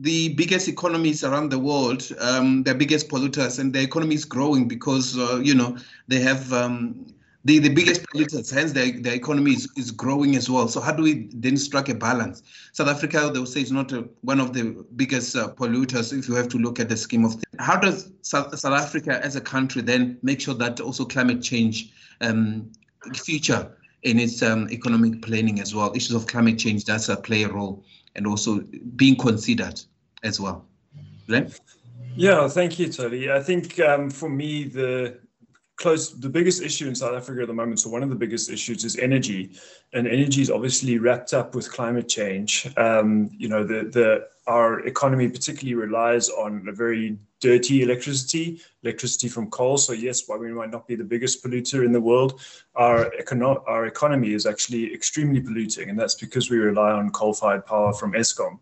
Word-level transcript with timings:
the 0.00 0.34
biggest 0.34 0.68
economies 0.68 1.24
around 1.24 1.50
the 1.50 1.58
world, 1.58 2.08
um, 2.20 2.62
the 2.64 2.74
biggest 2.74 3.08
polluters, 3.08 3.58
and 3.58 3.72
the 3.72 3.80
economy 3.80 4.14
is 4.14 4.24
growing 4.24 4.66
because 4.66 5.16
uh, 5.18 5.40
you 5.42 5.54
know 5.54 5.76
they 6.08 6.20
have 6.20 6.52
um, 6.52 7.06
the, 7.44 7.58
the 7.58 7.68
biggest 7.68 8.02
polluters, 8.04 8.52
hence 8.52 8.72
the, 8.72 8.92
the 9.00 9.12
economy 9.12 9.52
is, 9.52 9.68
is 9.76 9.90
growing 9.90 10.34
as 10.34 10.48
well. 10.48 10.66
So 10.66 10.80
how 10.80 10.92
do 10.92 11.02
we 11.02 11.28
then 11.34 11.58
strike 11.58 11.90
a 11.90 11.94
balance? 11.94 12.42
South 12.72 12.88
Africa, 12.88 13.30
they 13.32 13.38
will 13.38 13.46
say, 13.46 13.60
is 13.60 13.70
not 13.70 13.92
a, 13.92 14.08
one 14.22 14.40
of 14.40 14.54
the 14.54 14.84
biggest 14.96 15.36
uh, 15.36 15.48
polluters 15.48 16.18
if 16.18 16.26
you 16.26 16.34
have 16.34 16.48
to 16.48 16.58
look 16.58 16.80
at 16.80 16.88
the 16.88 16.96
scheme 16.96 17.24
of 17.24 17.32
things. 17.32 17.44
How 17.58 17.76
does 17.76 18.10
South, 18.22 18.58
South 18.58 18.80
Africa 18.80 19.22
as 19.22 19.36
a 19.36 19.42
country 19.42 19.82
then 19.82 20.18
make 20.22 20.40
sure 20.40 20.54
that 20.54 20.80
also 20.80 21.04
climate 21.04 21.42
change 21.42 21.92
um, 22.22 22.72
feature 23.14 23.70
in 24.04 24.18
its 24.18 24.42
um, 24.42 24.70
economic 24.70 25.20
planning 25.20 25.60
as 25.60 25.74
well? 25.74 25.92
Issues 25.94 26.16
of 26.16 26.26
climate 26.26 26.58
change 26.58 26.84
does 26.84 27.10
uh, 27.10 27.16
play 27.16 27.42
a 27.42 27.48
role 27.48 27.84
and 28.16 28.26
also 28.26 28.60
being 28.96 29.16
considered 29.16 29.80
as 30.22 30.40
well. 30.40 30.66
Glenn? 31.26 31.52
Yeah, 32.16 32.48
thank 32.48 32.78
you, 32.78 32.92
Tony. 32.92 33.30
I 33.30 33.42
think 33.42 33.80
um, 33.80 34.10
for 34.10 34.28
me, 34.28 34.64
the 34.64 35.18
close 35.76 36.18
the 36.20 36.28
biggest 36.28 36.62
issue 36.62 36.86
in 36.86 36.94
South 36.94 37.14
Africa 37.14 37.42
at 37.42 37.48
the 37.48 37.54
moment. 37.54 37.80
So 37.80 37.90
one 37.90 38.02
of 38.02 38.08
the 38.08 38.14
biggest 38.14 38.50
issues 38.50 38.84
is 38.84 38.96
energy, 38.96 39.50
and 39.92 40.06
energy 40.06 40.40
is 40.40 40.50
obviously 40.50 40.98
wrapped 40.98 41.34
up 41.34 41.54
with 41.54 41.70
climate 41.70 42.08
change. 42.08 42.68
Um, 42.76 43.30
you 43.36 43.48
know, 43.48 43.64
the 43.64 43.84
the 43.84 44.28
our 44.46 44.80
economy 44.80 45.28
particularly 45.28 45.74
relies 45.74 46.28
on 46.28 46.66
a 46.68 46.72
very 46.72 47.16
dirty 47.40 47.82
electricity, 47.82 48.60
electricity 48.82 49.28
from 49.28 49.50
coal. 49.50 49.76
So 49.76 49.92
yes, 49.92 50.26
while 50.26 50.38
we 50.38 50.52
might 50.52 50.70
not 50.70 50.86
be 50.86 50.96
the 50.96 51.04
biggest 51.04 51.44
polluter 51.44 51.84
in 51.84 51.92
the 51.92 52.00
world, 52.00 52.40
our 52.74 53.10
econo- 53.20 53.62
our 53.66 53.86
economy 53.86 54.32
is 54.32 54.46
actually 54.46 54.92
extremely 54.94 55.40
polluting, 55.40 55.90
and 55.90 55.98
that's 55.98 56.14
because 56.14 56.50
we 56.50 56.58
rely 56.58 56.90
on 56.90 57.10
coal-fired 57.10 57.64
power 57.66 57.92
from 57.92 58.12
Eskom. 58.12 58.58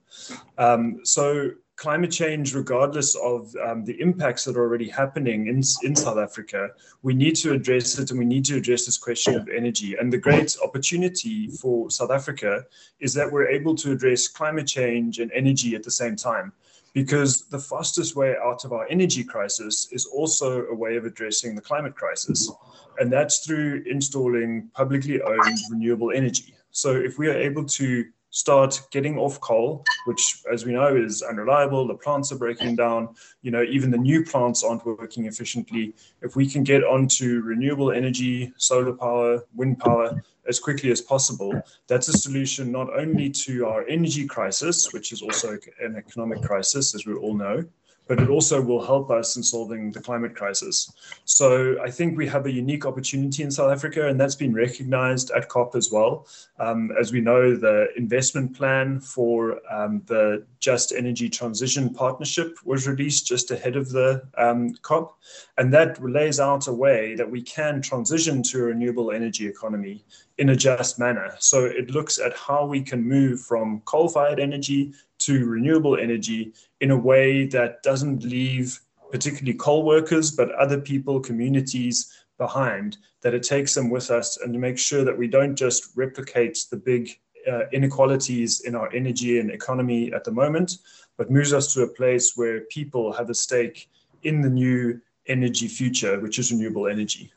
Um, 0.59 1.01
so 1.05 1.53
climate 1.77 2.13
change, 2.13 2.55
regardless 2.55 3.17
of 3.17 3.55
um, 3.57 3.85
the 3.85 3.99
impacts 4.01 4.45
that 4.45 4.57
are 4.57 4.61
already 4.61 4.89
happening 4.89 5.47
in, 5.47 5.63
in 5.83 5.97
South 5.97 6.19
Africa, 6.19 6.71
we 7.03 7.15
need 7.15 7.35
to 7.37 7.53
address 7.53 7.99
it 7.99 8.11
and 8.11 8.19
we 8.19 8.27
need 8.27 8.45
to 8.45 8.57
address 8.57 8.87
this 8.87 8.99
question 8.99 9.35
of 9.35 9.49
energy. 9.49 9.97
And 9.99 10.13
the 10.13 10.19
great 10.19 10.57
opportunity 10.63 11.49
for 11.49 11.91
South 11.91 12.11
Africa 12.11 12.65
is 13.01 13.15
that 13.15 13.31
we're 13.31 13.49
able 13.49 13.75
to 13.77 13.93
address 13.93 14.29
climate 14.29 14.67
change 14.67 15.19
and 15.19 15.33
energy 15.33 15.75
at 15.75 15.83
the 15.83 15.91
same 15.91 16.17
time. 16.17 16.53
Because 16.95 17.47
the 17.47 17.59
fastest 17.59 18.17
way 18.17 18.37
out 18.45 18.67
of 18.67 18.75
our 18.75 18.87
energy 18.91 19.25
crisis 19.25 19.89
is 19.93 20.05
also 20.05 20.67
a 20.67 20.75
way 20.75 20.97
of 20.97 21.07
addressing 21.07 21.55
the 21.55 21.63
climate 21.63 21.95
crisis. 21.95 22.53
And 22.99 23.11
that's 23.11 23.47
through 23.47 23.85
installing 23.87 24.69
publicly 24.75 25.23
owned 25.23 25.59
renewable 25.71 26.13
energy. 26.13 26.55
So 26.71 26.95
if 26.95 27.19
we 27.19 27.29
are 27.29 27.39
able 27.39 27.65
to 27.65 28.05
start 28.33 28.81
getting 28.91 29.19
off 29.19 29.39
coal, 29.41 29.85
which, 30.07 30.43
as 30.51 30.65
we 30.65 30.73
know, 30.73 30.97
is 30.97 31.23
unreliable. 31.23 31.87
The 31.87 31.95
plants 31.95 32.33
are 32.33 32.39
breaking 32.39 32.77
down. 32.77 33.15
You 33.43 33.51
know, 33.51 33.63
even 33.63 33.91
the 33.91 33.99
new 33.99 34.25
plants 34.25 34.65
aren't 34.65 34.85
working 34.85 35.27
efficiently. 35.27 35.95
If 36.23 36.35
we 36.35 36.49
can 36.49 36.65
get 36.65 36.83
onto 36.83 37.43
renewable 37.43 37.93
energy, 37.93 38.53
solar 38.57 38.95
power, 38.95 39.45
wind 39.55 39.79
power 39.79 40.23
as 40.49 40.59
quickly 40.59 40.91
as 40.91 41.01
possible, 41.01 41.53
that's 41.87 42.09
a 42.09 42.13
solution 42.15 42.73
not 42.73 42.89
only 42.99 43.31
to 43.31 43.67
our 43.67 43.87
energy 43.87 44.27
crisis, 44.27 44.93
which 44.93 45.13
is 45.13 45.23
also 45.23 45.59
an 45.81 45.97
economic 45.97 46.43
crisis, 46.43 46.95
as 46.95 47.07
we 47.07 47.15
all 47.15 47.35
know, 47.35 47.63
but 48.09 48.21
it 48.21 48.29
also 48.29 48.61
will 48.61 48.85
help 48.85 49.11
us 49.11 49.37
in 49.37 49.43
solving 49.43 49.93
the 49.93 50.01
climate 50.01 50.35
crisis. 50.35 50.93
So 51.25 51.81
I 51.83 51.91
think 51.91 52.17
we 52.17 52.27
have 52.29 52.47
a 52.47 52.53
unique 52.53 52.85
opportunity 52.85 53.43
in 53.43 53.51
South 53.51 53.71
Africa, 53.71 54.09
and 54.09 54.21
that's 54.21 54.35
been 54.35 54.55
recognized 54.55 55.31
at 55.31 55.49
COP 55.49 55.75
as 55.77 55.91
well. 55.91 56.27
Um, 56.59 56.91
as 57.01 57.13
we 57.13 57.21
know, 57.21 57.57
the 57.57 57.89
investment 57.97 58.57
plan 58.57 59.01
for 59.01 59.61
um, 59.73 60.03
the 60.07 60.45
Just 60.61 60.93
Energy 60.93 61.29
Transition 61.29 61.93
Partnership 61.95 62.59
was 62.65 62.89
released 62.89 63.27
just 63.27 63.51
ahead 63.51 63.77
of 63.77 63.91
the 63.91 64.23
um, 64.37 64.75
COP, 64.83 65.19
and 65.59 65.73
that 65.73 66.03
lays 66.03 66.41
out 66.41 66.69
a 66.69 66.73
way 66.73 67.15
that 67.15 67.31
we 67.31 67.43
can 67.43 67.81
transition 67.81 68.43
to 68.43 68.59
a 68.59 68.63
renewable 68.63 69.13
energy 69.13 69.47
economy 69.47 70.05
in 70.39 70.51
a 70.51 70.57
just 70.57 70.99
manner. 70.99 71.35
So 71.39 71.65
it 71.67 71.91
looks 71.91 72.19
at 72.19 72.37
how 72.37 72.67
we 72.67 72.83
can 72.83 73.03
move 73.03 73.41
from 73.41 73.81
coal 73.85 74.09
fired 74.09 74.41
energy 74.41 74.93
to 75.19 75.47
renewable 75.47 75.97
energy 75.97 76.53
in 76.83 76.91
a 76.91 76.97
way 76.97 77.47
that 77.47 77.81
doesn't 77.85 78.25
leave 78.25 78.81
particularly 79.13 79.57
coal 79.57 79.85
workers, 79.85 80.33
but 80.33 80.51
other 80.57 80.81
people, 80.81 81.21
communities 81.21 82.13
behind, 82.39 82.99
that 83.23 83.35
it 83.35 83.45
takes 83.45 83.73
them 83.75 83.89
with 83.89 84.11
us 84.11 84.39
and 84.39 84.53
to 84.53 84.59
make 84.59 84.77
sure 84.77 85.05
that 85.05 85.17
we 85.17 85.29
don't 85.29 85.55
just 85.55 85.97
replicate 85.97 86.59
the 86.71 86.77
big 86.77 87.09
uh, 87.51 87.63
inequalities 87.73 88.63
in 88.63 88.75
our 88.75 88.93
energy 88.93 89.39
and 89.39 89.51
economy 89.51 90.13
at 90.13 90.25
the 90.25 90.33
moment, 90.33 90.79
but 91.17 91.31
moves 91.31 91.53
us 91.53 91.73
to 91.73 91.83
a 91.83 91.89
place 91.89 92.33
where 92.37 92.63
people 92.63 93.13
have 93.13 93.31
a 93.31 93.35
stake 93.35 93.89
in 94.25 94.41
the 94.41 94.51
new 94.51 95.01
energy 95.27 95.69
future, 95.69 96.19
which 96.19 96.41
is 96.41 96.51
renewable 96.51 96.89
energy. 96.89 97.33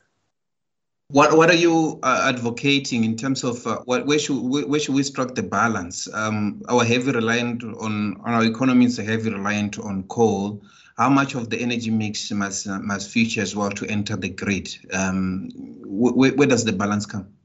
What 1.08 1.36
what 1.36 1.50
are 1.50 1.56
you 1.56 2.00
uh, 2.02 2.32
advocating 2.34 3.04
in 3.04 3.16
terms 3.16 3.44
of 3.44 3.64
uh, 3.64 3.78
what 3.84 4.06
where 4.06 4.18
should 4.18 4.40
where 4.40 4.80
should 4.80 4.94
we 4.96 5.04
strike 5.04 5.36
the 5.36 5.42
balance? 5.42 6.08
Um, 6.12 6.62
our 6.68 6.84
heavy 6.84 7.12
reliant 7.12 7.62
on, 7.62 8.20
on 8.24 8.34
our 8.34 8.44
economy 8.44 8.86
is 8.86 8.96
heavy 8.96 9.30
reliant 9.30 9.78
on 9.78 10.02
coal. 10.08 10.64
How 10.96 11.08
much 11.08 11.36
of 11.36 11.48
the 11.48 11.58
energy 11.58 11.90
mix 11.90 12.28
must 12.32 12.66
must 12.66 13.08
feature 13.10 13.40
as 13.40 13.54
well 13.54 13.70
to 13.70 13.86
enter 13.86 14.16
the 14.16 14.30
grid? 14.30 14.68
Um, 14.92 15.50
wh- 15.84 16.16
where 16.16 16.48
does 16.48 16.64
the 16.64 16.72
balance 16.72 17.06
come? 17.06 17.35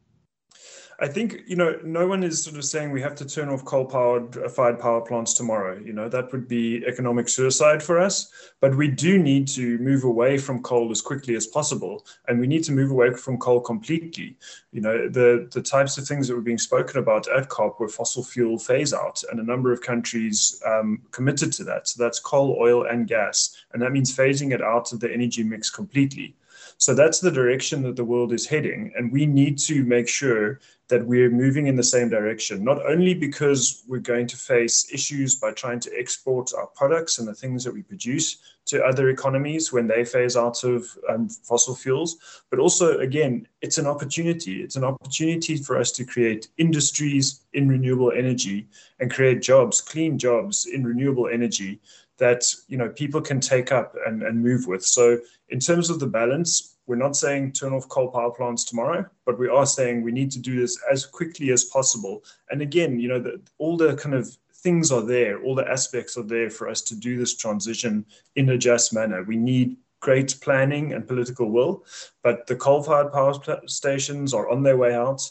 I 1.01 1.07
think 1.07 1.41
you 1.47 1.55
know 1.55 1.79
no 1.83 2.05
one 2.05 2.23
is 2.23 2.43
sort 2.43 2.57
of 2.57 2.63
saying 2.63 2.91
we 2.91 3.01
have 3.01 3.15
to 3.15 3.25
turn 3.25 3.49
off 3.49 3.65
coal-powered 3.65 4.37
uh, 4.37 4.49
fired 4.49 4.79
power 4.79 5.01
plants 5.01 5.33
tomorrow. 5.33 5.79
You 5.83 5.93
know 5.93 6.07
that 6.07 6.31
would 6.31 6.47
be 6.47 6.85
economic 6.85 7.27
suicide 7.27 7.81
for 7.81 7.99
us. 7.99 8.31
But 8.59 8.77
we 8.77 8.87
do 8.87 9.17
need 9.17 9.47
to 9.49 9.79
move 9.79 10.03
away 10.03 10.37
from 10.37 10.61
coal 10.61 10.91
as 10.91 11.01
quickly 11.01 11.35
as 11.35 11.47
possible, 11.47 12.05
and 12.27 12.39
we 12.39 12.45
need 12.45 12.63
to 12.65 12.71
move 12.71 12.91
away 12.91 13.15
from 13.15 13.39
coal 13.39 13.59
completely. 13.59 14.37
You 14.71 14.81
know 14.81 15.09
the 15.09 15.49
the 15.51 15.61
types 15.63 15.97
of 15.97 16.07
things 16.07 16.27
that 16.27 16.35
were 16.35 16.41
being 16.41 16.59
spoken 16.59 16.99
about 16.99 17.27
at 17.35 17.49
COP 17.49 17.79
were 17.79 17.89
fossil 17.89 18.23
fuel 18.23 18.59
phase 18.59 18.93
out, 18.93 19.23
and 19.31 19.39
a 19.39 19.43
number 19.43 19.73
of 19.73 19.81
countries 19.81 20.61
um, 20.67 21.01
committed 21.09 21.51
to 21.53 21.63
that. 21.63 21.87
So 21.87 22.03
that's 22.03 22.19
coal, 22.19 22.57
oil, 22.61 22.85
and 22.85 23.07
gas, 23.07 23.57
and 23.73 23.81
that 23.81 23.91
means 23.91 24.15
phasing 24.15 24.53
it 24.53 24.61
out 24.61 24.93
of 24.93 24.99
the 24.99 25.11
energy 25.11 25.43
mix 25.43 25.71
completely. 25.71 26.35
So 26.81 26.95
that's 26.95 27.19
the 27.19 27.29
direction 27.29 27.83
that 27.83 27.95
the 27.95 28.03
world 28.03 28.33
is 28.33 28.47
heading. 28.47 28.91
And 28.95 29.11
we 29.11 29.27
need 29.27 29.59
to 29.59 29.83
make 29.83 30.07
sure 30.07 30.59
that 30.87 31.05
we're 31.05 31.29
moving 31.29 31.67
in 31.67 31.75
the 31.75 31.83
same 31.83 32.09
direction, 32.09 32.63
not 32.63 32.83
only 32.87 33.13
because 33.13 33.83
we're 33.87 33.99
going 33.99 34.25
to 34.25 34.35
face 34.35 34.91
issues 34.91 35.35
by 35.35 35.51
trying 35.51 35.79
to 35.81 35.91
export 35.95 36.53
our 36.57 36.65
products 36.65 37.19
and 37.19 37.27
the 37.27 37.35
things 37.35 37.63
that 37.63 37.73
we 37.75 37.83
produce 37.83 38.37
to 38.65 38.83
other 38.83 39.11
economies 39.11 39.71
when 39.71 39.85
they 39.85 40.03
phase 40.03 40.35
out 40.35 40.63
of 40.63 40.87
um, 41.07 41.29
fossil 41.29 41.75
fuels, 41.75 42.43
but 42.49 42.57
also, 42.57 42.97
again, 42.97 43.47
it's 43.61 43.77
an 43.77 43.85
opportunity. 43.85 44.63
It's 44.63 44.75
an 44.75 44.83
opportunity 44.83 45.57
for 45.57 45.77
us 45.77 45.91
to 45.91 46.03
create 46.03 46.47
industries 46.57 47.41
in 47.53 47.69
renewable 47.69 48.11
energy 48.11 48.67
and 48.99 49.13
create 49.13 49.43
jobs, 49.43 49.81
clean 49.81 50.17
jobs 50.17 50.65
in 50.65 50.83
renewable 50.83 51.27
energy 51.27 51.79
that 52.21 52.43
you 52.67 52.77
know 52.77 52.87
people 52.87 53.19
can 53.19 53.39
take 53.41 53.71
up 53.71 53.95
and, 54.05 54.21
and 54.21 54.41
move 54.41 54.67
with. 54.67 54.85
So 54.85 55.17
in 55.49 55.59
terms 55.59 55.89
of 55.89 55.99
the 55.99 56.05
balance, 56.05 56.77
we're 56.85 56.95
not 57.07 57.15
saying 57.15 57.53
turn 57.53 57.73
off 57.73 57.89
coal 57.89 58.09
power 58.09 58.29
plants 58.29 58.63
tomorrow, 58.63 59.03
but 59.25 59.39
we 59.39 59.49
are 59.49 59.65
saying 59.65 60.03
we 60.03 60.11
need 60.11 60.29
to 60.31 60.39
do 60.39 60.59
this 60.59 60.79
as 60.91 61.03
quickly 61.03 61.49
as 61.51 61.65
possible. 61.65 62.23
And 62.51 62.61
again, 62.61 62.99
you 62.99 63.09
know, 63.09 63.19
the, 63.19 63.41
all 63.57 63.75
the 63.75 63.95
kind 63.95 64.13
of 64.13 64.29
things 64.53 64.91
are 64.91 65.01
there, 65.01 65.41
all 65.41 65.55
the 65.55 65.67
aspects 65.67 66.15
are 66.15 66.23
there 66.35 66.51
for 66.51 66.69
us 66.69 66.81
to 66.83 66.95
do 66.95 67.17
this 67.17 67.35
transition 67.35 68.05
in 68.35 68.49
a 68.49 68.57
just 68.57 68.93
manner. 68.93 69.23
We 69.23 69.37
need 69.37 69.77
great 69.99 70.35
planning 70.41 70.93
and 70.93 71.07
political 71.07 71.49
will, 71.49 71.85
but 72.21 72.45
the 72.45 72.55
coal-fired 72.55 73.11
power 73.11 73.33
stations 73.65 74.31
are 74.31 74.47
on 74.49 74.61
their 74.61 74.77
way 74.77 74.93
out 74.93 75.27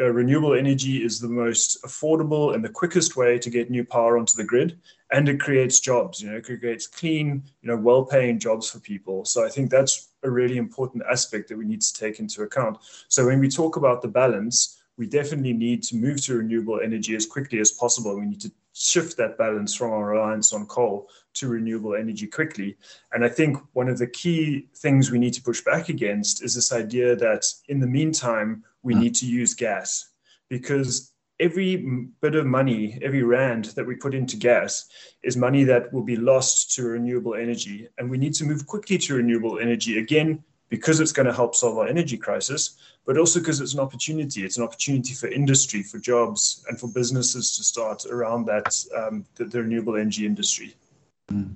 uh, 0.00 0.10
renewable 0.10 0.54
energy 0.54 1.04
is 1.04 1.20
the 1.20 1.28
most 1.28 1.82
affordable 1.84 2.54
and 2.54 2.64
the 2.64 2.68
quickest 2.68 3.16
way 3.16 3.38
to 3.38 3.50
get 3.50 3.70
new 3.70 3.84
power 3.84 4.16
onto 4.18 4.34
the 4.34 4.44
grid 4.44 4.78
and 5.12 5.28
it 5.28 5.38
creates 5.40 5.80
jobs 5.80 6.22
you 6.22 6.30
know 6.30 6.36
it 6.36 6.44
creates 6.44 6.86
clean 6.86 7.42
you 7.62 7.68
know 7.68 7.76
well-paying 7.76 8.38
jobs 8.38 8.70
for 8.70 8.80
people. 8.80 9.24
So 9.24 9.44
i 9.44 9.48
think 9.48 9.70
that's 9.70 10.08
a 10.22 10.30
really 10.30 10.56
important 10.56 11.02
aspect 11.10 11.48
that 11.48 11.58
we 11.58 11.64
need 11.64 11.80
to 11.80 11.94
take 11.94 12.20
into 12.20 12.42
account. 12.42 12.78
So 13.08 13.26
when 13.26 13.40
we 13.40 13.48
talk 13.48 13.76
about 13.76 14.02
the 14.02 14.08
balance 14.08 14.80
we 15.00 15.06
definitely 15.06 15.54
need 15.54 15.82
to 15.82 15.96
move 15.96 16.20
to 16.20 16.36
renewable 16.36 16.82
energy 16.82 17.16
as 17.16 17.24
quickly 17.24 17.58
as 17.58 17.72
possible. 17.72 18.18
We 18.18 18.26
need 18.26 18.42
to 18.42 18.52
shift 18.74 19.16
that 19.16 19.38
balance 19.38 19.74
from 19.74 19.92
our 19.92 20.10
reliance 20.10 20.52
on 20.52 20.66
coal 20.66 21.08
to 21.32 21.48
renewable 21.48 21.94
energy 21.94 22.26
quickly. 22.26 22.76
And 23.12 23.24
I 23.24 23.30
think 23.30 23.56
one 23.72 23.88
of 23.88 23.96
the 23.96 24.06
key 24.06 24.68
things 24.76 25.10
we 25.10 25.18
need 25.18 25.32
to 25.34 25.42
push 25.42 25.62
back 25.62 25.88
against 25.88 26.44
is 26.44 26.54
this 26.54 26.70
idea 26.70 27.16
that 27.16 27.50
in 27.68 27.80
the 27.80 27.86
meantime, 27.86 28.62
we 28.82 28.94
hmm. 28.94 29.00
need 29.00 29.14
to 29.16 29.26
use 29.26 29.54
gas 29.54 30.10
because 30.48 31.12
every 31.38 31.76
bit 32.20 32.34
of 32.34 32.46
money, 32.46 32.98
every 33.02 33.22
rand 33.22 33.66
that 33.76 33.86
we 33.86 33.94
put 33.94 34.14
into 34.14 34.36
gas 34.36 34.86
is 35.22 35.36
money 35.36 35.64
that 35.64 35.92
will 35.92 36.02
be 36.02 36.16
lost 36.16 36.74
to 36.74 36.84
renewable 36.84 37.34
energy. 37.34 37.88
And 37.98 38.10
we 38.10 38.18
need 38.18 38.34
to 38.34 38.44
move 38.44 38.66
quickly 38.66 38.98
to 38.98 39.14
renewable 39.14 39.58
energy. 39.58 39.98
Again, 39.98 40.44
because 40.68 41.00
it's 41.00 41.12
going 41.12 41.26
to 41.26 41.32
help 41.32 41.54
solve 41.54 41.78
our 41.78 41.88
energy 41.88 42.16
crisis, 42.16 42.78
but 43.06 43.16
also 43.16 43.40
because 43.40 43.60
it's 43.60 43.74
an 43.74 43.80
opportunity. 43.80 44.44
It's 44.44 44.58
an 44.58 44.62
opportunity 44.62 45.14
for 45.14 45.28
industry, 45.28 45.82
for 45.82 45.98
jobs, 45.98 46.64
and 46.68 46.78
for 46.78 46.88
businesses 46.88 47.56
to 47.56 47.64
start 47.64 48.04
around 48.06 48.44
that, 48.46 48.76
um, 48.94 49.24
the, 49.34 49.46
the, 49.46 49.62
renewable 49.62 49.96
energy 49.96 50.26
industry. 50.26 50.74
Mm 51.32 51.54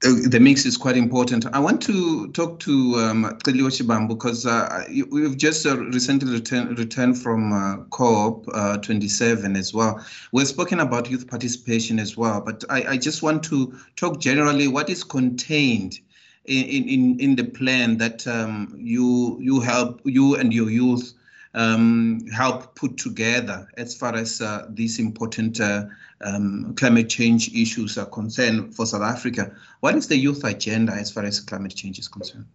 the 0.00 0.38
mix 0.40 0.64
is 0.64 0.76
quite 0.76 0.96
important. 0.96 1.44
I 1.52 1.58
want 1.58 1.82
to 1.82 2.30
talk 2.30 2.60
to 2.60 2.94
um, 2.96 3.24
Shibambu 3.42 4.08
because 4.08 4.46
uh, 4.46 4.84
we've 5.10 5.36
just 5.36 5.66
uh, 5.66 5.76
recently 5.76 6.32
returned 6.32 7.18
from 7.18 7.52
uh, 7.52 7.78
COP 7.90 8.46
uh, 8.54 8.76
27 8.78 9.56
as 9.56 9.74
well. 9.74 10.04
We've 10.32 10.46
spoken 10.46 10.78
about 10.78 11.10
youth 11.10 11.26
participation 11.26 11.98
as 11.98 12.16
well, 12.16 12.40
but 12.40 12.64
I, 12.70 12.92
I 12.92 12.96
just 12.96 13.22
want 13.22 13.42
to 13.44 13.76
talk 13.96 14.20
generally 14.20 14.68
what 14.68 14.88
is 14.88 15.02
contained 15.02 15.98
in, 16.44 16.64
in, 16.64 17.20
in 17.20 17.36
the 17.36 17.44
plan 17.44 17.98
that 17.98 18.26
um, 18.26 18.74
you 18.78 19.36
you 19.40 19.60
help 19.60 20.00
you 20.04 20.36
and 20.36 20.54
your 20.54 20.70
youth 20.70 21.12
um, 21.54 22.24
help 22.32 22.76
put 22.76 22.96
together 22.96 23.68
as 23.76 23.96
far 23.96 24.14
as 24.14 24.40
uh, 24.40 24.66
important 25.00 25.60
uh, 25.60 25.86
um, 26.20 26.74
climate 26.74 27.08
change 27.08 27.52
issues 27.54 27.98
are 27.98 28.06
concerned 28.06 28.74
for 28.74 28.86
South 28.86 29.02
Africa. 29.02 29.54
What 29.80 29.94
is 29.94 30.08
the 30.08 30.16
youth 30.16 30.44
agenda 30.44 30.92
as 30.92 31.10
far 31.10 31.24
as 31.24 31.40
climate 31.40 31.74
change 31.74 31.98
is 31.98 32.08
concerned? 32.08 32.46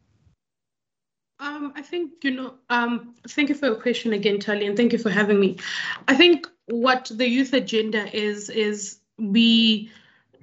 Um, 1.39 1.73
I 1.75 1.81
think, 1.81 2.23
you 2.23 2.31
know, 2.31 2.53
um, 2.69 3.15
thank 3.27 3.49
you 3.49 3.55
for 3.55 3.65
your 3.65 3.75
question 3.75 4.13
again, 4.13 4.39
Tali, 4.39 4.65
and 4.65 4.77
thank 4.77 4.93
you 4.93 4.99
for 4.99 5.09
having 5.09 5.39
me. 5.39 5.57
I 6.07 6.15
think 6.15 6.47
what 6.67 7.11
the 7.13 7.27
youth 7.27 7.53
agenda 7.53 8.15
is, 8.15 8.49
is 8.49 8.99
we 9.17 9.91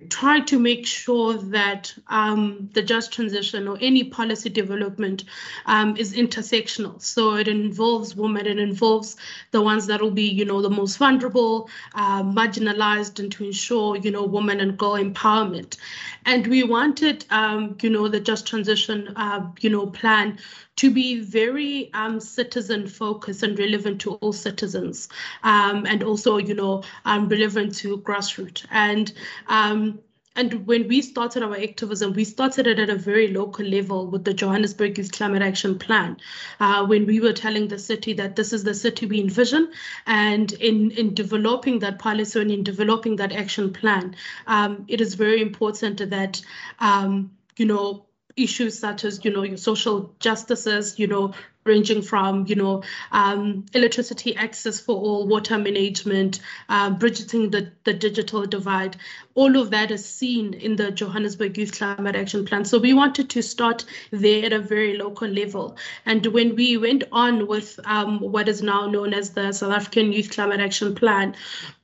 try 0.08 0.40
to 0.40 0.58
make 0.58 0.86
sure 0.86 1.34
that 1.34 1.94
um, 2.08 2.70
the 2.72 2.82
just 2.82 3.12
transition 3.12 3.68
or 3.68 3.76
any 3.80 4.04
policy 4.04 4.48
development 4.48 5.24
um, 5.66 5.96
is 5.96 6.14
intersectional. 6.14 7.00
So 7.02 7.34
it 7.34 7.48
involves 7.48 8.16
women, 8.16 8.46
it 8.46 8.58
involves 8.58 9.16
the 9.50 9.60
ones 9.60 9.86
that 9.86 10.00
will 10.00 10.10
be, 10.10 10.28
you 10.28 10.44
know, 10.44 10.62
the 10.62 10.70
most 10.70 10.96
vulnerable, 10.96 11.68
uh, 11.94 12.22
marginalized, 12.22 13.18
and 13.18 13.30
to 13.32 13.44
ensure, 13.44 13.96
you 13.96 14.10
know, 14.10 14.24
women 14.24 14.60
and 14.60 14.78
girl 14.78 14.92
empowerment. 14.92 15.76
And 16.24 16.46
we 16.46 16.62
wanted, 16.62 17.24
um, 17.30 17.76
you 17.82 17.90
know, 17.90 18.08
the 18.08 18.20
just 18.20 18.46
transition, 18.46 19.08
uh, 19.16 19.50
you 19.60 19.70
know, 19.70 19.86
plan 19.86 20.38
to 20.80 20.90
be 20.90 21.20
very 21.20 21.90
um, 21.94 22.20
citizen 22.20 22.86
focused 22.88 23.42
and 23.42 23.58
relevant 23.58 24.00
to 24.00 24.12
all 24.14 24.32
citizens, 24.32 25.08
um, 25.42 25.86
and 25.86 26.02
also, 26.02 26.38
you 26.38 26.54
know, 26.54 26.82
um, 27.04 27.28
relevant 27.28 27.74
to 27.74 27.98
grassroots. 27.98 28.64
And 28.70 29.12
um, 29.48 29.98
and 30.36 30.66
when 30.66 30.88
we 30.88 31.02
started 31.02 31.42
our 31.42 31.56
activism, 31.56 32.12
we 32.14 32.24
started 32.24 32.66
it 32.66 32.78
at 32.78 32.88
a 32.88 32.96
very 32.96 33.28
local 33.28 33.66
level 33.66 34.06
with 34.06 34.24
the 34.24 34.32
Johannesburg 34.32 34.96
Youth 34.96 35.12
Climate 35.12 35.42
Action 35.42 35.78
Plan, 35.78 36.16
uh, 36.60 36.86
when 36.86 37.04
we 37.04 37.20
were 37.20 37.32
telling 37.34 37.68
the 37.68 37.78
city 37.78 38.14
that 38.14 38.36
this 38.36 38.52
is 38.52 38.62
the 38.64 38.74
city 38.74 39.06
we 39.06 39.20
envision. 39.20 39.72
And 40.06 40.52
in, 40.52 40.92
in 40.92 41.14
developing 41.14 41.80
that 41.80 41.98
policy 41.98 42.40
and 42.40 42.50
in 42.50 42.62
developing 42.62 43.16
that 43.16 43.32
action 43.32 43.72
plan, 43.72 44.14
um, 44.46 44.84
it 44.88 45.00
is 45.00 45.14
very 45.14 45.42
important 45.42 46.10
that, 46.10 46.40
um, 46.78 47.32
you 47.56 47.66
know, 47.66 48.06
issues 48.36 48.78
such 48.78 49.04
as 49.04 49.24
you 49.24 49.30
know 49.30 49.42
your 49.42 49.56
social 49.56 50.14
justices 50.20 50.98
you 50.98 51.06
know 51.06 51.32
ranging 51.64 52.00
from 52.00 52.46
you 52.46 52.54
know 52.54 52.82
um, 53.12 53.66
electricity 53.74 54.34
access 54.34 54.80
for 54.80 54.96
all 54.96 55.26
water 55.26 55.58
management 55.58 56.40
uh, 56.68 56.90
bridging 56.90 57.50
the, 57.50 57.70
the 57.84 57.92
digital 57.92 58.46
divide. 58.46 58.96
All 59.34 59.56
of 59.56 59.70
that 59.70 59.90
is 59.90 60.04
seen 60.04 60.54
in 60.54 60.76
the 60.76 60.90
johannesburg 60.90 61.58
youth 61.58 61.72
climate 61.72 62.16
action 62.16 62.46
plan. 62.46 62.64
So 62.64 62.78
we 62.78 62.94
wanted 62.94 63.28
to 63.30 63.42
start 63.42 63.84
there 64.10 64.46
at 64.46 64.52
a 64.52 64.58
very 64.58 64.96
local 64.96 65.28
level. 65.28 65.76
And 66.06 66.26
when 66.26 66.56
we 66.56 66.78
went 66.78 67.04
on 67.12 67.46
with 67.46 67.78
um, 67.84 68.20
what 68.20 68.48
is 68.48 68.62
now 68.62 68.86
known 68.86 69.12
as 69.12 69.30
the 69.30 69.52
south 69.52 69.72
african 69.72 70.12
youth 70.12 70.30
climate 70.30 70.60
action 70.60 70.94
plan 70.94 71.36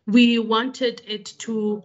we 0.06 0.38
wanted 0.38 1.02
it 1.06 1.24
to 1.38 1.82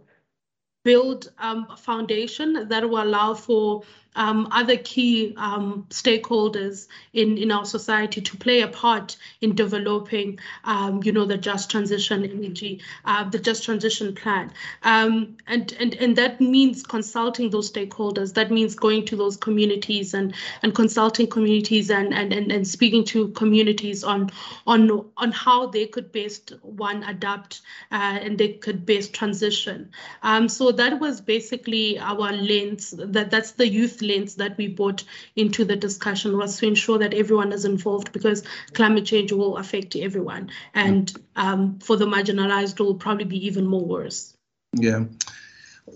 build 0.84 1.32
um, 1.38 1.68
a 1.70 1.78
foundation 1.78 2.68
that 2.70 2.90
will 2.90 3.04
allow 3.04 3.34
for 3.34 3.84
um, 4.16 4.48
other 4.52 4.78
key 4.78 5.34
um, 5.38 5.86
stakeholders 5.90 6.88
in, 7.14 7.38
in 7.38 7.52
our 7.52 7.66
society 7.66 8.22
to 8.22 8.38
play 8.38 8.62
a 8.62 8.68
part 8.68 9.18
in 9.42 9.56
developing, 9.56 10.40
um, 10.64 11.02
you 11.04 11.12
know, 11.12 11.26
the 11.26 11.38
just 11.38 11.70
transition 11.72 12.26
energy, 12.26 12.82
uh, 13.06 13.30
the 13.30 13.40
just 13.40 13.64
transition 13.64 14.14
plan. 14.14 14.52
Um, 14.84 15.38
and, 15.48 15.74
and, 15.80 15.94
and 15.96 16.16
that 16.18 16.42
means 16.42 16.84
consulting 16.84 17.50
those 17.50 17.72
stakeholders. 17.72 18.34
That 18.34 18.52
means 18.52 18.76
going 18.76 19.06
to 19.06 19.16
those 19.16 19.38
communities 19.38 20.14
and, 20.14 20.34
and 20.62 20.76
consulting 20.76 21.28
communities 21.28 21.90
and, 21.90 22.14
and, 22.14 22.34
and, 22.34 22.52
and 22.52 22.68
speaking 22.68 23.06
to 23.06 23.30
communities 23.30 24.04
on, 24.04 24.30
on, 24.68 25.06
on 25.18 25.32
how 25.32 25.68
they 25.68 25.86
could 25.86 26.12
best, 26.12 26.54
one, 26.62 27.04
adapt 27.04 27.62
uh, 27.92 28.20
and 28.22 28.38
they 28.38 28.54
could 28.54 28.86
best 28.86 29.14
transition. 29.14 29.90
Um, 30.24 30.50
so 30.50 30.72
that 30.72 31.00
was 31.00 31.22
basically 31.22 31.98
our 32.00 32.34
lens, 32.34 32.92
that, 32.98 33.32
that's 33.32 33.52
the 33.52 33.68
youth 33.68 34.01
lens 34.02 34.36
that 34.36 34.58
we 34.58 34.68
brought 34.68 35.04
into 35.36 35.66
the 35.66 35.76
discussion 35.76 36.38
was 36.38 36.58
to 36.58 36.68
ensure 36.68 36.98
that 36.98 37.14
everyone 37.14 37.52
is 37.52 37.66
involved 37.66 38.12
because 38.12 38.44
climate 38.74 39.06
change 39.06 39.32
will 39.32 39.58
affect 39.58 39.96
everyone. 39.96 40.50
And 40.74 41.14
um, 41.36 41.80
for 41.80 41.96
the 41.96 42.06
marginalized, 42.06 42.74
it 42.74 42.84
will 42.84 42.96
probably 42.96 43.26
be 43.26 43.46
even 43.46 43.66
more 43.66 43.86
worse. 43.86 44.34
Yeah. 44.74 45.06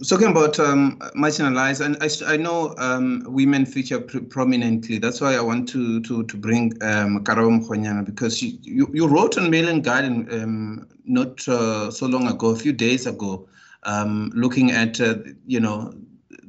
Talking 0.09 0.27
about 0.27 0.59
um, 0.59 0.99
marginalized, 1.15 1.79
and 1.79 1.95
I, 2.01 2.33
I 2.33 2.35
know 2.35 2.75
um, 2.77 3.23
women 3.27 3.65
feature 3.65 4.01
pr 4.01 4.19
prominently. 4.19 4.97
That's 4.97 5.21
why 5.21 5.35
I 5.35 5.41
want 5.41 5.69
to 5.69 6.01
to 6.01 6.23
to 6.23 6.37
bring 6.37 6.73
um, 6.81 7.23
Karabo 7.23 8.05
because 8.05 8.41
you, 8.41 8.57
you, 8.61 8.89
you 8.93 9.07
wrote 9.07 9.37
on 9.37 9.49
Mail 9.49 9.69
and 9.69 9.83
Guardian 9.83 10.27
um, 10.33 10.87
not 11.05 11.47
uh, 11.47 11.91
so 11.91 12.07
long 12.07 12.27
ago, 12.27 12.49
a 12.49 12.55
few 12.55 12.73
days 12.73 13.05
ago, 13.05 13.47
um, 13.83 14.31
looking 14.35 14.71
at 14.71 14.99
uh, 14.99 15.15
you 15.45 15.61
know 15.61 15.93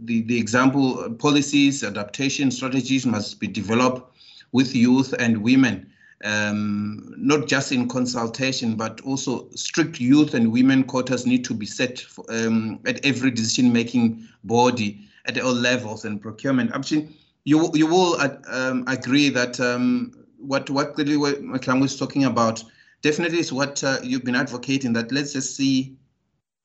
the, 0.05 0.23
the 0.23 0.39
example 0.39 1.01
uh, 1.01 1.11
policies, 1.11 1.83
adaptation 1.83 2.51
strategies 2.51 3.07
must 3.07 3.41
be 3.41 3.47
developed 3.47 4.17
with 4.53 4.75
youth 4.75 5.15
and 5.19 5.43
women, 5.43 5.91
um, 6.25 7.15
not 7.17 7.47
just 7.47 7.73
in 7.73 7.89
consultation, 7.89 8.77
but 8.77 9.01
also 9.03 9.49
strict 9.55 10.01
youth 10.01 10.35
and 10.35 10.53
women 10.53 10.85
quotas 10.85 11.27
need 11.27 11.45
to 11.45 11.55
be 11.55 11.67
set 11.67 11.99
for, 11.99 12.25
um, 12.29 12.81
at 12.87 13.05
every 13.05 13.31
decision-making 13.31 14.27
body 14.45 15.01
at 15.27 15.39
all 15.41 15.53
levels 15.53 16.05
and 16.05 16.23
procurement. 16.23 16.71
Actually, 16.75 17.09
you 17.45 17.71
you 17.75 17.87
will 17.87 18.15
uh, 18.15 18.37
um, 18.49 18.85
agree 18.87 19.29
that 19.29 19.59
um, 19.61 20.13
what 20.39 20.69
what 20.71 20.97
Lily 20.97 21.17
McClung 21.17 21.81
was 21.81 21.97
talking 21.97 22.25
about 22.25 22.63
definitely 23.03 23.39
is 23.39 23.53
what 23.53 23.83
uh, 23.85 23.99
you've 24.03 24.25
been 24.25 24.37
advocating. 24.37 24.93
That 24.93 25.13
let's 25.13 25.33
just 25.33 25.57
see 25.57 25.97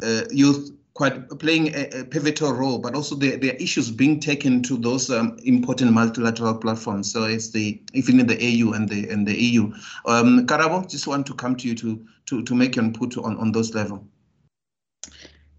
uh, 0.04 0.24
youth 0.32 0.72
quite 0.94 1.30
playing 1.40 1.74
a, 1.74 2.02
a, 2.02 2.04
pivotal 2.04 2.54
role, 2.54 2.78
but 2.78 2.96
also 2.96 3.16
there 3.16 3.38
are 3.38 3.56
issues 3.58 3.90
being 3.90 4.20
taken 4.20 4.62
to 4.64 4.78
those 4.78 5.10
um, 5.10 5.38
important 5.44 5.94
multilateral 5.94 6.56
platforms. 6.56 7.12
So 7.12 7.24
it's 7.24 7.52
the 7.52 7.82
even 7.94 8.20
in 8.20 8.28
the 8.28 8.36
AU 8.36 8.74
and 8.74 8.90
the 8.90 9.10
and 9.10 9.28
the 9.28 9.36
EU. 9.36 9.74
Um, 10.06 10.46
Karabo, 10.46 10.90
just 10.90 11.08
want 11.08 11.26
to 11.28 11.34
come 11.34 11.56
to 11.58 11.68
you 11.68 11.76
to 11.76 12.06
to 12.28 12.44
to 12.44 12.56
make 12.56 12.76
your 12.76 12.86
input 12.86 13.18
on 13.18 13.38
on 13.38 13.52
those 13.52 13.74
level. 13.74 14.06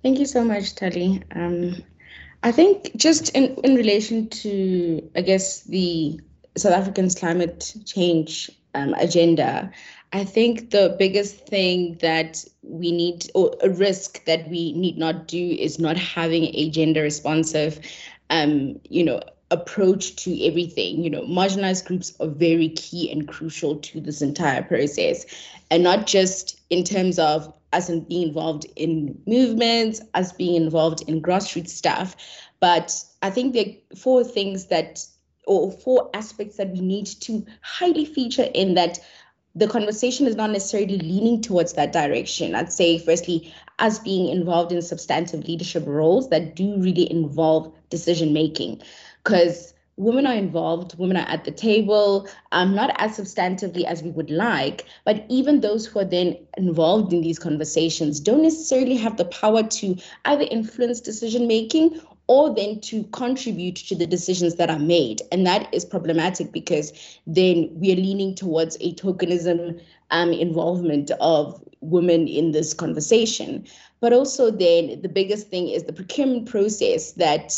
Thank 0.02 0.18
you 0.18 0.26
so 0.26 0.44
much, 0.44 0.74
Tali. 0.74 1.22
Um, 1.34 1.82
I 2.42 2.52
think 2.52 2.94
just 2.96 3.30
in 3.30 3.54
in 3.64 3.74
relation 3.74 4.28
to 4.28 5.10
I 5.16 5.22
guess 5.22 5.62
the 5.62 6.20
South 6.56 6.72
African's 6.72 7.14
climate 7.14 7.74
change 7.86 8.50
um, 8.74 8.94
agenda, 8.94 9.70
I 10.12 10.24
think 10.24 10.70
the 10.70 10.94
biggest 10.98 11.46
thing 11.46 11.96
that 12.00 12.44
we 12.62 12.92
need, 12.92 13.30
or 13.34 13.54
a 13.62 13.70
risk 13.70 14.24
that 14.26 14.48
we 14.48 14.72
need 14.72 14.98
not 14.98 15.26
do, 15.26 15.56
is 15.58 15.78
not 15.78 15.96
having 15.96 16.54
a 16.54 16.70
gender 16.70 17.02
responsive, 17.02 17.80
um, 18.30 18.78
you 18.88 19.04
know, 19.04 19.20
approach 19.50 20.16
to 20.16 20.46
everything. 20.46 21.02
You 21.02 21.10
know, 21.10 21.22
marginalized 21.22 21.86
groups 21.86 22.14
are 22.20 22.28
very 22.28 22.70
key 22.70 23.10
and 23.10 23.26
crucial 23.28 23.76
to 23.76 24.00
this 24.00 24.20
entire 24.20 24.62
process, 24.62 25.24
and 25.70 25.82
not 25.82 26.06
just 26.06 26.60
in 26.70 26.84
terms 26.84 27.18
of 27.18 27.52
us 27.72 27.88
being 27.88 28.28
involved 28.28 28.66
in 28.76 29.18
movements, 29.26 30.02
us 30.12 30.32
being 30.32 30.62
involved 30.62 31.02
in 31.08 31.22
grassroots 31.22 31.70
stuff, 31.70 32.14
but 32.60 33.02
I 33.22 33.30
think 33.30 33.54
are 33.54 33.82
four 33.96 34.24
things 34.24 34.66
that, 34.66 35.04
or 35.46 35.72
four 35.72 36.10
aspects 36.14 36.56
that 36.56 36.70
we 36.70 36.80
need 36.80 37.06
to 37.06 37.44
highly 37.62 38.04
feature 38.04 38.48
in 38.54 38.74
that 38.74 38.98
the 39.54 39.68
conversation 39.68 40.26
is 40.26 40.36
not 40.36 40.50
necessarily 40.50 40.98
leaning 40.98 41.42
towards 41.42 41.74
that 41.74 41.92
direction. 41.92 42.54
I'd 42.54 42.72
say, 42.72 42.98
firstly, 42.98 43.52
us 43.78 43.98
being 43.98 44.28
involved 44.28 44.72
in 44.72 44.80
substantive 44.80 45.46
leadership 45.46 45.84
roles 45.86 46.30
that 46.30 46.56
do 46.56 46.76
really 46.78 47.10
involve 47.10 47.72
decision 47.90 48.32
making. 48.32 48.80
Because 49.22 49.74
women 49.96 50.26
are 50.26 50.34
involved, 50.34 50.98
women 50.98 51.18
are 51.18 51.28
at 51.28 51.44
the 51.44 51.50
table, 51.50 52.26
um, 52.52 52.74
not 52.74 52.94
as 52.98 53.18
substantively 53.18 53.84
as 53.84 54.02
we 54.02 54.10
would 54.10 54.30
like, 54.30 54.86
but 55.04 55.24
even 55.28 55.60
those 55.60 55.84
who 55.84 55.98
are 55.98 56.04
then 56.04 56.36
involved 56.56 57.12
in 57.12 57.20
these 57.20 57.38
conversations 57.38 58.20
don't 58.20 58.42
necessarily 58.42 58.96
have 58.96 59.18
the 59.18 59.26
power 59.26 59.62
to 59.62 59.96
either 60.24 60.46
influence 60.50 61.00
decision 61.00 61.46
making 61.46 62.00
or 62.32 62.54
then 62.54 62.80
to 62.80 63.04
contribute 63.12 63.76
to 63.76 63.94
the 63.94 64.06
decisions 64.06 64.54
that 64.54 64.70
are 64.70 64.78
made. 64.78 65.20
And 65.30 65.46
that 65.46 65.68
is 65.74 65.84
problematic 65.84 66.50
because 66.50 66.90
then 67.26 67.68
we 67.74 67.92
are 67.92 67.96
leaning 67.96 68.34
towards 68.34 68.78
a 68.80 68.94
tokenism 68.94 69.78
um, 70.10 70.32
involvement 70.32 71.10
of 71.20 71.62
women 71.82 72.26
in 72.26 72.52
this 72.52 72.72
conversation. 72.72 73.66
But 74.00 74.14
also, 74.14 74.50
then 74.50 75.02
the 75.02 75.10
biggest 75.10 75.48
thing 75.48 75.68
is 75.68 75.84
the 75.84 75.92
procurement 75.92 76.48
process 76.48 77.12
that 77.12 77.52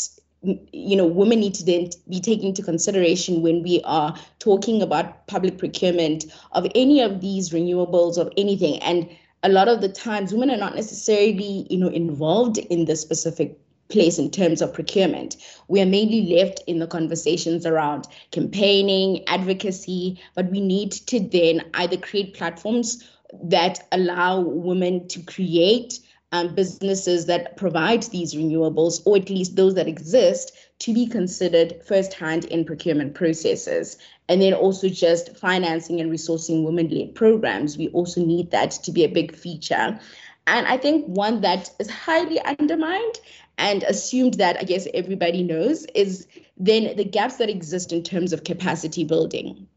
you 0.73 0.97
know 0.97 1.07
women 1.07 1.39
need 1.39 1.55
to 1.55 1.63
then 1.63 1.89
be 2.09 2.19
taken 2.19 2.47
into 2.47 2.61
consideration 2.61 3.41
when 3.41 3.63
we 3.63 3.81
are 3.85 4.13
talking 4.39 4.81
about 4.81 5.25
public 5.27 5.57
procurement 5.57 6.25
of 6.51 6.67
any 6.75 6.99
of 6.99 7.21
these 7.21 7.49
renewables 7.49 8.17
of 8.17 8.31
anything 8.37 8.77
and 8.83 9.09
a 9.41 9.49
lot 9.49 9.67
of 9.67 9.81
the 9.81 9.89
times 9.89 10.31
women 10.31 10.51
are 10.51 10.57
not 10.57 10.75
necessarily 10.75 11.65
you 11.71 11.79
know 11.79 11.87
involved 11.87 12.59
in 12.59 12.85
the 12.85 12.95
specific 12.95 13.57
place 13.89 14.17
in 14.17 14.31
terms 14.31 14.61
of 14.61 14.73
procurement. 14.73 15.37
We 15.67 15.81
are 15.81 15.85
mainly 15.85 16.35
left 16.35 16.61
in 16.67 16.79
the 16.79 16.87
conversations 16.87 17.65
around 17.65 18.07
campaigning, 18.31 19.27
advocacy, 19.27 20.19
but 20.35 20.49
we 20.49 20.59
need 20.59 20.91
to 20.91 21.19
then 21.19 21.69
either 21.75 21.97
create 21.97 22.33
platforms 22.33 23.03
that 23.43 23.87
allow 23.91 24.39
women 24.39 25.07
to 25.09 25.21
create 25.21 25.99
um, 26.31 26.53
businesses 26.53 27.27
that 27.27 27.55
provide 27.55 28.03
these 28.03 28.33
renewables, 28.33 29.01
or 29.05 29.17
at 29.17 29.29
least 29.29 29.55
those 29.55 29.75
that 29.75 29.87
exist, 29.87 30.51
to 30.79 30.93
be 30.93 31.07
considered 31.07 31.81
firsthand 31.85 32.45
in 32.45 32.65
procurement 32.65 33.13
processes. 33.13 33.97
And 34.27 34.41
then 34.41 34.53
also 34.53 34.89
just 34.89 35.37
financing 35.37 36.01
and 36.01 36.11
resourcing 36.11 36.65
women 36.65 36.89
led 36.89 37.15
programs. 37.15 37.77
We 37.77 37.89
also 37.89 38.25
need 38.25 38.51
that 38.51 38.71
to 38.71 38.91
be 38.91 39.03
a 39.03 39.09
big 39.09 39.35
feature. 39.35 39.99
And 40.47 40.67
I 40.67 40.77
think 40.77 41.05
one 41.05 41.41
that 41.41 41.71
is 41.79 41.89
highly 41.89 42.39
undermined 42.41 43.19
and 43.57 43.83
assumed 43.83 44.35
that 44.35 44.57
I 44.59 44.63
guess 44.63 44.87
everybody 44.93 45.43
knows 45.43 45.85
is 45.95 46.27
then 46.57 46.95
the 46.95 47.05
gaps 47.05 47.37
that 47.37 47.49
exist 47.49 47.91
in 47.91 48.03
terms 48.03 48.33
of 48.33 48.43
capacity 48.43 49.03
building. 49.03 49.67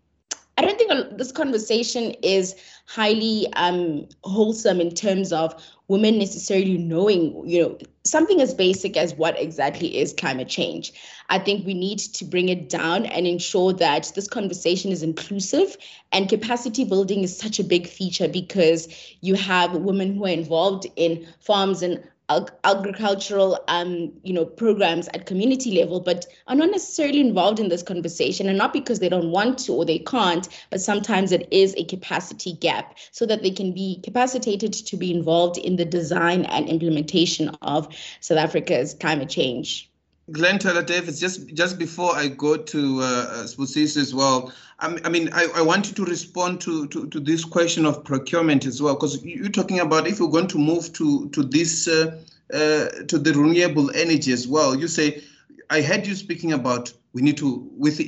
I 0.58 0.62
don't 0.62 0.76
think 0.76 1.18
this 1.18 1.30
conversation 1.30 2.16
is 2.20 2.56
highly 2.86 3.46
um, 3.52 4.08
wholesome 4.24 4.80
in 4.80 4.92
terms 4.92 5.32
of 5.32 5.54
women 5.86 6.18
necessarily 6.18 6.76
knowing, 6.76 7.46
you 7.46 7.62
know, 7.62 7.78
something 8.04 8.40
as 8.40 8.54
basic 8.54 8.96
as 8.96 9.14
what 9.14 9.38
exactly 9.38 9.96
is 9.98 10.12
climate 10.12 10.48
change. 10.48 10.92
I 11.28 11.38
think 11.38 11.64
we 11.64 11.74
need 11.74 12.00
to 12.00 12.24
bring 12.24 12.48
it 12.48 12.68
down 12.68 13.06
and 13.06 13.24
ensure 13.24 13.72
that 13.74 14.10
this 14.16 14.26
conversation 14.26 14.90
is 14.90 15.04
inclusive 15.04 15.76
and 16.10 16.28
capacity 16.28 16.84
building 16.84 17.22
is 17.22 17.38
such 17.38 17.60
a 17.60 17.64
big 17.64 17.86
feature 17.86 18.28
because 18.28 18.88
you 19.20 19.34
have 19.34 19.72
women 19.72 20.16
who 20.16 20.24
are 20.24 20.30
involved 20.30 20.86
in 20.96 21.24
farms 21.38 21.82
and 21.82 22.02
agricultural 22.28 23.58
um, 23.68 24.12
you 24.22 24.34
know 24.34 24.44
programs 24.44 25.08
at 25.08 25.24
community 25.24 25.78
level 25.80 26.00
but 26.00 26.26
are 26.46 26.54
not 26.54 26.70
necessarily 26.70 27.20
involved 27.20 27.58
in 27.58 27.68
this 27.68 27.82
conversation 27.82 28.48
and 28.48 28.58
not 28.58 28.72
because 28.72 28.98
they 28.98 29.08
don't 29.08 29.30
want 29.30 29.58
to 29.58 29.72
or 29.72 29.84
they 29.84 29.98
can't 29.98 30.48
but 30.70 30.80
sometimes 30.80 31.32
it 31.32 31.48
is 31.50 31.74
a 31.76 31.84
capacity 31.84 32.52
gap 32.52 32.96
so 33.12 33.24
that 33.24 33.42
they 33.42 33.50
can 33.50 33.72
be 33.72 34.00
capacitated 34.04 34.72
to 34.72 34.96
be 34.96 35.10
involved 35.14 35.56
in 35.56 35.76
the 35.76 35.86
design 35.86 36.44
and 36.44 36.68
implementation 36.68 37.48
of 37.62 37.88
south 38.20 38.38
africa's 38.38 38.94
climate 38.94 39.30
change 39.30 39.87
Glenn 40.30 40.58
Tyler 40.58 40.82
Davis, 40.82 41.18
just 41.18 41.46
just 41.54 41.78
before 41.78 42.14
I 42.14 42.28
go 42.28 42.56
to 42.56 43.00
uh, 43.02 43.42
as 43.42 44.14
well, 44.14 44.52
I, 44.78 44.98
I 45.04 45.08
mean, 45.08 45.30
I, 45.32 45.48
I 45.56 45.62
wanted 45.62 45.96
to 45.96 46.04
respond 46.04 46.60
to, 46.62 46.86
to, 46.88 47.08
to 47.08 47.20
this 47.20 47.44
question 47.44 47.86
of 47.86 48.04
procurement 48.04 48.66
as 48.66 48.82
well, 48.82 48.94
because 48.94 49.24
you're 49.24 49.48
talking 49.48 49.80
about 49.80 50.06
if 50.06 50.20
we're 50.20 50.28
going 50.28 50.48
to 50.48 50.58
move 50.58 50.92
to 50.94 51.28
to 51.30 51.42
this 51.42 51.88
uh, 51.88 52.22
uh, 52.52 52.88
to 53.06 53.18
the 53.18 53.32
renewable 53.32 53.90
energy 53.94 54.32
as 54.32 54.46
well. 54.46 54.74
You 54.74 54.88
say, 54.88 55.22
I 55.70 55.82
heard 55.82 56.06
you 56.06 56.14
speaking 56.14 56.52
about 56.52 56.92
we 57.12 57.22
need 57.22 57.38
to 57.38 57.68
with 57.76 57.98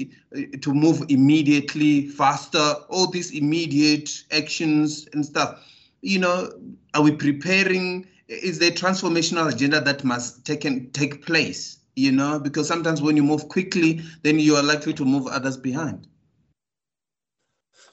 to 0.61 0.75
move 0.75 1.05
immediately, 1.09 2.09
faster, 2.09 2.75
all 2.89 3.11
these 3.11 3.33
immediate 3.33 4.11
actions 4.31 5.09
and 5.13 5.25
stuff. 5.25 5.67
You 6.03 6.19
know, 6.19 6.53
are 6.95 7.03
we 7.03 7.13
preparing? 7.13 8.07
Is 8.29 8.61
there 8.61 8.71
a 8.71 8.75
transformational 8.75 9.53
agenda 9.53 9.81
that 9.81 10.05
must 10.05 10.45
take 10.45 10.63
take 10.93 11.27
place? 11.27 11.80
You 12.01 12.13
know, 12.13 12.39
because 12.41 12.67
sometimes 12.69 13.03
when 13.03 13.17
you 13.17 13.23
move 13.23 13.49
quickly, 13.49 14.01
then 14.23 14.39
you 14.39 14.57
are 14.57 14.63
likely 14.63 14.95
to 14.95 15.05
move 15.05 15.27
others 15.27 15.57
behind. 15.57 16.07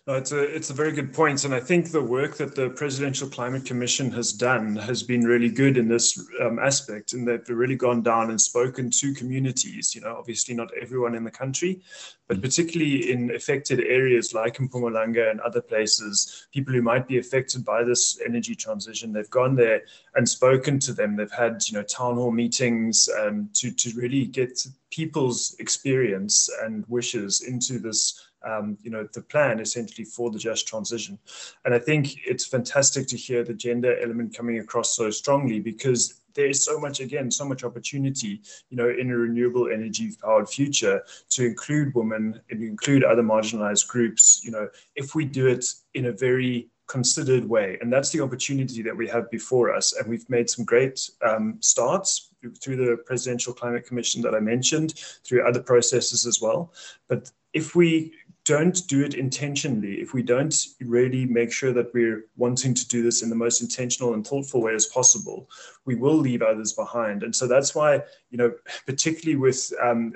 No, 0.08 0.14
it's 0.14 0.32
a 0.32 0.42
it's 0.42 0.70
a 0.70 0.74
very 0.74 0.94
good 0.94 1.14
point, 1.14 1.44
and 1.44 1.54
I 1.54 1.60
think 1.60 1.92
the 1.92 2.02
work 2.02 2.38
that 2.38 2.56
the 2.56 2.70
Presidential 2.70 3.28
Climate 3.28 3.66
Commission 3.66 4.10
has 4.12 4.32
done 4.32 4.78
has 4.78 5.04
been 5.04 5.26
really 5.26 5.50
good 5.50 5.76
in 5.76 5.90
this 5.90 6.18
um, 6.42 6.60
aspect, 6.60 7.12
and 7.12 7.28
they've 7.28 7.44
really 7.50 7.76
gone 7.76 8.04
down 8.04 8.30
and 8.30 8.40
spoken 8.40 8.90
to 8.90 9.14
communities. 9.14 9.94
You 9.94 10.00
know, 10.00 10.16
obviously 10.18 10.56
not 10.56 10.70
everyone 10.82 11.14
in 11.14 11.26
the 11.26 11.32
country, 11.32 11.82
but 12.30 12.42
particularly 12.42 13.12
in 13.12 13.36
affected 13.36 13.82
areas 13.82 14.34
like 14.34 14.56
Mpumalanga 14.60 15.30
and 15.30 15.42
other 15.42 15.62
places, 15.62 16.48
people 16.54 16.74
who 16.74 16.82
might 16.82 17.06
be 17.06 17.18
affected 17.18 17.66
by 17.66 17.84
this 17.84 18.18
energy 18.26 18.56
transition. 18.56 19.12
They've 19.12 19.30
gone 19.30 19.58
there 19.58 19.82
and 20.16 20.28
spoken 20.28 20.80
to 20.80 20.94
them. 20.94 21.18
They've 21.18 21.30
had 21.30 21.68
you 21.68 21.78
know 21.78 21.84
town 21.84 22.16
hall 22.16 22.32
meetings 22.32 23.10
um, 23.20 23.50
to 23.56 23.72
to 23.72 23.92
really 23.98 24.24
get 24.24 24.66
people's 24.90 25.58
experience 25.60 26.50
and 26.64 26.86
wishes 26.88 27.42
into 27.42 27.78
this 27.78 28.27
um, 28.48 28.78
you 28.82 28.90
know, 28.90 29.08
the 29.14 29.22
plan 29.22 29.60
essentially 29.60 30.06
for 30.06 30.32
the 30.32 30.40
just 30.40 30.68
transition. 30.68 31.20
And 31.66 31.74
I 31.74 31.80
think 31.80 32.16
it's 32.26 32.46
fantastic 32.46 33.08
to 33.08 33.18
hear 33.18 33.44
the 33.44 33.54
gender 33.54 34.00
element 34.00 34.36
coming 34.36 34.60
across 34.60 34.96
so 34.96 35.10
strongly 35.10 35.60
because 35.60 36.22
there 36.34 36.48
is 36.48 36.64
so 36.64 36.80
much, 36.80 37.00
again, 37.00 37.32
so 37.32 37.46
much 37.46 37.64
opportunity, 37.64 38.42
you 38.70 38.78
know, 38.78 38.90
in 38.90 39.12
a 39.12 39.18
renewable 39.18 39.70
energy 39.70 40.12
powered 40.22 40.48
future 40.48 41.04
to 41.30 41.46
include 41.46 41.94
women 41.96 42.40
and 42.52 42.64
include 42.64 43.04
other 43.04 43.24
marginalized 43.24 43.88
groups, 43.88 44.42
you 44.44 44.52
know, 44.52 44.70
if 44.96 45.16
we 45.16 45.26
do 45.26 45.48
it 45.48 45.66
in 45.96 46.06
a 46.06 46.12
very 46.12 46.70
considered 46.88 47.44
way. 47.50 47.78
And 47.82 47.92
that's 47.92 48.12
the 48.12 48.22
opportunity 48.22 48.82
that 48.84 48.96
we 48.96 49.08
have 49.10 49.30
before 49.30 49.74
us. 49.74 49.94
And 49.94 50.08
we've 50.08 50.30
made 50.30 50.50
some 50.50 50.64
great 50.64 51.10
um, 51.22 51.58
starts 51.60 52.30
through 52.62 52.78
the 52.78 52.98
Presidential 53.06 53.54
Climate 53.54 53.86
Commission 53.86 54.22
that 54.22 54.36
I 54.36 54.40
mentioned, 54.40 54.94
through 55.26 55.46
other 55.46 55.62
processes 55.62 56.26
as 56.26 56.40
well. 56.40 56.72
But 57.10 57.32
if 57.54 57.76
we 57.76 58.14
don't 58.48 58.88
do 58.88 59.04
it 59.04 59.14
intentionally, 59.14 59.96
if 59.96 60.14
we 60.14 60.24
don't 60.24 60.56
really 60.80 61.26
make 61.26 61.52
sure 61.52 61.74
that 61.74 61.94
we're 61.94 62.28
wanting 62.38 62.74
to 62.74 62.88
do 62.88 63.04
this 63.04 63.22
in 63.22 63.30
the 63.30 63.36
most 63.36 63.62
intentional 63.62 64.14
and 64.14 64.26
thoughtful 64.26 64.62
way 64.62 64.74
as 64.74 64.86
possible, 64.86 65.50
we 65.84 65.96
will 65.96 66.16
leave 66.16 66.42
others 66.42 66.72
behind. 66.72 67.24
And 67.24 67.36
so 67.36 67.46
that's 67.46 67.76
why, 67.76 68.00
you 68.30 68.38
know, 68.38 68.54
particularly 68.86 69.38
with 69.38 69.72
um, 69.82 70.14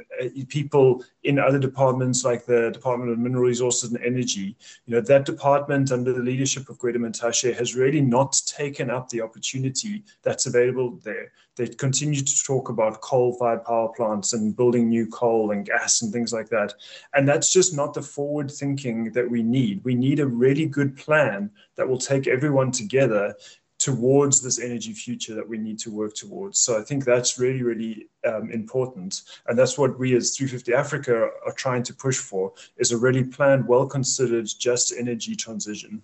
people 0.50 1.04
in 1.24 1.40
other 1.40 1.60
departments 1.60 2.26
like 2.26 2.46
the 2.46 2.70
Department 2.72 3.12
of 3.12 3.20
Mineral 3.20 3.44
Resources 3.44 3.92
and 3.92 4.04
Energy, 4.04 4.56
you 4.86 4.96
know, 4.96 5.02
that 5.02 5.26
department 5.26 5.92
under 5.92 6.12
the 6.12 6.20
leadership 6.20 6.70
of 6.70 6.78
Gwede 6.78 6.98
Mantashe 6.98 7.56
has 7.56 7.76
really 7.76 8.02
not 8.02 8.40
taken 8.46 8.90
up 8.90 9.08
the 9.10 9.22
opportunity 9.22 10.04
that's 10.24 10.46
available 10.46 11.00
there. 11.04 11.32
They 11.56 11.68
continue 11.68 12.22
to 12.22 12.44
talk 12.44 12.70
about 12.70 13.02
coal-fired 13.02 13.66
power 13.66 13.90
plants 13.90 14.34
and 14.34 14.56
building 14.56 14.90
new 14.90 15.08
coal 15.08 15.52
and 15.52 15.66
gas 15.66 16.02
and 16.02 16.12
things 16.12 16.34
like 16.34 16.50
that. 16.50 16.74
And 17.14 17.28
that's 17.28 17.52
just 17.52 17.76
not 17.76 17.94
the 17.94 18.02
forward 18.02 18.50
thinking 18.50 19.12
that 19.12 19.30
we 19.30 19.44
need. 19.44 19.84
We 19.84 19.96
need 19.96 20.20
a 20.20 20.28
really 20.28 20.66
good 20.66 20.96
plan 20.98 21.52
that 21.76 21.88
will 21.88 21.98
take 21.98 22.28
everyone 22.28 22.72
together 22.72 23.36
towards 23.82 24.42
this 24.42 24.60
energy 24.60 24.94
future 24.94 25.34
that 25.34 25.48
we 25.48 25.58
need 25.58 25.80
to 25.80 25.90
work 25.90 26.14
towards. 26.14 26.60
So 26.60 26.80
I 26.80 26.84
think 26.84 27.04
that's 27.04 27.40
really, 27.40 27.64
really 27.64 28.08
um, 28.28 28.52
important. 28.52 29.24
And 29.48 29.58
that's 29.58 29.76
what 29.76 29.98
we 29.98 30.16
as 30.16 30.38
350 30.38 30.72
Africa 30.74 31.32
are 31.48 31.54
trying 31.54 31.82
to 31.84 31.94
push 31.94 32.20
for 32.20 32.54
is 32.78 32.92
a 32.92 32.98
really 32.98 33.24
planned, 33.24 33.68
well-considered, 33.68 34.48
just 34.60 34.94
energy 34.96 35.36
transition. 35.36 36.00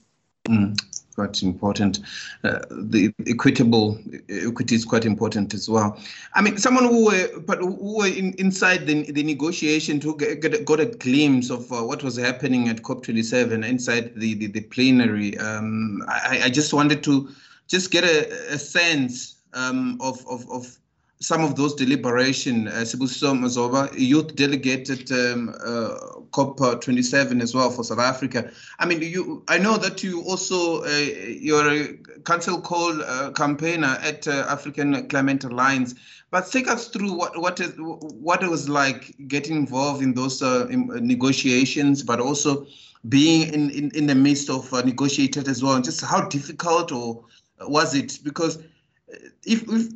Mm, 0.48 0.76
quite 1.14 1.44
important. 1.44 2.00
Uh, 2.44 2.60
the 2.72 3.14
equitable 3.28 4.00
equity 4.28 4.74
is 4.74 4.84
quite 4.84 5.06
important 5.06 5.54
as 5.54 5.70
well. 5.70 6.00
I 6.34 6.42
mean, 6.42 6.58
someone 6.58 6.86
who 6.86 7.06
were 7.06 7.40
but 7.42 7.60
who 7.60 7.98
were 7.98 8.08
in, 8.08 8.34
inside 8.40 8.88
the, 8.88 9.12
the 9.12 9.24
negotiation 9.24 10.00
get, 10.00 10.42
get, 10.42 10.66
got 10.66 10.80
a 10.80 10.86
glimpse 10.86 11.52
of 11.52 11.72
uh, 11.72 11.84
what 11.84 12.02
was 12.02 12.16
happening 12.16 12.70
at 12.70 12.78
COP27 12.78 13.68
inside 13.68 14.16
the 14.16 14.36
the, 14.36 14.48
the 14.48 14.62
plenary. 14.62 15.38
Um, 15.38 16.02
I, 16.08 16.44
I 16.46 16.50
just 16.50 16.74
wanted 16.74 17.04
to 17.04 17.30
just 17.68 17.92
get 17.92 18.04
a, 18.04 18.54
a 18.54 18.58
sense 18.58 19.42
um, 19.54 19.98
of, 20.02 20.26
of, 20.28 20.50
of 20.50 20.78
some 21.20 21.44
of 21.44 21.56
those 21.56 21.74
deliberation. 21.74 22.68
Uh, 22.68 22.84
Sibusiso 22.84 23.34
Mazomba, 23.34 23.92
youth 23.98 24.36
delegate 24.36 24.90
at 24.90 25.12
um, 25.12 25.50
uh, 25.66 25.98
COP27 26.32 27.42
as 27.42 27.56
well 27.56 27.70
for 27.70 27.84
South 27.84 28.00
Africa. 28.00 28.52
I 28.80 28.86
mean, 28.86 29.02
you. 29.02 29.44
I 29.48 29.58
know 29.58 29.78
that 29.78 30.04
you 30.04 30.22
also 30.24 30.84
uh, 30.84 30.88
you're 30.88 31.68
a 31.68 31.94
Cancel 32.26 32.62
Coal 32.62 33.02
uh, 33.02 33.32
campaigner 33.32 33.98
at 34.02 34.28
uh, 34.28 34.46
African 34.50 35.08
Climate 35.08 35.44
Alliance. 35.44 35.96
But 36.30 36.52
take 36.52 36.68
us 36.68 36.90
through 36.90 37.14
what 37.14 37.40
what 37.40 37.60
is 37.60 37.74
what 37.78 38.44
it 38.44 38.50
was 38.50 38.68
like 38.68 39.16
getting 39.28 39.56
involved 39.56 40.04
in 40.04 40.14
those 40.14 40.42
uh, 40.42 40.68
in 40.68 40.88
negotiations, 41.08 42.04
but 42.04 42.20
also 42.20 42.68
being 43.10 43.54
in, 43.54 43.70
in, 43.70 43.92
in 43.92 44.08
the 44.08 44.16
midst 44.16 44.50
of 44.50 44.72
uh, 44.74 44.82
negotiators 44.82 45.48
as 45.48 45.64
well, 45.64 45.76
and 45.76 45.86
just 45.86 46.04
how 46.04 46.28
difficult 46.28 46.92
or 46.92 47.24
was 47.62 47.96
it? 47.96 48.20
Because 48.24 48.58
uh, 48.58 49.16
if, 49.44 49.64
if 49.64 49.92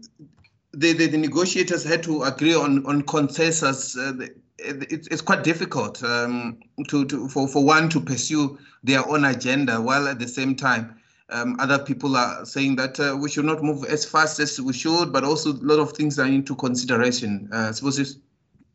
the, 0.73 0.93
the, 0.93 1.07
the, 1.07 1.17
negotiators 1.17 1.83
had 1.83 2.01
to 2.03 2.23
agree 2.23 2.55
on 2.55 2.85
on 2.85 3.01
consensus. 3.03 3.97
Uh, 3.97 4.27
it, 4.63 5.07
it's 5.09 5.21
quite 5.21 5.43
difficult 5.43 6.03
um, 6.03 6.59
to, 6.87 7.03
to 7.05 7.27
for, 7.27 7.47
for 7.47 7.63
one 7.65 7.89
to 7.89 7.99
pursue 7.99 8.59
their 8.83 9.03
own 9.09 9.25
agenda 9.25 9.81
while 9.81 10.07
at 10.07 10.19
the 10.19 10.27
same 10.27 10.55
time 10.55 11.01
um, 11.31 11.55
other 11.59 11.79
people 11.79 12.15
are 12.15 12.45
saying 12.45 12.75
that 12.75 12.99
uh, 12.99 13.17
we 13.17 13.29
should 13.29 13.45
not 13.45 13.63
move 13.63 13.85
as 13.85 14.05
fast 14.05 14.39
as 14.39 14.59
we 14.59 14.73
should, 14.73 15.11
but 15.11 15.23
also 15.23 15.53
a 15.53 15.63
lot 15.63 15.79
of 15.79 15.93
things 15.93 16.19
are 16.19 16.27
into 16.27 16.55
consideration. 16.55 17.49
Uh, 17.51 17.71
suppose 17.71 18.17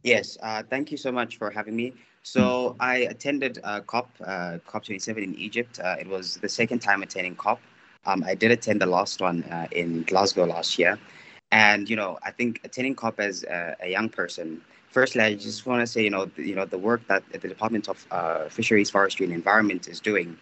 Yes, 0.02 0.38
uh, 0.43 0.62
thank 0.71 0.90
you 0.90 0.97
so 0.97 1.11
much 1.11 1.37
for 1.37 1.50
having 1.50 1.76
me. 1.76 1.93
So 2.23 2.76
I 2.81 2.99
attended 2.99 3.61
uh, 3.62 3.81
COP 3.81 4.09
uh, 4.25 4.59
COP 4.66 4.85
27 4.85 5.23
in 5.23 5.35
Egypt. 5.37 5.78
Uh, 5.78 5.97
it 6.00 6.07
was 6.07 6.37
the 6.37 6.49
second 6.49 6.81
time 6.81 7.02
attending 7.02 7.37
COP. 7.37 7.61
Um, 8.07 8.25
I 8.25 8.35
did 8.35 8.51
attend 8.51 8.81
the 8.81 8.87
last 8.87 9.21
one 9.21 9.43
uh, 9.45 9.67
in 9.73 10.05
Glasgow 10.05 10.47
last 10.47 10.79
year, 10.79 10.99
and 11.51 11.89
you 11.91 11.97
know 11.97 12.19
I 12.25 12.31
think 12.31 12.61
attending 12.65 12.95
COP 12.95 13.21
as 13.21 13.45
a, 13.45 13.77
a 13.81 13.91
young 13.91 14.09
person. 14.09 14.61
Firstly, 14.91 15.23
I 15.23 15.35
just 15.35 15.67
want 15.67 15.81
to 15.81 15.87
say 15.87 16.03
you 16.03 16.11
know 16.11 16.27
the, 16.27 16.43
you 16.47 16.55
know 16.55 16.65
the 16.65 16.79
work 16.79 17.07
that 17.09 17.23
the 17.33 17.39
Department 17.39 17.89
of 17.89 18.07
uh, 18.11 18.49
Fisheries, 18.49 18.91
Forestry, 18.91 19.27
and 19.27 19.35
Environment 19.35 19.89
is 19.89 20.01
doing 20.01 20.39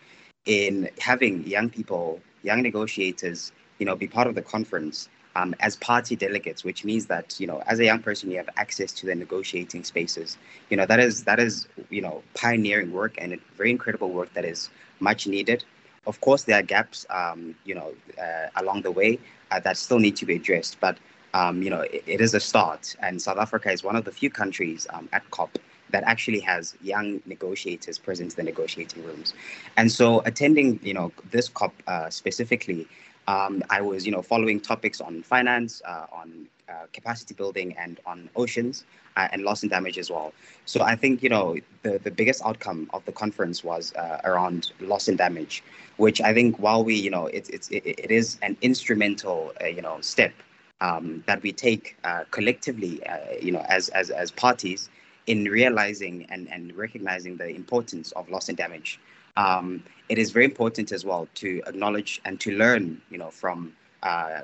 in 0.46 0.90
having 1.00 1.46
young 1.46 1.70
people, 1.70 2.20
young 2.42 2.62
negotiators, 2.62 3.52
you 3.78 3.86
know, 3.86 3.96
be 3.96 4.06
part 4.06 4.26
of 4.26 4.34
the 4.34 4.42
conference 4.42 5.08
um, 5.36 5.54
as 5.60 5.76
party 5.76 6.14
delegates, 6.16 6.64
which 6.64 6.84
means 6.84 7.06
that 7.06 7.38
you 7.40 7.46
know, 7.46 7.62
as 7.66 7.80
a 7.80 7.84
young 7.84 8.00
person, 8.00 8.30
you 8.30 8.36
have 8.36 8.48
access 8.56 8.92
to 8.92 9.06
the 9.06 9.14
negotiating 9.14 9.84
spaces. 9.84 10.36
You 10.70 10.76
know, 10.76 10.86
that 10.86 11.00
is 11.00 11.24
that 11.24 11.40
is 11.40 11.66
you 11.90 12.02
know 12.02 12.22
pioneering 12.34 12.92
work 12.92 13.14
and 13.18 13.38
very 13.56 13.70
incredible 13.70 14.10
work 14.10 14.32
that 14.34 14.44
is 14.44 14.70
much 15.00 15.26
needed. 15.26 15.64
Of 16.06 16.20
course, 16.20 16.44
there 16.44 16.58
are 16.58 16.62
gaps, 16.62 17.06
um, 17.10 17.54
you 17.64 17.74
know, 17.74 17.92
uh, 18.20 18.48
along 18.56 18.82
the 18.82 18.90
way 18.90 19.18
uh, 19.50 19.60
that 19.60 19.76
still 19.76 19.98
need 19.98 20.16
to 20.16 20.26
be 20.26 20.36
addressed, 20.36 20.78
but 20.80 20.98
um, 21.34 21.62
you 21.62 21.70
know, 21.70 21.80
it, 21.80 22.04
it 22.06 22.20
is 22.20 22.34
a 22.34 22.40
start. 22.40 22.94
And 23.00 23.20
South 23.20 23.38
Africa 23.38 23.70
is 23.70 23.82
one 23.82 23.96
of 23.96 24.04
the 24.04 24.12
few 24.12 24.30
countries 24.30 24.86
um, 24.92 25.08
at 25.12 25.28
COP 25.30 25.58
that 25.90 26.04
actually 26.04 26.40
has 26.40 26.76
young 26.82 27.20
negotiators 27.26 27.98
present 27.98 28.32
in 28.32 28.36
the 28.36 28.42
negotiating 28.42 29.04
rooms. 29.04 29.34
And 29.76 29.90
so 29.90 30.20
attending, 30.20 30.80
you 30.82 30.94
know, 30.94 31.12
this 31.30 31.48
COP 31.48 31.74
uh, 31.86 32.10
specifically, 32.10 32.86
um, 33.26 33.62
I 33.70 33.80
was, 33.80 34.04
you 34.06 34.12
know, 34.12 34.22
following 34.22 34.60
topics 34.60 35.00
on 35.00 35.22
finance, 35.22 35.82
uh, 35.86 36.06
on 36.12 36.46
uh, 36.68 36.86
capacity 36.92 37.34
building, 37.34 37.76
and 37.76 38.00
on 38.06 38.28
oceans 38.36 38.84
uh, 39.16 39.28
and 39.32 39.42
loss 39.42 39.62
and 39.62 39.70
damage 39.70 39.98
as 39.98 40.10
well. 40.10 40.32
So 40.64 40.82
I 40.82 40.96
think, 40.96 41.22
you 41.22 41.28
know, 41.28 41.56
the, 41.82 41.98
the 41.98 42.10
biggest 42.10 42.42
outcome 42.44 42.90
of 42.92 43.04
the 43.04 43.12
conference 43.12 43.62
was 43.62 43.94
uh, 43.94 44.20
around 44.24 44.72
loss 44.80 45.08
and 45.08 45.18
damage, 45.18 45.62
which 45.96 46.20
I 46.20 46.32
think 46.34 46.58
while 46.58 46.82
we, 46.84 46.94
you 46.94 47.10
know, 47.10 47.26
it's, 47.26 47.48
it's, 47.50 47.68
it, 47.68 47.82
it 47.86 48.10
is 48.10 48.38
an 48.42 48.56
instrumental, 48.62 49.52
uh, 49.60 49.66
you 49.66 49.82
know, 49.82 50.00
step 50.00 50.32
um, 50.80 51.22
that 51.26 51.42
we 51.42 51.52
take 51.52 51.96
collectively, 52.30 53.00
you 53.40 53.52
know, 53.52 53.64
as, 53.68 53.88
as, 53.90 54.10
as 54.10 54.30
parties 54.30 54.90
in 55.26 55.44
realizing 55.44 56.26
and, 56.30 56.50
and 56.50 56.74
recognizing 56.76 57.36
the 57.36 57.48
importance 57.48 58.12
of 58.12 58.28
loss 58.28 58.48
and 58.48 58.58
damage. 58.58 59.00
Um, 59.36 59.82
it 60.08 60.18
is 60.18 60.30
very 60.30 60.44
important 60.44 60.92
as 60.92 61.04
well 61.04 61.28
to 61.36 61.62
acknowledge 61.66 62.20
and 62.24 62.38
to 62.40 62.56
learn, 62.56 63.00
you 63.10 63.18
know, 63.18 63.30
from 63.30 63.74
uh, 64.02 64.42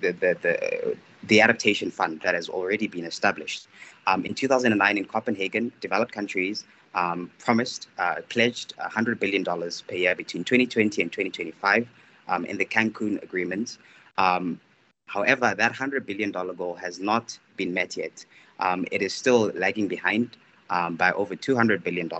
the, 0.00 0.12
the, 0.12 0.36
the, 0.42 0.96
the, 1.24 1.40
adaptation 1.40 1.90
fund 1.90 2.20
that 2.22 2.34
has 2.34 2.48
already 2.48 2.86
been 2.86 3.04
established. 3.04 3.66
Um, 4.06 4.26
in 4.26 4.34
2009 4.34 4.98
in 4.98 5.04
Copenhagen, 5.06 5.72
developed 5.80 6.12
countries 6.12 6.64
um, 6.94 7.30
promised, 7.38 7.88
uh, 7.98 8.16
pledged 8.28 8.76
$100 8.76 9.18
billion 9.18 9.44
per 9.44 9.94
year 9.94 10.14
between 10.14 10.44
2020 10.44 11.00
and 11.00 11.10
2025 11.10 11.88
um, 12.28 12.44
in 12.44 12.58
the 12.58 12.66
Cancun 12.66 13.22
agreement. 13.22 13.78
Um, 14.18 14.60
however, 15.06 15.54
that 15.56 15.72
$100 15.72 16.04
billion 16.04 16.30
goal 16.30 16.74
has 16.74 17.00
not 17.00 17.38
been 17.56 17.72
met 17.72 17.96
yet 17.96 18.26
um, 18.58 18.84
it 18.90 19.02
is 19.02 19.14
still 19.14 19.50
lagging 19.54 19.88
behind 19.88 20.36
um, 20.70 20.96
by 20.96 21.12
over 21.12 21.34
$200 21.34 21.82
billion. 21.82 22.10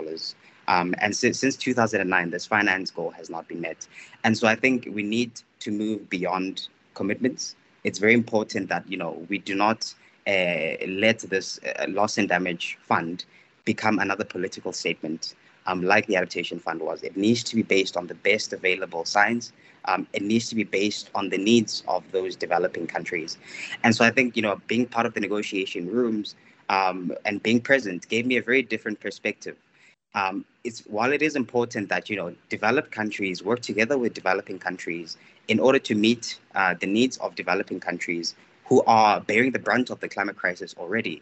Um, 0.69 0.93
and 0.99 1.15
since, 1.15 1.39
since 1.39 1.57
2009, 1.57 2.29
this 2.29 2.45
finance 2.45 2.91
goal 2.91 3.09
has 3.09 3.29
not 3.29 3.47
been 3.47 3.59
met. 3.59 3.87
And 4.23 4.37
so 4.37 4.47
I 4.47 4.55
think 4.55 4.87
we 4.91 5.03
need 5.03 5.41
to 5.61 5.71
move 5.71 6.09
beyond 6.09 6.67
commitments. 6.93 7.55
It's 7.83 7.97
very 7.97 8.13
important 8.13 8.69
that, 8.69 8.89
you 8.89 8.95
know, 8.95 9.25
we 9.29 9.39
do 9.39 9.55
not 9.55 9.93
uh, 10.27 10.77
let 10.87 11.19
this 11.19 11.59
uh, 11.63 11.87
loss 11.89 12.19
and 12.19 12.29
damage 12.29 12.77
fund 12.81 13.25
become 13.65 13.97
another 13.97 14.23
political 14.23 14.71
statement 14.71 15.33
um, 15.65 15.81
like 15.83 16.05
the 16.05 16.15
adaptation 16.15 16.59
fund 16.59 16.81
was. 16.81 17.01
It 17.01 17.17
needs 17.17 17.43
to 17.45 17.55
be 17.55 17.63
based 17.63 17.97
on 17.97 18.07
the 18.07 18.15
best 18.15 18.53
available 18.53 19.05
science. 19.05 19.51
Um, 19.85 20.07
it 20.13 20.21
needs 20.21 20.49
to 20.49 20.55
be 20.55 20.63
based 20.63 21.09
on 21.15 21.29
the 21.29 21.37
needs 21.37 21.83
of 21.87 22.03
those 22.11 22.35
developing 22.35 22.85
countries. 22.85 23.37
And 23.83 23.95
so 23.95 24.05
I 24.05 24.11
think, 24.11 24.35
you 24.35 24.43
know, 24.43 24.61
being 24.67 24.85
part 24.85 25.05
of 25.07 25.13
the 25.15 25.19
negotiation 25.19 25.87
rooms 25.87 26.35
um, 26.69 27.11
and 27.25 27.41
being 27.41 27.59
present 27.59 28.07
gave 28.07 28.25
me 28.27 28.37
a 28.37 28.41
very 28.41 28.61
different 28.61 28.99
perspective. 28.99 29.55
Um, 30.15 30.45
it's 30.63 30.81
while 30.81 31.11
it 31.11 31.21
is 31.21 31.35
important 31.35 31.89
that 31.89 32.09
you 32.09 32.15
know 32.15 32.33
developed 32.49 32.91
countries 32.91 33.43
work 33.43 33.61
together 33.61 33.97
with 33.97 34.13
developing 34.13 34.59
countries 34.59 35.17
in 35.47 35.59
order 35.59 35.79
to 35.79 35.95
meet 35.95 36.39
uh, 36.55 36.73
the 36.79 36.87
needs 36.87 37.17
of 37.17 37.35
developing 37.35 37.79
countries 37.79 38.35
who 38.65 38.83
are 38.85 39.19
bearing 39.21 39.51
the 39.51 39.59
brunt 39.59 39.89
of 39.89 39.99
the 39.99 40.09
climate 40.09 40.35
crisis 40.35 40.75
already. 40.77 41.21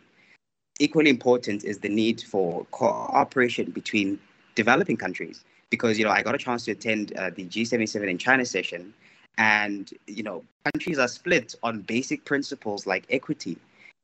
Equally 0.80 1.10
important 1.10 1.64
is 1.64 1.80
the 1.80 1.90
need 1.90 2.22
for 2.22 2.66
cooperation 2.72 3.72
between 3.72 4.20
developing 4.56 4.98
countries 4.98 5.44
because 5.70 5.98
you 5.98 6.06
know 6.06 6.12
I 6.12 6.22
got 6.22 6.36
a 6.36 6.38
chance 6.38 6.66
to 6.66 6.72
attend 6.72 7.14
uh, 7.18 7.32
the 7.36 7.46
G77 7.46 8.10
and 8.10 8.20
China 8.20 8.46
session, 8.46 8.94
and 9.38 9.90
you 10.08 10.24
know 10.24 10.44
countries 10.72 11.00
are 11.00 11.08
split 11.08 11.56
on 11.64 11.82
basic 11.82 12.26
principles 12.26 12.86
like 12.86 13.06
equity. 13.10 13.58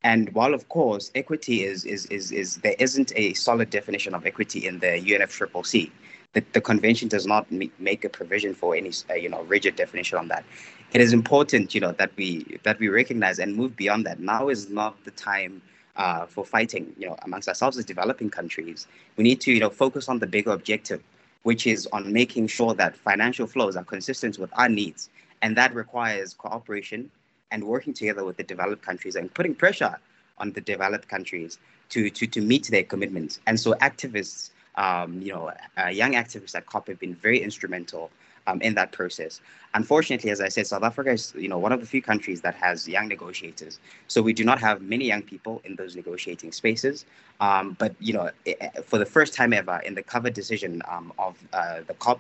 And 0.04 0.34
while 0.34 0.54
of 0.54 0.68
course 0.70 1.12
equity 1.16 1.63
is 1.63 1.86
is 1.86 2.06
is 2.08 2.32
is 2.32 2.58
there 2.58 2.76
isn't 2.80 3.13
a 3.16 3.34
solid 3.34 3.70
definition 3.70 4.13
of 4.13 4.26
equity 4.26 4.68
in 4.68 4.80
the 4.80 5.02
UNFCCC. 5.12 5.92
The, 6.34 6.44
the 6.52 6.62
convention 6.62 7.08
does 7.10 7.28
not 7.28 7.46
make 7.52 8.04
a 8.04 8.10
provision 8.10 8.56
for 8.56 8.76
any 8.76 8.92
uh, 9.10 9.13
you 9.13 9.30
know 9.30 9.44
rigid 9.44 9.76
definition 9.76 10.18
on 10.18 10.28
that. 10.28 10.44
It 10.92 11.02
is 11.02 11.13
important 11.13 11.74
you 11.74 11.82
know 11.82 11.94
that 11.94 12.12
we 12.18 12.60
that 12.63 12.80
we 12.80 12.89
recognize 12.89 13.39
and 13.39 13.56
move 13.56 13.76
beyond 13.76 14.06
that. 14.06 14.20
Now 14.20 14.50
is 14.50 14.70
not 14.70 15.04
the 15.06 15.12
time 15.12 15.62
uh, 15.96 16.26
for 16.26 16.44
fighting 16.46 16.94
you 16.98 17.08
know 17.08 17.16
amongst 17.24 17.48
ourselves 17.48 17.78
as 17.78 17.86
developing 17.86 18.30
countries. 18.30 18.88
We 19.16 19.24
need 19.24 19.39
to 19.42 19.54
you 19.54 19.60
know 19.60 19.70
focus 19.70 20.10
on 20.10 20.20
the 20.20 20.28
bigger 20.28 20.52
objective 20.52 21.02
which 21.44 21.68
is 21.68 21.88
on 21.92 22.12
making 22.12 22.48
sure 22.48 22.74
that 22.74 22.96
financial 22.96 23.46
flows 23.46 23.76
are 23.76 23.84
consistent 23.84 24.39
with 24.39 24.50
our 24.54 24.70
needs. 24.70 25.10
And 25.42 25.56
that 25.58 25.76
requires 25.76 26.34
cooperation 26.34 27.12
and 27.54 27.63
working 27.63 27.94
together 27.94 28.26
with 28.26 28.36
the 28.36 28.44
developed 28.44 28.82
countries 28.82 29.16
and 29.16 29.34
putting 29.34 29.56
pressure 29.56 29.98
on 30.39 30.52
the 30.52 30.62
developed 30.62 31.08
countries 31.08 31.60
to, 31.89 32.10
to, 32.10 32.28
to 32.28 32.42
meet 32.42 32.68
their 32.68 32.84
commitments. 32.84 33.39
And 33.48 33.58
so 33.58 33.74
activists, 33.76 34.50
um, 34.76 35.22
you 35.22 35.32
know, 35.32 35.52
uh, 35.78 35.88
young 35.88 36.13
activists 36.13 36.56
at 36.56 36.66
COP 36.66 36.88
have 36.88 37.00
been 37.00 37.16
very 37.16 37.39
instrumental 37.39 38.10
um, 38.48 38.62
in 38.62 38.74
that 38.76 38.92
process. 38.92 39.39
Unfortunately, 39.74 40.30
as 40.32 40.42
I 40.42 40.50
said, 40.50 40.68
South 40.68 40.84
Africa 40.84 41.12
is 41.12 41.34
you 41.38 41.48
know 41.48 41.58
one 41.58 41.72
of 41.72 41.80
the 41.80 41.86
few 41.86 42.02
countries 42.02 42.42
that 42.42 42.56
has 42.56 42.88
young 42.88 43.08
negotiators. 43.08 43.80
So 44.08 44.22
we 44.22 44.34
do 44.34 44.44
not 44.44 44.60
have 44.60 44.82
many 44.82 45.06
young 45.06 45.22
people 45.22 45.62
in 45.63 45.76
those 45.76 45.96
negotiating 45.96 46.52
spaces. 46.52 47.06
Um, 47.39 47.76
but 47.80 47.96
you 48.00 48.13
know, 48.13 48.32
it, 48.46 48.86
for 48.86 48.98
the 48.98 49.06
first 49.06 49.34
time 49.34 49.54
ever 49.54 49.82
in 49.86 49.96
the 49.96 50.04
cover 50.04 50.30
decision 50.30 50.82
um, 50.89 51.13
of 51.18 51.38
uh, 51.54 51.82
the 51.88 51.94
COP, 51.96 52.20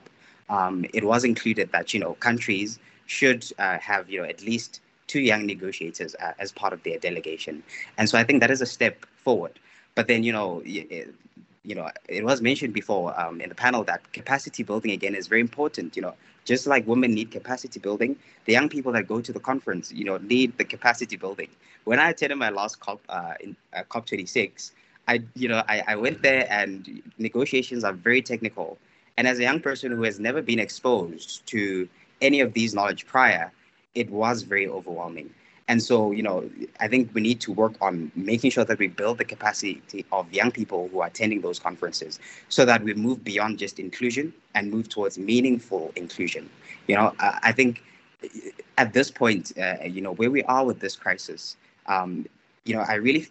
um, 0.49 0.85
it 0.93 1.03
was 1.03 1.23
included 1.23 1.71
that 1.71 1.93
you 1.93 1.99
know 1.99 2.13
countries 2.15 2.79
should 3.05 3.45
uh, 3.59 3.77
have 3.79 4.09
you 4.09 4.21
know 4.21 4.27
at 4.27 4.41
least 4.41 4.81
two 5.13 5.21
young 5.31 5.45
negotiators 5.53 6.15
uh, 6.25 6.33
as 6.43 6.51
part 6.61 6.73
of 6.73 6.81
their 6.83 6.99
delegation. 7.07 7.63
And 7.97 8.09
so 8.09 8.17
I 8.21 8.23
think 8.23 8.37
that 8.41 8.51
is 8.51 8.61
a 8.61 8.69
step 8.77 8.95
forward. 9.25 9.55
But 9.95 10.07
then 10.07 10.23
you 10.23 10.33
know 10.33 10.61
you 11.63 11.75
know, 11.75 11.89
it 12.07 12.23
was 12.23 12.41
mentioned 12.41 12.73
before 12.73 13.19
um, 13.19 13.41
in 13.41 13.49
the 13.49 13.55
panel 13.55 13.83
that 13.85 14.11
capacity 14.13 14.63
building 14.63 14.91
again 14.91 15.15
is 15.15 15.27
very 15.27 15.41
important. 15.41 15.95
You 15.95 16.01
know, 16.03 16.13
just 16.45 16.67
like 16.67 16.85
women 16.87 17.13
need 17.13 17.31
capacity 17.31 17.79
building, 17.79 18.17
the 18.45 18.53
young 18.53 18.69
people 18.69 18.91
that 18.93 19.07
go 19.07 19.21
to 19.21 19.31
the 19.31 19.39
conference, 19.39 19.91
you 19.91 20.03
know, 20.03 20.17
need 20.17 20.57
the 20.57 20.65
capacity 20.65 21.15
building. 21.15 21.49
When 21.85 21.99
I 21.99 22.09
attended 22.09 22.37
my 22.37 22.49
last 22.49 22.79
COP 22.79 23.01
uh, 23.09 23.33
in 23.39 23.55
uh, 23.73 23.83
COP 23.83 24.05
26, 24.05 24.73
I, 25.07 25.21
you 25.35 25.47
know, 25.47 25.63
I, 25.67 25.83
I 25.87 25.95
went 25.95 26.21
there 26.21 26.47
and 26.49 27.01
negotiations 27.17 27.83
are 27.83 27.93
very 27.93 28.21
technical. 28.21 28.77
And 29.17 29.27
as 29.27 29.39
a 29.39 29.43
young 29.43 29.59
person 29.59 29.91
who 29.91 30.03
has 30.03 30.19
never 30.19 30.41
been 30.41 30.59
exposed 30.59 31.45
to 31.47 31.87
any 32.21 32.41
of 32.41 32.53
these 32.53 32.73
knowledge 32.73 33.05
prior, 33.05 33.51
it 33.95 34.09
was 34.09 34.43
very 34.43 34.67
overwhelming. 34.67 35.33
And 35.67 35.81
so, 35.81 36.11
you 36.11 36.23
know, 36.23 36.49
I 36.81 36.87
think 36.87 37.11
we 37.13 37.21
need 37.21 37.39
to 37.41 37.53
work 37.53 37.73
on 37.79 38.11
making 38.15 38.51
sure 38.51 38.65
that 38.65 38.79
we 38.79 38.87
build 38.87 39.17
the 39.17 39.25
capacity 39.25 39.81
of 40.11 40.31
young 40.33 40.51
people 40.51 40.89
who 40.91 40.99
are 40.99 41.07
attending 41.07 41.39
those 41.39 41.57
conferences 41.57 42.19
so 42.49 42.65
that 42.65 42.83
we 42.83 42.93
move 42.93 43.23
beyond 43.23 43.59
just 43.59 43.79
inclusion 43.79 44.33
and 44.55 44.69
move 44.69 44.89
towards 44.89 45.17
meaningful 45.17 45.93
inclusion. 45.95 46.49
You 46.87 46.95
know, 46.95 47.15
I 47.19 47.53
think 47.53 47.81
at 48.77 48.91
this 48.91 49.09
point, 49.09 49.53
uh, 49.57 49.75
you 49.85 50.01
know, 50.01 50.13
where 50.15 50.29
we 50.29 50.43
are 50.43 50.65
with 50.65 50.79
this 50.81 50.97
crisis, 50.97 51.55
um, 51.87 52.25
you 52.65 52.75
know, 52.75 52.81
I 52.81 52.95
really, 52.95 53.27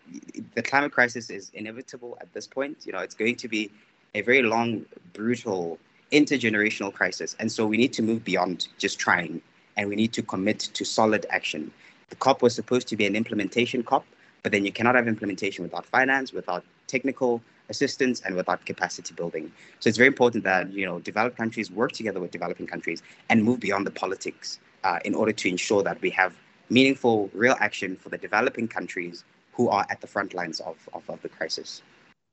the 0.55 0.62
climate 0.62 0.92
crisis 0.92 1.29
is 1.29 1.51
inevitable 1.55 2.16
at 2.20 2.33
this 2.33 2.46
point. 2.46 2.79
You 2.85 2.92
know, 2.92 3.01
it's 3.01 3.14
going 3.14 3.37
to 3.37 3.48
be 3.48 3.70
a 4.14 4.22
very 4.22 4.42
long, 4.42 4.87
brutal, 5.12 5.79
intergenerational 6.12 6.92
crisis. 6.92 7.37
And 7.38 7.51
so 7.51 7.66
we 7.66 7.77
need 7.77 7.92
to 7.94 8.03
move 8.03 8.25
beyond 8.25 8.68
just 8.79 8.98
trying 8.98 9.42
and 9.77 9.89
we 9.89 9.97
need 9.97 10.13
to 10.13 10.23
commit 10.23 10.59
to 10.59 10.85
solid 10.85 11.27
action 11.31 11.73
the 12.13 12.17
COP 12.17 12.43
was 12.43 12.55
supposed 12.55 12.89
to 12.89 12.95
be 12.95 13.07
an 13.07 13.17
implementation 13.17 13.83
COP, 13.83 14.05
but 14.43 14.53
then 14.53 14.67
you 14.67 14.71
cannot 14.71 14.95
have 14.97 15.09
implementation 15.09 15.65
without 15.65 15.87
finance, 15.87 16.31
without 16.31 16.63
technical 16.87 17.41
assistance, 17.71 18.21
and 18.21 18.37
without 18.37 18.67
capacity 18.67 19.15
building. 19.15 19.51
So 19.81 19.89
it's 19.89 19.97
very 19.97 20.09
important 20.09 20.45
that 20.45 20.71
you 20.71 20.85
know 20.85 21.01
developed 21.01 21.39
countries 21.39 21.71
work 21.71 21.93
together 21.93 22.21
with 22.21 22.31
developing 22.31 22.67
countries 22.67 23.03
and 23.31 23.43
move 23.43 23.61
beyond 23.61 23.87
the 23.87 23.91
politics 23.91 24.61
uh, 24.85 24.99
in 25.07 25.15
order 25.15 25.33
to 25.33 25.49
ensure 25.49 25.83
that 25.85 25.99
we 26.03 26.11
have 26.11 26.35
meaningful, 26.69 27.31
real 27.33 27.57
action 27.61 27.97
for 27.97 28.11
the 28.11 28.19
developing 28.19 28.69
countries 28.69 29.25
who 29.55 29.71
are 29.71 29.87
at 29.89 30.03
the 30.03 30.07
front 30.07 30.35
lines 30.35 30.61
of, 30.61 30.77
of, 30.93 31.03
of 31.09 31.21
the 31.23 31.31
crisis. 31.31 31.83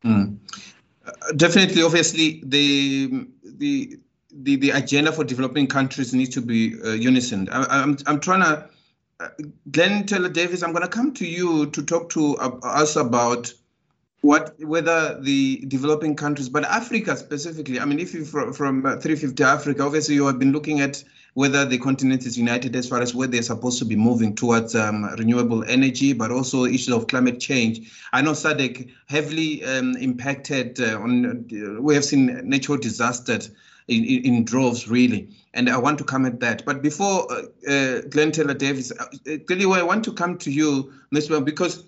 Mm. 0.03 0.37
Uh, 1.05 1.11
definitely, 1.37 1.81
obviously, 1.83 2.41
the 2.43 3.27
the 3.43 3.97
the, 4.31 4.55
the 4.57 4.71
agenda 4.71 5.11
for 5.11 5.23
developing 5.23 5.67
countries 5.67 6.13
needs 6.13 6.33
to 6.35 6.41
be 6.41 6.79
uh, 6.83 6.91
unison. 6.91 7.49
I, 7.49 7.61
am 7.61 7.67
I'm, 7.69 7.97
I'm 8.05 8.19
trying 8.19 8.41
to, 8.41 8.69
uh, 9.19 9.29
Glenn 9.71 10.05
Tyler 10.05 10.29
Davis, 10.29 10.63
I'm 10.63 10.71
going 10.71 10.83
to 10.83 10.89
come 10.89 11.13
to 11.15 11.25
you 11.25 11.67
to 11.67 11.83
talk 11.83 12.09
to 12.11 12.37
uh, 12.37 12.59
us 12.63 12.95
about 12.95 13.53
what 14.21 14.59
whether 14.59 15.19
the 15.21 15.63
developing 15.67 16.13
countries, 16.15 16.49
but 16.49 16.65
Africa 16.65 17.15
specifically. 17.15 17.79
I 17.79 17.85
mean, 17.85 17.99
if 17.99 18.13
you 18.13 18.25
from, 18.25 18.51
from 18.51 18.85
uh, 18.85 18.97
350 18.97 19.43
Africa, 19.43 19.83
obviously 19.83 20.15
you 20.15 20.27
have 20.27 20.37
been 20.37 20.51
looking 20.51 20.81
at 20.81 21.01
whether 21.35 21.63
the 21.63 21.77
continent 21.77 22.25
is 22.25 22.37
united 22.37 22.75
as 22.75 22.89
far 22.89 23.01
as 23.01 23.15
where 23.15 23.27
they're 23.27 23.41
supposed 23.41 23.79
to 23.79 23.85
be 23.85 23.95
moving 23.95 24.35
towards 24.35 24.75
um, 24.75 25.05
renewable 25.17 25.63
energy, 25.63 26.11
but 26.11 26.31
also 26.31 26.65
issues 26.65 26.93
of 26.93 27.07
climate 27.07 27.39
change. 27.39 27.91
I 28.11 28.21
know 28.21 28.31
SADC 28.31 28.91
heavily 29.05 29.63
um, 29.63 29.95
impacted 29.95 30.81
uh, 30.81 30.99
on. 30.99 31.45
Uh, 31.49 31.81
we 31.81 31.95
have 31.95 32.03
seen 32.03 32.41
natural 32.49 32.77
disasters 32.77 33.51
in, 33.89 34.25
in, 34.25 34.45
droves, 34.45 34.87
really. 34.87 35.29
And 35.53 35.69
I 35.69 35.77
want 35.77 35.97
to 35.97 36.03
come 36.03 36.25
at 36.25 36.39
that. 36.39 36.63
But 36.65 36.81
before 36.81 37.27
uh, 37.31 37.41
uh 37.67 38.01
Glenn 38.09 38.31
Tyler 38.31 38.53
Davis, 38.53 38.91
uh, 38.91 39.05
uh 39.27 39.73
I 39.73 39.83
want 39.83 40.03
to 40.05 40.13
come 40.13 40.37
to 40.39 40.51
you, 40.51 40.93
Ms. 41.11 41.29
because 41.43 41.83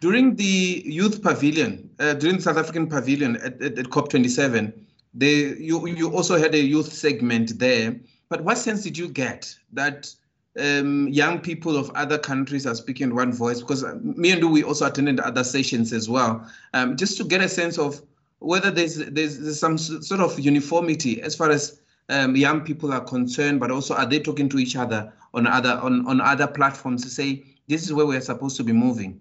during 0.00 0.36
the 0.36 0.82
youth 0.84 1.22
pavilion, 1.22 1.88
uh, 1.98 2.14
during 2.14 2.36
the 2.36 2.42
South 2.42 2.58
African 2.58 2.86
pavilion 2.88 3.36
at, 3.36 3.60
at, 3.62 3.78
at 3.78 3.86
COP27, 3.86 4.72
they, 5.14 5.56
you, 5.56 5.86
you 5.86 6.12
also 6.12 6.36
had 6.36 6.54
a 6.54 6.58
youth 6.58 6.92
segment 6.92 7.58
there. 7.58 7.96
But 8.28 8.42
what 8.42 8.58
sense 8.58 8.82
did 8.82 8.98
you 8.98 9.08
get 9.08 9.54
that 9.72 10.12
um, 10.58 11.08
young 11.08 11.40
people 11.40 11.76
of 11.76 11.90
other 11.94 12.18
countries 12.18 12.66
are 12.66 12.74
speaking 12.74 13.14
one 13.14 13.32
voice? 13.32 13.60
Because 13.60 13.84
me 14.02 14.32
and 14.32 14.52
we 14.52 14.62
also 14.62 14.86
attended 14.86 15.20
other 15.20 15.44
sessions 15.44 15.92
as 15.92 16.08
well, 16.08 16.46
um, 16.74 16.96
just 16.96 17.16
to 17.18 17.24
get 17.24 17.40
a 17.40 17.48
sense 17.48 17.78
of 17.78 18.02
whether 18.44 18.70
there's, 18.70 18.96
there's, 18.96 19.38
there's 19.38 19.58
some 19.58 19.78
sort 19.78 20.20
of 20.20 20.38
uniformity 20.38 21.22
as 21.22 21.34
far 21.34 21.50
as 21.50 21.80
um, 22.08 22.36
young 22.36 22.60
people 22.60 22.92
are 22.92 23.00
concerned, 23.00 23.60
but 23.60 23.70
also 23.70 23.94
are 23.94 24.06
they 24.06 24.20
talking 24.20 24.48
to 24.50 24.58
each 24.58 24.76
other 24.76 25.12
on 25.32 25.46
other 25.46 25.72
on, 25.82 26.06
on 26.06 26.20
other 26.20 26.46
platforms 26.46 27.02
to 27.02 27.08
say 27.08 27.44
this 27.66 27.82
is 27.82 27.92
where 27.92 28.06
we're 28.06 28.20
supposed 28.20 28.56
to 28.58 28.64
be 28.64 28.72
moving? 28.72 29.20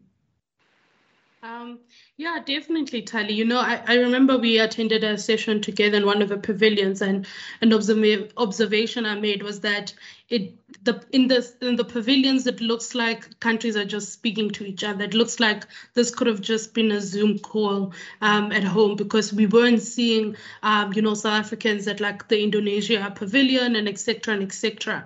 Um, 1.41 1.79
yeah, 2.15 2.39
definitely, 2.45 3.01
Tali. 3.01 3.33
You 3.33 3.43
know, 3.43 3.59
I, 3.59 3.81
I 3.87 3.95
remember 3.95 4.37
we 4.37 4.59
attended 4.59 5.03
a 5.03 5.17
session 5.17 5.61
together 5.61 5.97
in 5.97 6.05
one 6.05 6.21
of 6.21 6.29
the 6.29 6.37
pavilions, 6.37 7.01
and 7.01 7.25
an 7.61 7.73
observ- 7.73 8.31
observation 8.37 9.05
I 9.05 9.15
made 9.15 9.43
was 9.43 9.59
that 9.61 9.93
it 10.29 10.53
the 10.83 11.01
in 11.11 11.27
the 11.27 11.49
in 11.61 11.75
the 11.75 11.83
pavilions 11.85 12.45
it 12.45 12.59
looks 12.59 12.93
like 12.93 13.39
countries 13.39 13.75
are 13.77 13.85
just 13.85 14.11
speaking 14.11 14.49
to 14.51 14.65
each 14.65 14.83
other. 14.83 15.05
It 15.05 15.13
looks 15.13 15.39
like 15.39 15.65
this 15.93 16.13
could 16.13 16.27
have 16.27 16.41
just 16.41 16.73
been 16.73 16.91
a 16.91 16.99
Zoom 16.99 17.39
call 17.39 17.93
um, 18.21 18.51
at 18.51 18.63
home 18.63 18.95
because 18.95 19.33
we 19.33 19.45
weren't 19.45 19.81
seeing 19.81 20.35
um, 20.61 20.93
you 20.93 21.01
know 21.01 21.13
South 21.13 21.45
Africans 21.45 21.87
at 21.87 21.99
like 21.99 22.27
the 22.27 22.43
Indonesia 22.43 23.11
pavilion 23.15 23.75
and 23.75 23.87
etc. 23.87 24.33
and 24.33 24.43
etc. 24.43 25.05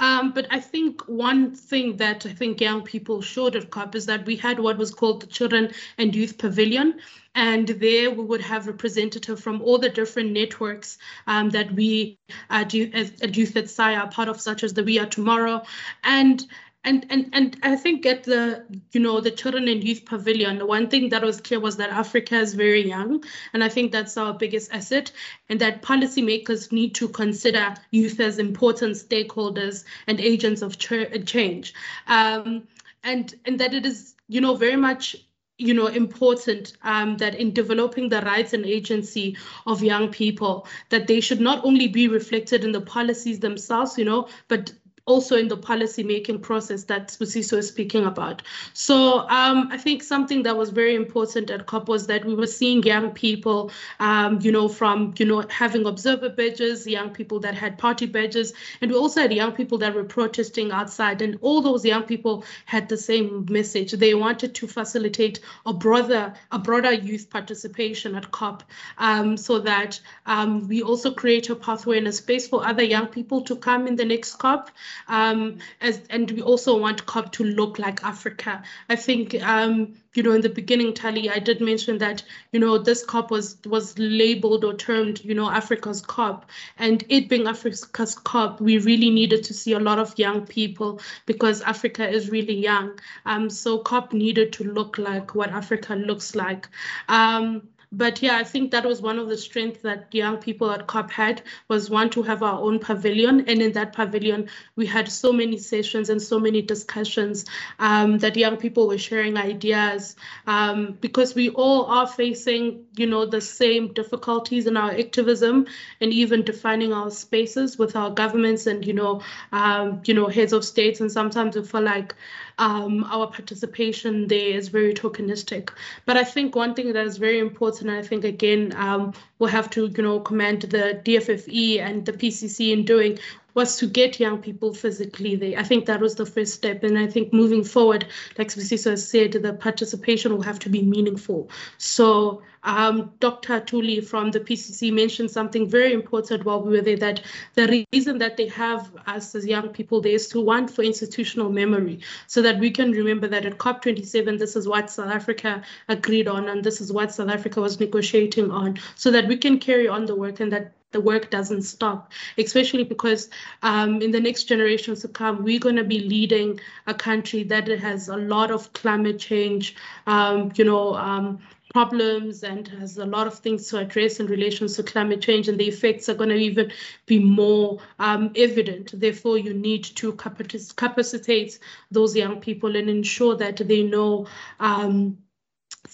Um, 0.00 0.32
but 0.32 0.46
I 0.50 0.58
think 0.58 1.02
one 1.02 1.54
thing 1.54 1.96
that 1.98 2.26
I 2.26 2.32
think 2.32 2.60
young 2.60 2.82
people 2.82 3.22
showed 3.22 3.54
at 3.54 3.70
COP 3.70 3.94
is 3.94 4.06
that 4.06 4.26
we 4.26 4.34
had 4.34 4.58
what 4.58 4.76
was 4.76 4.92
called 4.92 5.22
the 5.22 5.26
Children 5.26 5.70
and 5.98 6.14
Youth 6.14 6.36
Pavilion. 6.36 6.98
And 7.36 7.68
there 7.68 8.10
we 8.10 8.24
would 8.24 8.40
have 8.40 8.66
representative 8.66 9.40
from 9.40 9.60
all 9.62 9.78
the 9.78 9.88
different 9.88 10.32
networks 10.32 10.98
um, 11.26 11.50
that 11.50 11.72
we 11.72 12.18
uh, 12.50 12.64
do 12.64 12.90
as 12.92 13.12
at 13.22 13.36
Youth 13.36 13.56
at 13.56 13.80
are 13.80 14.08
part 14.08 14.28
of, 14.28 14.40
such 14.40 14.62
as 14.62 14.74
the 14.74 14.84
We 14.84 14.98
Are 14.98 15.06
Tomorrow. 15.06 15.62
And 16.02 16.44
and 16.84 17.06
and 17.10 17.30
and 17.32 17.56
I 17.62 17.76
think 17.76 18.04
at 18.06 18.24
the 18.24 18.64
you 18.92 19.00
know 19.00 19.20
the 19.20 19.30
children 19.30 19.68
and 19.68 19.82
youth 19.82 20.04
pavilion, 20.04 20.58
the 20.58 20.66
one 20.66 20.88
thing 20.88 21.08
that 21.08 21.22
was 21.22 21.40
clear 21.40 21.60
was 21.60 21.76
that 21.78 21.90
Africa 21.90 22.38
is 22.38 22.54
very 22.54 22.86
young, 22.86 23.24
and 23.52 23.64
I 23.64 23.68
think 23.68 23.90
that's 23.92 24.16
our 24.16 24.34
biggest 24.34 24.72
asset, 24.72 25.10
and 25.48 25.60
that 25.60 25.82
policymakers 25.82 26.72
need 26.72 26.94
to 26.96 27.08
consider 27.08 27.74
youth 27.90 28.20
as 28.20 28.38
important 28.38 28.96
stakeholders 28.96 29.84
and 30.06 30.20
agents 30.20 30.62
of 30.62 30.78
ch- 30.78 31.26
change, 31.26 31.74
um, 32.06 32.68
and 33.02 33.34
and 33.44 33.58
that 33.58 33.74
it 33.74 33.86
is 33.86 34.14
you 34.28 34.40
know 34.40 34.54
very 34.54 34.76
much 34.76 35.16
you 35.58 35.72
know 35.72 35.86
important 35.86 36.76
um, 36.82 37.16
that 37.18 37.34
in 37.34 37.52
developing 37.52 38.08
the 38.08 38.20
rights 38.22 38.52
and 38.52 38.66
agency 38.66 39.36
of 39.66 39.82
young 39.82 40.08
people 40.10 40.66
that 40.90 41.06
they 41.06 41.20
should 41.20 41.40
not 41.40 41.64
only 41.64 41.88
be 41.88 42.08
reflected 42.08 42.64
in 42.64 42.72
the 42.72 42.80
policies 42.80 43.40
themselves 43.40 43.96
you 43.96 44.04
know 44.04 44.28
but 44.48 44.72
also 45.06 45.36
in 45.36 45.48
the 45.48 45.56
policy 45.56 46.02
making 46.02 46.38
process 46.38 46.84
that 46.84 47.08
Sibusiso 47.08 47.58
is 47.58 47.68
speaking 47.68 48.06
about. 48.06 48.42
So 48.72 49.28
um, 49.28 49.68
I 49.70 49.76
think 49.76 50.02
something 50.02 50.42
that 50.44 50.56
was 50.56 50.70
very 50.70 50.94
important 50.94 51.50
at 51.50 51.66
COP 51.66 51.88
was 51.88 52.06
that 52.06 52.24
we 52.24 52.34
were 52.34 52.46
seeing 52.46 52.82
young 52.82 53.10
people, 53.10 53.70
um, 54.00 54.38
you 54.40 54.50
know, 54.50 54.66
from, 54.66 55.12
you 55.18 55.26
know, 55.26 55.44
having 55.50 55.84
observer 55.84 56.30
badges, 56.30 56.86
young 56.86 57.10
people 57.10 57.38
that 57.40 57.54
had 57.54 57.76
party 57.76 58.06
badges, 58.06 58.54
and 58.80 58.90
we 58.90 58.96
also 58.96 59.20
had 59.20 59.32
young 59.32 59.52
people 59.52 59.76
that 59.78 59.94
were 59.94 60.04
protesting 60.04 60.72
outside. 60.72 61.20
And 61.20 61.38
all 61.42 61.60
those 61.60 61.84
young 61.84 62.04
people 62.04 62.44
had 62.64 62.88
the 62.88 62.96
same 62.96 63.46
message. 63.50 63.92
They 63.92 64.14
wanted 64.14 64.54
to 64.54 64.66
facilitate 64.66 65.40
a 65.66 65.74
broader, 65.74 66.32
a 66.50 66.58
broader 66.58 66.92
youth 66.92 67.28
participation 67.28 68.14
at 68.14 68.30
COP 68.30 68.62
um, 68.96 69.36
so 69.36 69.58
that 69.58 70.00
um, 70.24 70.66
we 70.66 70.82
also 70.82 71.12
create 71.12 71.50
a 71.50 71.56
pathway 71.56 71.98
and 71.98 72.08
a 72.08 72.12
space 72.12 72.48
for 72.48 72.66
other 72.66 72.82
young 72.82 73.08
people 73.08 73.42
to 73.42 73.54
come 73.54 73.86
in 73.86 73.96
the 73.96 74.04
next 74.04 74.36
COP. 74.36 74.70
Um, 75.08 75.58
as, 75.80 76.00
and 76.10 76.30
we 76.30 76.42
also 76.42 76.78
want 76.78 77.06
COP 77.06 77.32
to 77.32 77.44
look 77.44 77.78
like 77.78 78.02
Africa. 78.04 78.62
I 78.88 78.96
think, 78.96 79.34
um, 79.42 79.94
you 80.14 80.22
know, 80.22 80.32
in 80.32 80.40
the 80.40 80.48
beginning, 80.48 80.94
Tali, 80.94 81.28
I 81.28 81.38
did 81.38 81.60
mention 81.60 81.98
that, 81.98 82.22
you 82.52 82.60
know, 82.60 82.78
this 82.78 83.04
COP 83.04 83.30
was 83.30 83.56
was 83.66 83.98
labeled 83.98 84.64
or 84.64 84.74
termed, 84.74 85.24
you 85.24 85.34
know, 85.34 85.50
Africa's 85.50 86.00
COP. 86.00 86.48
And 86.78 87.04
it 87.08 87.28
being 87.28 87.46
Africa's 87.46 88.14
COP, 88.14 88.60
we 88.60 88.78
really 88.78 89.10
needed 89.10 89.44
to 89.44 89.54
see 89.54 89.72
a 89.72 89.80
lot 89.80 89.98
of 89.98 90.18
young 90.18 90.46
people 90.46 91.00
because 91.26 91.60
Africa 91.62 92.08
is 92.08 92.30
really 92.30 92.54
young. 92.54 92.98
Um, 93.26 93.50
so 93.50 93.78
COP 93.78 94.12
needed 94.12 94.52
to 94.54 94.64
look 94.64 94.98
like 94.98 95.34
what 95.34 95.50
Africa 95.50 95.94
looks 95.94 96.34
like. 96.34 96.68
Um, 97.08 97.68
but 97.96 98.22
yeah, 98.22 98.36
I 98.36 98.44
think 98.44 98.70
that 98.70 98.84
was 98.84 99.00
one 99.00 99.18
of 99.18 99.28
the 99.28 99.36
strengths 99.36 99.82
that 99.82 100.12
young 100.12 100.38
people 100.38 100.70
at 100.70 100.86
COP 100.86 101.10
had 101.10 101.42
was 101.68 101.90
one 101.90 102.10
to 102.10 102.22
have 102.22 102.42
our 102.42 102.60
own 102.60 102.78
pavilion. 102.78 103.40
And 103.48 103.62
in 103.62 103.72
that 103.72 103.92
pavilion, 103.92 104.48
we 104.76 104.86
had 104.86 105.10
so 105.10 105.32
many 105.32 105.58
sessions 105.58 106.10
and 106.10 106.20
so 106.20 106.38
many 106.38 106.62
discussions 106.62 107.44
um, 107.78 108.18
that 108.18 108.36
young 108.36 108.56
people 108.56 108.88
were 108.88 108.98
sharing 108.98 109.36
ideas 109.36 110.16
um, 110.46 110.98
because 111.00 111.34
we 111.34 111.50
all 111.50 111.86
are 111.86 112.06
facing, 112.06 112.84
you 112.96 113.06
know, 113.06 113.26
the 113.26 113.40
same 113.40 113.92
difficulties 113.92 114.66
in 114.66 114.76
our 114.76 114.90
activism 114.90 115.66
and 116.00 116.12
even 116.12 116.42
defining 116.42 116.92
our 116.92 117.10
spaces 117.10 117.78
with 117.78 117.96
our 117.96 118.10
governments 118.10 118.66
and, 118.66 118.84
you 118.84 118.92
know, 118.92 119.22
um, 119.52 120.00
you 120.04 120.14
know, 120.14 120.26
heads 120.26 120.52
of 120.52 120.64
states. 120.64 121.00
And 121.00 121.10
sometimes 121.10 121.56
we 121.56 121.62
feel 121.62 121.82
like 121.82 122.14
um, 122.58 123.04
our 123.04 123.26
participation 123.26 124.28
there 124.28 124.56
is 124.56 124.68
very 124.68 124.94
tokenistic. 124.94 125.70
But 126.06 126.16
I 126.16 126.24
think 126.24 126.54
one 126.54 126.74
thing 126.74 126.92
that 126.92 127.06
is 127.06 127.16
very 127.16 127.38
important, 127.38 127.83
and 127.84 127.92
I 127.92 128.02
think 128.02 128.24
again, 128.24 128.72
um, 128.76 129.12
we'll 129.44 129.52
have 129.52 129.68
to, 129.68 129.88
you 129.94 130.02
know, 130.02 130.20
commend 130.20 130.62
the 130.62 131.02
DFFE 131.04 131.78
and 131.78 132.06
the 132.06 132.14
PCC 132.14 132.72
in 132.72 132.86
doing 132.86 133.18
was 133.52 133.76
to 133.76 133.86
get 133.86 134.18
young 134.18 134.38
people 134.38 134.72
physically 134.72 135.36
there. 135.36 135.58
I 135.58 135.62
think 135.62 135.84
that 135.84 136.00
was 136.00 136.14
the 136.14 136.24
first 136.24 136.54
step. 136.54 136.82
And 136.82 136.98
I 136.98 137.06
think 137.06 137.32
moving 137.32 137.62
forward, 137.62 138.06
like 138.38 138.48
Sibusiso 138.48 138.90
has 138.90 139.06
said, 139.06 139.32
the 139.32 139.52
participation 139.52 140.32
will 140.32 140.42
have 140.42 140.58
to 140.60 140.70
be 140.70 140.82
meaningful. 140.82 141.50
So 141.76 142.42
um, 142.64 143.12
Dr. 143.20 143.60
Tuli 143.60 144.00
from 144.00 144.30
the 144.30 144.40
PCC 144.40 144.92
mentioned 144.92 145.30
something 145.30 145.68
very 145.68 145.92
important 145.92 146.44
while 146.44 146.62
we 146.62 146.72
were 146.72 146.80
there, 146.80 146.96
that 146.96 147.20
the 147.54 147.86
reason 147.92 148.18
that 148.18 148.36
they 148.36 148.48
have 148.48 148.90
us 149.06 149.34
as 149.34 149.46
young 149.46 149.68
people 149.68 150.00
there 150.00 150.12
is 150.12 150.28
to 150.28 150.40
want 150.40 150.70
for 150.70 150.82
institutional 150.82 151.50
memory, 151.50 152.00
so 152.26 152.40
that 152.42 152.58
we 152.58 152.70
can 152.70 152.92
remember 152.92 153.28
that 153.28 153.44
at 153.44 153.58
COP27, 153.58 154.38
this 154.38 154.56
is 154.56 154.66
what 154.66 154.90
South 154.90 155.10
Africa 155.10 155.62
agreed 155.88 156.26
on, 156.26 156.48
and 156.48 156.64
this 156.64 156.80
is 156.80 156.92
what 156.92 157.12
South 157.12 157.28
Africa 157.28 157.60
was 157.60 157.78
negotiating 157.78 158.50
on, 158.50 158.78
so 158.94 159.10
that 159.10 159.28
we 159.28 159.33
can 159.38 159.58
carry 159.58 159.88
on 159.88 160.06
the 160.06 160.14
work 160.14 160.40
and 160.40 160.52
that 160.52 160.72
the 160.94 161.00
work 161.00 161.28
doesn't 161.28 161.62
stop, 161.62 162.12
especially 162.38 162.84
because 162.84 163.28
um, 163.62 164.00
in 164.00 164.12
the 164.12 164.20
next 164.20 164.44
generations 164.44 165.02
to 165.02 165.08
come, 165.08 165.42
we're 165.42 165.58
going 165.58 165.76
to 165.76 165.84
be 165.84 165.98
leading 165.98 166.58
a 166.86 166.94
country 166.94 167.42
that 167.42 167.68
has 167.68 168.08
a 168.08 168.16
lot 168.16 168.50
of 168.50 168.72
climate 168.72 169.18
change, 169.18 169.74
um, 170.06 170.52
you 170.54 170.64
know, 170.64 170.94
um, 170.94 171.40
problems 171.74 172.44
and 172.44 172.68
has 172.68 172.96
a 172.98 173.04
lot 173.04 173.26
of 173.26 173.36
things 173.40 173.68
to 173.68 173.78
address 173.78 174.20
in 174.20 174.26
relation 174.26 174.68
to 174.68 174.82
climate 174.84 175.20
change, 175.20 175.48
and 175.48 175.58
the 175.58 175.66
effects 175.66 176.08
are 176.08 176.14
going 176.14 176.30
to 176.30 176.36
even 176.36 176.70
be 177.06 177.18
more 177.18 177.80
um, 177.98 178.30
evident. 178.36 178.92
Therefore, 178.98 179.36
you 179.36 179.52
need 179.52 179.82
to 179.96 180.12
capacitate 180.12 181.58
those 181.90 182.14
young 182.14 182.40
people 182.40 182.76
and 182.76 182.88
ensure 182.88 183.36
that 183.36 183.56
they 183.56 183.82
know. 183.82 184.26
Um, 184.60 185.18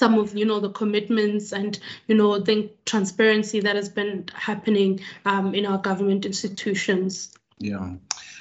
some 0.01 0.19
of 0.19 0.35
you 0.35 0.47
know 0.47 0.61
the 0.61 0.71
commitments 0.71 1.53
and 1.53 1.79
you 2.09 2.15
know 2.15 2.39
the 2.39 2.71
transparency 2.87 3.61
that 3.61 3.77
has 3.77 3.91
been 3.91 4.25
happening 4.35 4.99
um, 5.27 5.55
in 5.55 5.67
our 5.67 5.79
government 5.79 6.25
institutions. 6.25 7.33
Yeah. 7.59 7.91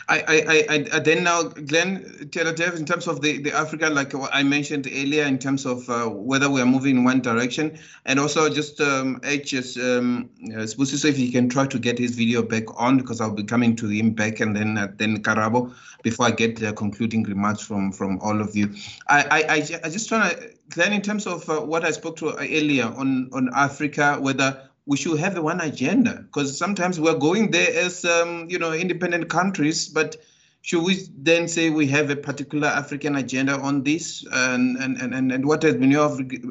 I, 0.10 0.66
I, 0.70 0.76
I, 0.92 1.00
then 1.00 1.24
now, 1.24 1.44
Glenn, 1.44 2.28
Jeff, 2.32 2.76
in 2.76 2.86
terms 2.86 3.08
of 3.08 3.22
the, 3.22 3.38
the 3.44 3.54
Africa, 3.54 3.90
like 3.92 4.14
I 4.34 4.42
mentioned 4.42 4.88
earlier, 4.88 5.24
in 5.24 5.38
terms 5.38 5.68
of 5.68 5.88
uh, 5.88 6.08
whether 6.08 6.50
we 6.50 6.62
are 6.62 6.66
moving 6.66 6.98
in 6.98 7.04
one 7.04 7.22
direction, 7.22 7.78
and 8.06 8.20
also 8.20 8.50
just 8.50 8.82
um, 8.82 9.22
HS, 9.24 9.78
um, 9.78 10.28
so 10.66 11.08
if 11.08 11.16
he 11.16 11.32
can 11.32 11.48
try 11.48 11.68
to 11.68 11.78
get 11.78 12.00
his 12.00 12.16
video 12.16 12.42
back 12.42 12.64
on, 12.80 12.98
because 12.98 13.22
I'll 13.22 13.32
be 13.32 13.44
coming 13.44 13.76
to 13.76 13.88
him 13.88 14.10
back, 14.12 14.40
and 14.40 14.56
then 14.56 14.80
uh, 14.80 14.88
then 14.98 15.22
Karabo, 15.22 15.74
before 16.02 16.26
I 16.26 16.32
get 16.32 16.58
the 16.58 16.74
concluding 16.74 17.24
remarks 17.24 17.62
from 17.62 17.92
from 17.92 18.20
all 18.22 18.42
of 18.42 18.56
you. 18.56 18.74
I 19.10 19.22
I, 19.22 19.40
I, 19.42 19.80
I 19.84 19.90
just 19.90 20.12
want 20.12 20.32
to, 20.32 20.50
Glenn, 20.70 20.92
in 20.92 21.04
terms 21.04 21.28
of 21.28 21.48
uh, 21.48 21.62
what 21.62 21.86
I 21.86 21.92
spoke 21.92 22.18
to 22.18 22.36
earlier 22.36 22.86
on 22.86 23.30
on 23.32 23.52
Africa, 23.54 24.18
whether 24.20 24.69
we 24.90 24.98
should 24.98 25.20
have 25.20 25.38
one 25.38 25.62
agenda 25.62 26.24
because 26.26 26.58
sometimes 26.58 27.00
we're 27.00 27.20
going 27.30 27.52
there 27.52 27.72
as 27.86 28.04
um, 28.06 28.50
you 28.50 28.58
know 28.58 28.74
independent 28.74 29.30
countries, 29.30 29.88
but 29.88 30.18
should 30.62 30.84
we 30.84 31.08
then 31.16 31.48
say 31.48 31.70
we 31.70 31.86
have 31.88 32.10
a 32.10 32.16
particular 32.16 32.68
African 32.68 33.16
agenda 33.16 33.54
on 33.54 33.84
this? 33.84 34.26
And 34.32 34.78
and 34.78 35.00
and, 35.00 35.32
and 35.32 35.46
what 35.46 35.62
has 35.62 35.76
been 35.76 35.92
your 35.92 36.10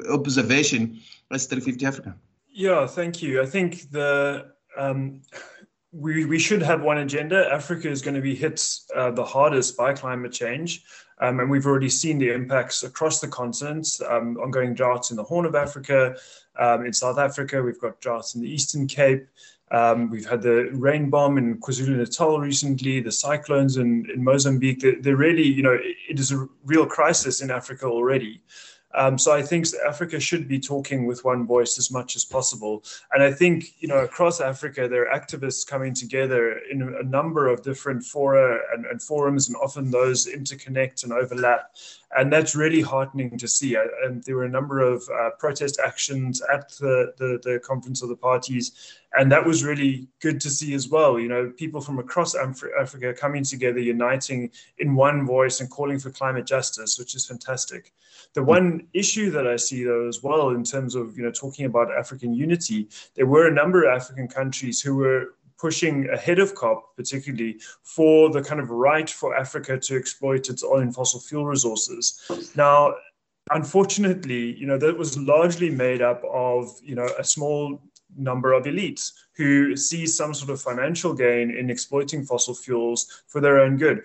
observation 0.09 1.01
as 1.31 1.47
350 1.47 1.85
Africa? 1.85 2.15
Yeah, 2.47 2.87
thank 2.87 3.21
you. 3.21 3.41
I 3.41 3.45
think 3.45 3.91
the 3.91 4.53
um, 4.77 5.21
we, 5.91 6.23
we 6.25 6.39
should 6.39 6.61
have 6.61 6.81
one 6.81 6.99
agenda. 6.99 7.51
Africa 7.51 7.89
is 7.89 8.01
going 8.01 8.15
to 8.15 8.21
be 8.21 8.35
hit 8.35 8.65
uh, 8.95 9.11
the 9.11 9.25
hardest 9.25 9.75
by 9.75 9.93
climate 9.93 10.31
change. 10.31 10.83
Um, 11.21 11.39
and 11.39 11.49
we've 11.49 11.65
already 11.65 11.89
seen 11.89 12.17
the 12.17 12.31
impacts 12.31 12.83
across 12.83 13.19
the 13.19 13.27
continent, 13.27 13.87
um, 14.07 14.37
ongoing 14.37 14.73
droughts 14.73 15.11
in 15.11 15.17
the 15.17 15.23
Horn 15.23 15.45
of 15.45 15.55
Africa, 15.55 16.15
um, 16.59 16.85
in 16.85 16.93
South 16.93 17.17
Africa, 17.17 17.61
we've 17.61 17.79
got 17.79 17.99
droughts 18.01 18.35
in 18.35 18.41
the 18.41 18.49
Eastern 18.49 18.85
Cape. 18.87 19.27
Um, 19.71 20.09
we've 20.09 20.27
had 20.27 20.41
the 20.41 20.69
rain 20.73 21.09
bomb 21.09 21.37
in 21.37 21.59
KwaZulu 21.59 21.97
Natal 21.97 22.39
recently, 22.39 22.99
the 22.99 23.11
cyclones 23.11 23.77
in, 23.77 24.07
in 24.13 24.23
Mozambique. 24.23 24.81
They're, 24.81 25.01
they're, 25.01 25.15
really, 25.15 25.47
you 25.47 25.61
know, 25.61 25.77
it 26.09 26.19
is 26.19 26.31
a 26.31 26.47
real 26.65 26.85
crisis 26.85 27.41
in 27.41 27.51
Africa 27.51 27.85
already. 27.85 28.41
Um, 28.95 29.19
so 29.19 29.31
I 29.31 29.43
think 29.43 29.67
Africa 29.87 30.19
should 30.19 30.47
be 30.47 30.59
talking 30.59 31.05
with 31.05 31.23
one 31.23 31.45
voice 31.45 31.77
as 31.77 31.91
much 31.91 32.15
as 32.15 32.25
possible. 32.25 32.83
And 33.13 33.21
I 33.21 33.31
think, 33.31 33.75
you 33.79 33.87
know, 33.87 33.99
across 33.99 34.41
Africa, 34.41 34.87
there 34.87 35.07
are 35.07 35.19
activists 35.19 35.65
coming 35.65 35.93
together 35.93 36.59
in 36.71 36.81
a 36.81 37.03
number 37.03 37.47
of 37.47 37.61
different 37.61 38.03
fora 38.03 38.59
and, 38.73 38.85
and 38.87 39.01
forums, 39.01 39.47
and 39.47 39.55
often 39.57 39.91
those 39.91 40.25
interconnect 40.25 41.03
and 41.03 41.13
overlap. 41.13 41.75
And 42.17 42.33
that's 42.33 42.55
really 42.55 42.81
heartening 42.81 43.37
to 43.37 43.47
see. 43.47 43.75
And 43.75 44.23
there 44.23 44.35
were 44.35 44.45
a 44.45 44.49
number 44.49 44.79
of 44.79 45.07
uh, 45.09 45.29
protest 45.37 45.79
actions 45.83 46.41
at 46.51 46.69
the, 46.79 47.13
the, 47.17 47.39
the 47.43 47.59
Conference 47.59 48.01
of 48.01 48.09
the 48.09 48.15
Parties 48.15 48.99
and 49.13 49.31
that 49.31 49.45
was 49.45 49.63
really 49.63 50.07
good 50.19 50.39
to 50.41 50.49
see 50.49 50.73
as 50.73 50.89
well. 50.89 51.19
You 51.19 51.27
know, 51.27 51.51
people 51.57 51.81
from 51.81 51.99
across 51.99 52.35
Africa 52.35 53.13
coming 53.13 53.43
together, 53.43 53.79
uniting 53.79 54.51
in 54.77 54.95
one 54.95 55.25
voice 55.25 55.61
and 55.61 55.69
calling 55.69 55.99
for 55.99 56.11
climate 56.11 56.45
justice, 56.45 56.99
which 56.99 57.15
is 57.15 57.25
fantastic. 57.25 57.91
The 58.33 58.43
one 58.43 58.87
issue 58.93 59.31
that 59.31 59.47
I 59.47 59.55
see, 59.55 59.83
though, 59.83 60.07
as 60.07 60.21
well, 60.21 60.49
in 60.49 60.63
terms 60.63 60.93
of 60.93 61.17
you 61.17 61.23
know 61.23 61.31
talking 61.31 61.65
about 61.65 61.91
African 61.91 62.33
unity, 62.33 62.87
there 63.15 63.25
were 63.25 63.47
a 63.47 63.53
number 63.53 63.83
of 63.83 63.99
African 63.99 64.27
countries 64.27 64.79
who 64.79 64.95
were 64.95 65.33
pushing 65.59 66.09
ahead 66.09 66.39
of 66.39 66.55
COP, 66.55 66.95
particularly 66.95 67.59
for 67.83 68.29
the 68.29 68.41
kind 68.41 68.61
of 68.61 68.69
right 68.69 69.09
for 69.09 69.35
Africa 69.35 69.77
to 69.77 69.95
exploit 69.95 70.49
its 70.49 70.63
own 70.63 70.91
fossil 70.91 71.19
fuel 71.19 71.45
resources. 71.45 72.51
Now, 72.55 72.95
unfortunately, 73.51 74.55
you 74.55 74.65
know, 74.65 74.77
that 74.77 74.97
was 74.97 75.17
largely 75.17 75.69
made 75.69 76.01
up 76.01 76.23
of, 76.31 76.79
you 76.83 76.95
know, 76.95 77.09
a 77.17 77.23
small 77.23 77.81
number 78.17 78.53
of 78.53 78.63
elites 78.63 79.11
who 79.35 79.75
see 79.75 80.05
some 80.07 80.33
sort 80.33 80.49
of 80.49 80.61
financial 80.61 81.13
gain 81.13 81.51
in 81.51 81.69
exploiting 81.69 82.23
fossil 82.23 82.55
fuels 82.55 83.23
for 83.27 83.39
their 83.41 83.59
own 83.59 83.77
good 83.77 84.03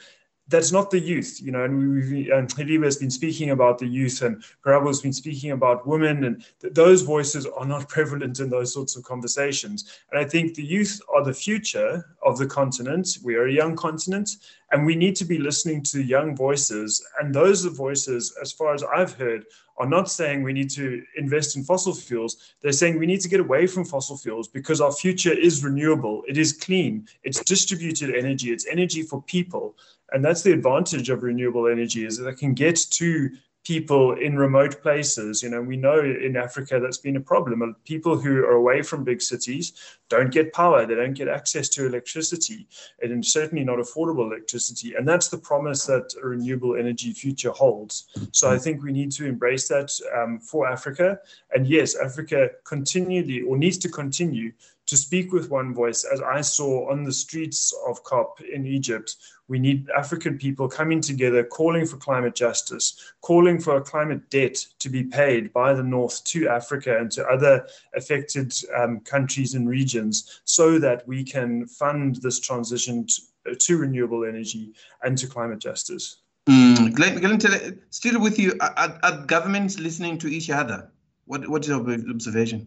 that's 0.49 0.73
not 0.73 0.91
the 0.91 1.01
youth, 1.01 1.41
you 1.41 1.51
know, 1.51 1.65
and 1.65 1.79
we 2.11 2.31
and 2.31 2.53
has 2.85 2.97
been 2.97 3.11
speaking 3.11 3.51
about 3.51 3.79
the 3.79 3.87
youth 3.87 4.21
and 4.21 4.43
Karabo 4.65 4.89
has 4.89 5.01
been 5.01 5.13
speaking 5.13 5.53
about 5.53 5.87
women 5.87 6.25
and 6.25 6.45
th- 6.61 6.75
those 6.75 7.01
voices 7.01 7.47
are 7.47 7.65
not 7.65 7.89
prevalent 7.97 8.41
in 8.41 8.51
those 8.51 8.73
sorts 8.73 8.95
of 8.95 9.05
conversations. 9.05 10.01
And 10.11 10.21
I 10.21 10.29
think 10.29 10.55
the 10.55 10.65
youth 10.65 11.01
are 11.15 11.25
the 11.25 11.33
future 11.33 12.05
of 12.23 12.37
the 12.37 12.47
continent. 12.47 13.19
We 13.25 13.37
are 13.37 13.47
a 13.47 13.53
young 13.53 13.75
continent 13.75 14.31
and 14.71 14.85
we 14.85 14.97
need 14.97 15.17
to 15.17 15.25
be 15.25 15.39
listening 15.39 15.83
to 15.85 16.03
young 16.03 16.37
voices. 16.37 17.03
And 17.21 17.35
those 17.35 17.65
voices, 17.65 18.37
as 18.43 18.53
far 18.53 18.75
as 18.75 18.83
I've 18.83 19.15
heard, 19.15 19.47
are 19.77 19.89
not 19.89 20.11
saying 20.11 20.43
we 20.43 20.53
need 20.53 20.71
to 20.71 21.03
invest 21.17 21.57
in 21.57 21.65
fossil 21.65 21.95
fuels. 21.95 22.55
They're 22.61 22.73
saying 22.73 22.99
we 22.99 23.07
need 23.07 23.21
to 23.21 23.29
get 23.29 23.41
away 23.41 23.67
from 23.67 23.85
fossil 23.85 24.17
fuels 24.17 24.49
because 24.49 24.81
our 24.81 24.93
future 24.93 25.33
is 25.33 25.65
renewable, 25.65 26.23
it 26.29 26.39
is 26.39 26.53
clean, 26.53 27.09
it's 27.25 27.43
distributed 27.43 28.15
energy, 28.15 28.53
it's 28.53 28.67
energy 28.67 29.03
for 29.03 29.23
people. 29.23 29.77
And 30.15 30.25
that's 30.25 30.43
the 30.43 30.53
advantage 30.53 31.11
of 31.11 31.25
renewable 31.25 31.67
energy 31.67 32.07
is 32.07 32.17
that 32.19 32.29
it 32.29 32.39
can 32.39 32.55
get 32.55 32.77
to 32.77 33.31
people 33.65 34.13
in 34.13 34.37
remote 34.37 34.81
places. 34.83 35.43
You 35.43 35.49
know, 35.49 35.61
we 35.61 35.77
know 35.77 35.99
in 35.99 36.37
Africa 36.37 36.79
that's 36.79 36.99
been 36.99 37.17
a 37.17 37.21
problem. 37.21 37.75
People 37.85 38.17
who 38.17 38.45
are 38.45 38.53
away 38.53 38.83
from 38.83 39.05
big 39.05 39.21
cities 39.21 39.73
don't 40.09 40.31
get 40.31 40.53
power, 40.53 40.87
they 40.87 40.95
don't 40.95 41.15
get 41.15 41.29
access 41.29 41.69
to 41.71 41.87
electricity, 41.87 42.69
and 43.03 43.25
certainly 43.25 43.65
not 43.65 43.79
affordable 43.79 44.27
electricity. 44.27 44.95
And 44.95 45.09
that's 45.09 45.29
the 45.29 45.39
promise 45.39 45.87
that 45.87 46.15
a 46.23 46.27
renewable 46.29 46.77
energy 46.77 47.13
future 47.13 47.51
holds. 47.51 48.07
So 48.33 48.51
I 48.51 48.59
think 48.59 48.83
we 48.83 48.93
need 48.93 49.11
to 49.13 49.27
embrace 49.27 49.67
that 49.69 49.91
um, 50.15 50.39
for 50.39 50.69
Africa. 50.69 51.19
And 51.53 51.67
yes, 51.67 51.97
Africa 51.97 52.51
continually 52.65 53.41
or 53.41 53.57
needs 53.57 53.79
to 53.79 53.89
continue 53.89 54.53
to 54.87 54.97
speak 54.97 55.33
with 55.33 55.51
one 55.51 55.73
voice, 55.73 56.05
as 56.05 56.21
I 56.21 56.43
saw 56.43 56.91
on 56.91 57.05
the 57.05 57.13
streets 57.13 57.75
of 57.89 58.03
COP 58.05 58.41
in 58.43 58.67
Egypt, 58.67 59.17
we 59.49 59.59
need 59.59 59.89
African 59.97 60.39
people 60.39 60.69
coming 60.69 61.01
together, 61.01 61.45
calling 61.45 61.87
for 61.87 61.97
climate 61.97 62.35
justice, 62.35 63.15
calling 63.21 63.61
for 63.61 63.77
a 63.77 63.81
climate 63.81 64.29
debt 64.31 64.57
to 64.79 64.89
be 64.89 65.05
paid 65.05 65.53
by 65.53 65.75
the 65.75 65.83
North 65.83 66.23
to 66.25 66.49
Africa 66.49 66.99
and 66.99 67.11
to 67.13 67.27
other 67.27 67.67
affected 67.95 68.55
um, 68.77 69.01
countries 69.01 69.55
and 69.55 69.69
regions 69.69 70.41
so 70.45 70.79
that 70.79 71.07
we 71.07 71.25
can 71.25 71.67
fund 71.67 72.17
this 72.17 72.41
transition 72.41 73.07
to, 73.07 73.55
to 73.55 73.79
renewable 73.79 74.25
energy 74.25 74.73
and 75.03 75.17
to 75.19 75.27
climate 75.27 75.61
justice. 75.61 76.19
Mm, 76.47 76.95
Glenn, 76.95 77.81
still 77.91 78.21
with 78.21 78.39
you, 78.39 78.53
are, 78.61 78.99
are 79.03 79.25
governments 79.27 79.79
listening 79.79 80.19
to 80.19 80.29
each 80.29 80.51
other? 80.51 80.91
What, 81.27 81.49
what 81.49 81.63
is 81.63 81.69
your 81.69 81.81
observation? 81.81 82.67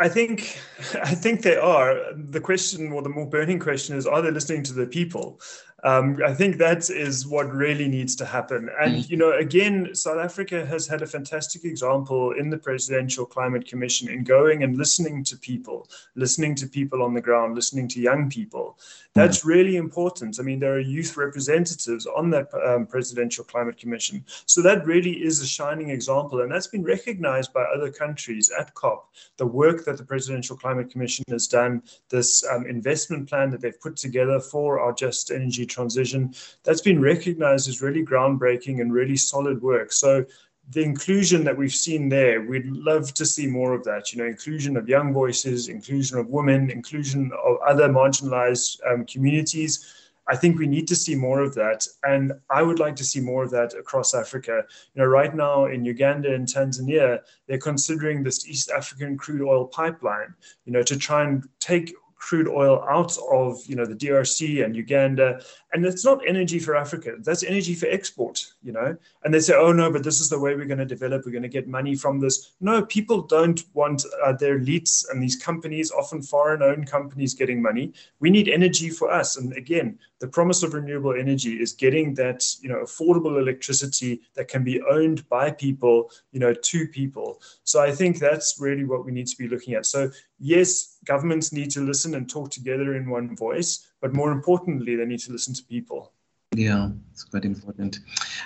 I 0.00 0.08
think 0.08 0.58
I 0.94 1.14
think 1.14 1.42
they 1.42 1.56
are. 1.56 2.00
The 2.14 2.40
question, 2.40 2.90
or 2.92 3.02
the 3.02 3.08
more 3.08 3.26
burning 3.26 3.60
question, 3.60 3.96
is: 3.96 4.06
Are 4.06 4.22
they 4.22 4.30
listening 4.30 4.64
to 4.64 4.72
the 4.72 4.86
people? 4.86 5.40
Um, 5.82 6.18
I 6.26 6.34
think 6.34 6.58
that 6.58 6.90
is 6.90 7.26
what 7.26 7.52
really 7.52 7.88
needs 7.88 8.14
to 8.16 8.26
happen. 8.26 8.68
And, 8.80 8.96
mm. 8.96 9.10
you 9.10 9.16
know, 9.16 9.32
again, 9.32 9.94
South 9.94 10.18
Africa 10.18 10.66
has 10.66 10.86
had 10.86 11.02
a 11.02 11.06
fantastic 11.06 11.64
example 11.64 12.32
in 12.32 12.50
the 12.50 12.58
Presidential 12.58 13.24
Climate 13.24 13.66
Commission 13.66 14.10
in 14.10 14.24
going 14.24 14.62
and 14.62 14.76
listening 14.76 15.24
to 15.24 15.36
people, 15.38 15.88
listening 16.14 16.54
to 16.56 16.66
people 16.66 17.02
on 17.02 17.14
the 17.14 17.20
ground, 17.20 17.54
listening 17.54 17.88
to 17.88 18.00
young 18.00 18.28
people. 18.28 18.78
That's 19.14 19.40
mm. 19.40 19.46
really 19.46 19.76
important. 19.76 20.38
I 20.38 20.42
mean, 20.42 20.60
there 20.60 20.74
are 20.74 20.80
youth 20.80 21.16
representatives 21.16 22.06
on 22.06 22.30
that 22.30 22.48
um, 22.54 22.86
Presidential 22.86 23.44
Climate 23.44 23.78
Commission. 23.78 24.24
So 24.46 24.62
that 24.62 24.84
really 24.84 25.22
is 25.24 25.40
a 25.40 25.46
shining 25.46 25.90
example. 25.90 26.42
And 26.42 26.52
that's 26.52 26.66
been 26.66 26.84
recognized 26.84 27.52
by 27.52 27.62
other 27.62 27.90
countries 27.90 28.50
at 28.58 28.74
COP. 28.74 29.10
The 29.38 29.46
work 29.46 29.84
that 29.86 29.96
the 29.96 30.04
Presidential 30.04 30.56
Climate 30.56 30.90
Commission 30.90 31.24
has 31.30 31.46
done, 31.48 31.82
this 32.10 32.44
um, 32.44 32.66
investment 32.66 33.28
plan 33.28 33.50
that 33.50 33.60
they've 33.60 33.80
put 33.80 33.96
together 33.96 34.40
for 34.40 34.80
our 34.80 34.92
just 34.92 35.30
energy 35.30 35.66
transition. 35.70 36.34
That's 36.64 36.82
been 36.82 37.00
recognized 37.00 37.68
as 37.68 37.80
really 37.80 38.04
groundbreaking 38.04 38.80
and 38.80 38.92
really 38.92 39.16
solid 39.16 39.62
work. 39.62 39.92
So 39.92 40.26
the 40.70 40.82
inclusion 40.82 41.42
that 41.44 41.56
we've 41.56 41.74
seen 41.74 42.08
there, 42.08 42.42
we'd 42.42 42.66
love 42.66 43.12
to 43.14 43.26
see 43.26 43.46
more 43.46 43.74
of 43.74 43.82
that. 43.84 44.12
You 44.12 44.18
know, 44.18 44.26
inclusion 44.26 44.76
of 44.76 44.88
young 44.88 45.12
voices, 45.12 45.68
inclusion 45.68 46.18
of 46.18 46.28
women, 46.28 46.70
inclusion 46.70 47.32
of 47.44 47.56
other 47.66 47.88
marginalized 47.88 48.78
um, 48.88 49.04
communities. 49.04 49.96
I 50.28 50.36
think 50.36 50.58
we 50.58 50.68
need 50.68 50.86
to 50.86 50.94
see 50.94 51.16
more 51.16 51.40
of 51.40 51.56
that, 51.56 51.88
and 52.04 52.32
I 52.50 52.62
would 52.62 52.78
like 52.78 52.94
to 52.96 53.04
see 53.04 53.20
more 53.20 53.42
of 53.42 53.50
that 53.50 53.74
across 53.74 54.14
Africa. 54.14 54.62
You 54.94 55.02
know, 55.02 55.08
right 55.08 55.34
now 55.34 55.64
in 55.64 55.84
Uganda 55.84 56.32
and 56.32 56.46
Tanzania, 56.46 57.18
they're 57.48 57.58
considering 57.58 58.22
this 58.22 58.48
East 58.48 58.70
African 58.70 59.18
crude 59.18 59.42
oil 59.42 59.66
pipeline. 59.66 60.32
You 60.66 60.72
know, 60.72 60.84
to 60.84 60.96
try 60.96 61.24
and 61.24 61.48
take 61.58 61.92
crude 62.20 62.48
oil 62.48 62.84
out 62.88 63.16
of 63.32 63.58
you 63.66 63.74
know 63.74 63.86
the 63.86 63.94
DRC 63.94 64.64
and 64.64 64.76
Uganda, 64.76 65.40
and 65.72 65.84
it's 65.84 66.04
not 66.04 66.20
energy 66.26 66.58
for 66.58 66.76
Africa. 66.76 67.14
That's 67.18 67.42
energy 67.42 67.74
for 67.74 67.86
export, 67.86 68.46
you 68.62 68.72
know. 68.72 68.96
And 69.24 69.34
they 69.34 69.40
say, 69.40 69.54
oh 69.56 69.72
no, 69.72 69.90
but 69.90 70.04
this 70.04 70.20
is 70.20 70.28
the 70.28 70.38
way 70.38 70.54
we're 70.54 70.66
going 70.66 70.78
to 70.78 70.84
develop. 70.84 71.24
We're 71.24 71.32
going 71.32 71.42
to 71.42 71.48
get 71.48 71.66
money 71.66 71.96
from 71.96 72.20
this. 72.20 72.52
No, 72.60 72.84
people 72.84 73.22
don't 73.22 73.62
want 73.72 74.04
uh, 74.24 74.34
their 74.34 74.60
elites 74.60 75.10
and 75.10 75.22
these 75.22 75.36
companies, 75.36 75.90
often 75.90 76.22
foreign-owned 76.22 76.86
companies, 76.86 77.34
getting 77.34 77.60
money. 77.62 77.92
We 78.20 78.30
need 78.30 78.48
energy 78.48 78.90
for 78.90 79.10
us. 79.10 79.36
And 79.36 79.52
again, 79.54 79.98
the 80.20 80.28
promise 80.28 80.62
of 80.62 80.74
renewable 80.74 81.14
energy 81.18 81.54
is 81.54 81.72
getting 81.72 82.14
that 82.14 82.44
you 82.60 82.68
know 82.68 82.82
affordable 82.82 83.40
electricity 83.40 84.20
that 84.34 84.48
can 84.48 84.62
be 84.62 84.82
owned 84.82 85.26
by 85.28 85.50
people, 85.50 86.10
you 86.32 86.40
know, 86.40 86.52
to 86.52 86.86
people. 86.86 87.40
So 87.64 87.82
I 87.82 87.90
think 87.92 88.18
that's 88.18 88.60
really 88.60 88.84
what 88.84 89.06
we 89.06 89.12
need 89.12 89.26
to 89.28 89.36
be 89.36 89.48
looking 89.48 89.74
at. 89.74 89.86
So 89.86 90.10
yes, 90.38 90.89
governments 91.04 91.52
need 91.52 91.70
to 91.72 91.80
listen 91.80 92.14
and 92.14 92.28
talk 92.28 92.50
together 92.50 92.94
in 92.96 93.08
one 93.08 93.36
voice, 93.36 93.88
but 94.00 94.14
more 94.14 94.32
importantly, 94.32 94.96
they 94.96 95.04
need 95.04 95.20
to 95.20 95.32
listen 95.32 95.54
to 95.54 95.64
people. 95.64 96.12
Yeah, 96.54 96.90
it's 97.12 97.24
quite 97.24 97.44
important. 97.44 98.00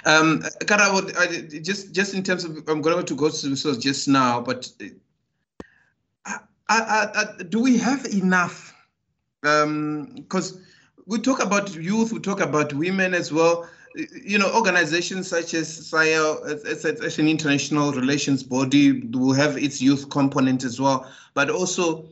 Um, 0.05 0.45
Kara, 0.67 0.93
would, 0.93 1.17
I, 1.17 1.40
just 1.61 1.93
just 1.93 2.12
in 2.12 2.23
terms 2.23 2.45
of, 2.45 2.69
I'm 2.69 2.83
going 2.83 3.05
to 3.05 3.14
go 3.14 3.31
to 3.31 3.43
the 3.43 3.51
resource 3.51 3.79
just 3.79 4.09
now, 4.09 4.43
but 4.43 4.71
uh, 6.69 7.25
do 7.49 7.61
we 7.61 7.79
have 7.79 8.05
enough? 8.07 8.75
Because 9.40 10.53
um, 10.53 10.62
we 11.07 11.19
talk 11.19 11.43
about 11.43 11.75
youth, 11.75 12.12
we 12.12 12.21
talk 12.21 12.40
about 12.40 12.73
women 12.75 13.14
as 13.14 13.33
well. 13.33 13.69
You 13.97 14.38
know, 14.38 14.53
organizations 14.53 15.29
such 15.29 15.55
as 15.55 15.69
SAIIA, 15.69 16.45
as, 16.67 16.85
it's 16.85 17.19
an 17.19 17.29
international 17.29 17.93
relations 17.93 18.43
body, 18.43 19.01
will 19.01 19.33
have 19.33 19.57
its 19.57 19.81
youth 19.81 20.11
component 20.11 20.64
as 20.64 20.81
well, 20.81 21.11
but 21.35 21.49
also 21.49 22.09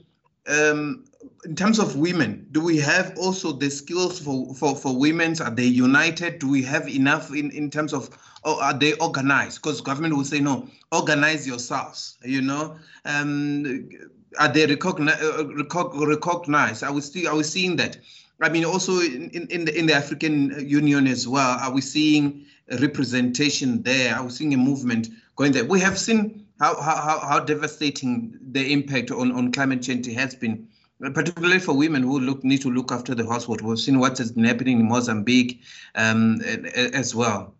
um, 0.48 1.04
in 1.44 1.54
terms 1.54 1.78
of 1.78 1.96
women, 1.96 2.46
do 2.52 2.60
we 2.60 2.78
have 2.78 3.16
also 3.16 3.52
the 3.52 3.70
skills 3.70 4.18
for, 4.18 4.54
for, 4.54 4.74
for 4.74 4.96
women? 4.96 5.40
Are 5.40 5.50
they 5.50 5.64
united? 5.64 6.38
Do 6.38 6.48
we 6.48 6.62
have 6.62 6.88
enough 6.88 7.32
in, 7.34 7.50
in 7.50 7.70
terms 7.70 7.92
of, 7.92 8.10
or 8.44 8.62
are 8.62 8.76
they 8.76 8.94
organized? 8.94 9.62
Because 9.62 9.80
government 9.80 10.16
will 10.16 10.24
say, 10.24 10.40
no, 10.40 10.68
organize 10.90 11.46
yourselves, 11.46 12.16
you 12.24 12.40
know? 12.40 12.76
Um, 13.04 13.88
are 14.38 14.48
they 14.48 14.66
recognize, 14.66 15.20
uh, 15.22 15.44
recognized? 16.06 16.82
Are 16.82 16.92
we, 16.92 17.00
still, 17.00 17.28
are 17.28 17.36
we 17.36 17.42
seeing 17.42 17.76
that? 17.76 17.98
I 18.40 18.48
mean, 18.48 18.64
also 18.64 18.98
in, 19.00 19.30
in, 19.50 19.64
the, 19.64 19.78
in 19.78 19.86
the 19.86 19.94
African 19.94 20.68
Union 20.68 21.06
as 21.06 21.28
well, 21.28 21.58
are 21.60 21.72
we 21.72 21.80
seeing 21.80 22.44
representation 22.80 23.82
there? 23.82 24.16
Are 24.16 24.24
we 24.24 24.30
seeing 24.30 24.54
a 24.54 24.56
movement 24.56 25.08
going 25.36 25.52
there? 25.52 25.64
We 25.64 25.80
have 25.80 25.98
seen 25.98 26.41
how, 26.62 26.80
how, 26.80 27.18
how 27.18 27.40
devastating 27.40 28.38
the 28.52 28.72
impact 28.72 29.10
on, 29.10 29.32
on 29.32 29.50
climate 29.50 29.82
change 29.82 30.06
has 30.06 30.36
been 30.36 30.68
particularly 31.12 31.58
for 31.58 31.72
women 31.74 32.04
who 32.04 32.20
look 32.20 32.44
need 32.44 32.62
to 32.62 32.70
look 32.70 32.92
after 32.92 33.16
the 33.16 33.26
household. 33.26 33.60
We've 33.60 33.76
seen 33.76 33.98
what 33.98 34.16
has 34.18 34.30
been 34.30 34.44
happening 34.44 34.78
in 34.78 34.86
Mozambique 34.86 35.60
um, 35.96 36.40
as 36.94 37.16
well. 37.16 37.56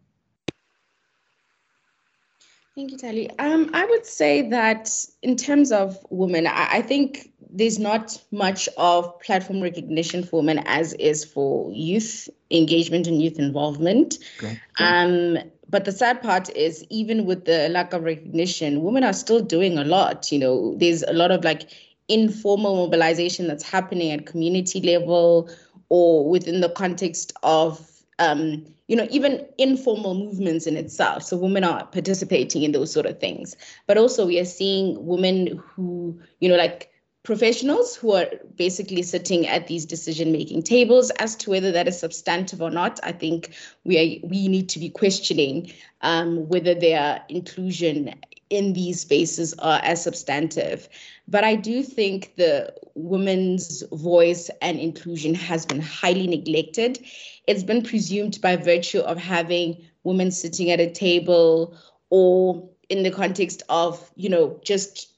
Thank 2.74 2.90
you, 2.90 2.96
Tali. 2.96 3.28
Um, 3.38 3.70
I 3.74 3.84
would 3.84 4.06
say 4.06 4.48
that 4.48 4.90
in 5.22 5.36
terms 5.36 5.72
of 5.72 5.98
women, 6.08 6.46
I, 6.46 6.68
I, 6.78 6.82
think 6.82 7.30
there's 7.50 7.78
not 7.78 8.18
much 8.30 8.66
of 8.78 9.20
platform 9.20 9.60
recognition 9.60 10.24
for 10.24 10.40
women 10.40 10.62
as 10.64 10.94
is 10.94 11.22
for 11.22 11.70
youth 11.70 12.30
engagement 12.50 13.06
and 13.06 13.20
youth 13.20 13.38
involvement. 13.38 14.18
Okay. 14.38 14.58
Um, 14.78 15.36
but 15.68 15.84
the 15.84 15.92
sad 15.92 16.22
part 16.22 16.48
is, 16.56 16.84
even 16.88 17.26
with 17.26 17.44
the 17.44 17.68
lack 17.68 17.92
of 17.92 18.04
recognition, 18.04 18.82
women 18.82 19.04
are 19.04 19.12
still 19.12 19.40
doing 19.40 19.76
a 19.76 19.84
lot. 19.84 20.32
You 20.32 20.38
know, 20.38 20.74
there's 20.76 21.02
a 21.02 21.12
lot 21.12 21.30
of 21.30 21.44
like 21.44 21.70
informal 22.08 22.76
mobilization 22.76 23.48
that's 23.48 23.64
happening 23.64 24.12
at 24.12 24.24
community 24.24 24.80
level 24.80 25.50
or 25.90 26.28
within 26.28 26.62
the 26.62 26.70
context 26.70 27.34
of 27.42 27.91
um, 28.18 28.64
you 28.88 28.96
know 28.96 29.08
even 29.10 29.46
informal 29.58 30.14
movements 30.14 30.66
in 30.66 30.76
itself. 30.76 31.22
So 31.22 31.36
women 31.36 31.64
are 31.64 31.86
participating 31.86 32.62
in 32.62 32.72
those 32.72 32.92
sort 32.92 33.06
of 33.06 33.20
things. 33.20 33.56
But 33.86 33.98
also 33.98 34.26
we 34.26 34.38
are 34.38 34.44
seeing 34.44 35.06
women 35.06 35.62
who 35.74 36.20
you 36.40 36.48
know 36.48 36.56
like 36.56 36.92
professionals 37.24 37.94
who 37.94 38.12
are 38.14 38.26
basically 38.56 39.02
sitting 39.02 39.46
at 39.46 39.68
these 39.68 39.86
decision 39.86 40.32
making 40.32 40.62
tables 40.62 41.10
as 41.18 41.36
to 41.36 41.50
whether 41.50 41.70
that 41.70 41.86
is 41.86 41.98
substantive 41.98 42.60
or 42.60 42.70
not. 42.70 42.98
I 43.04 43.12
think 43.12 43.54
we 43.84 43.96
are, 43.96 44.26
we 44.26 44.48
need 44.48 44.68
to 44.70 44.80
be 44.80 44.90
questioning 44.90 45.72
um, 46.00 46.48
whether 46.48 46.74
their 46.74 47.22
inclusion 47.28 48.14
in 48.52 48.74
these 48.74 49.00
spaces 49.00 49.54
are 49.60 49.80
as 49.82 50.04
substantive. 50.04 50.86
But 51.26 51.42
I 51.42 51.54
do 51.54 51.82
think 51.82 52.34
the 52.36 52.74
women's 52.94 53.82
voice 53.92 54.50
and 54.60 54.78
inclusion 54.78 55.34
has 55.34 55.64
been 55.64 55.80
highly 55.80 56.26
neglected. 56.26 57.02
It's 57.48 57.62
been 57.62 57.82
presumed 57.82 58.38
by 58.42 58.56
virtue 58.56 59.00
of 59.00 59.16
having 59.16 59.82
women 60.04 60.30
sitting 60.30 60.70
at 60.70 60.80
a 60.80 60.90
table 60.90 61.74
or 62.10 62.68
in 62.90 63.04
the 63.04 63.10
context 63.10 63.62
of, 63.70 64.12
you 64.16 64.28
know, 64.28 64.60
just 64.62 65.08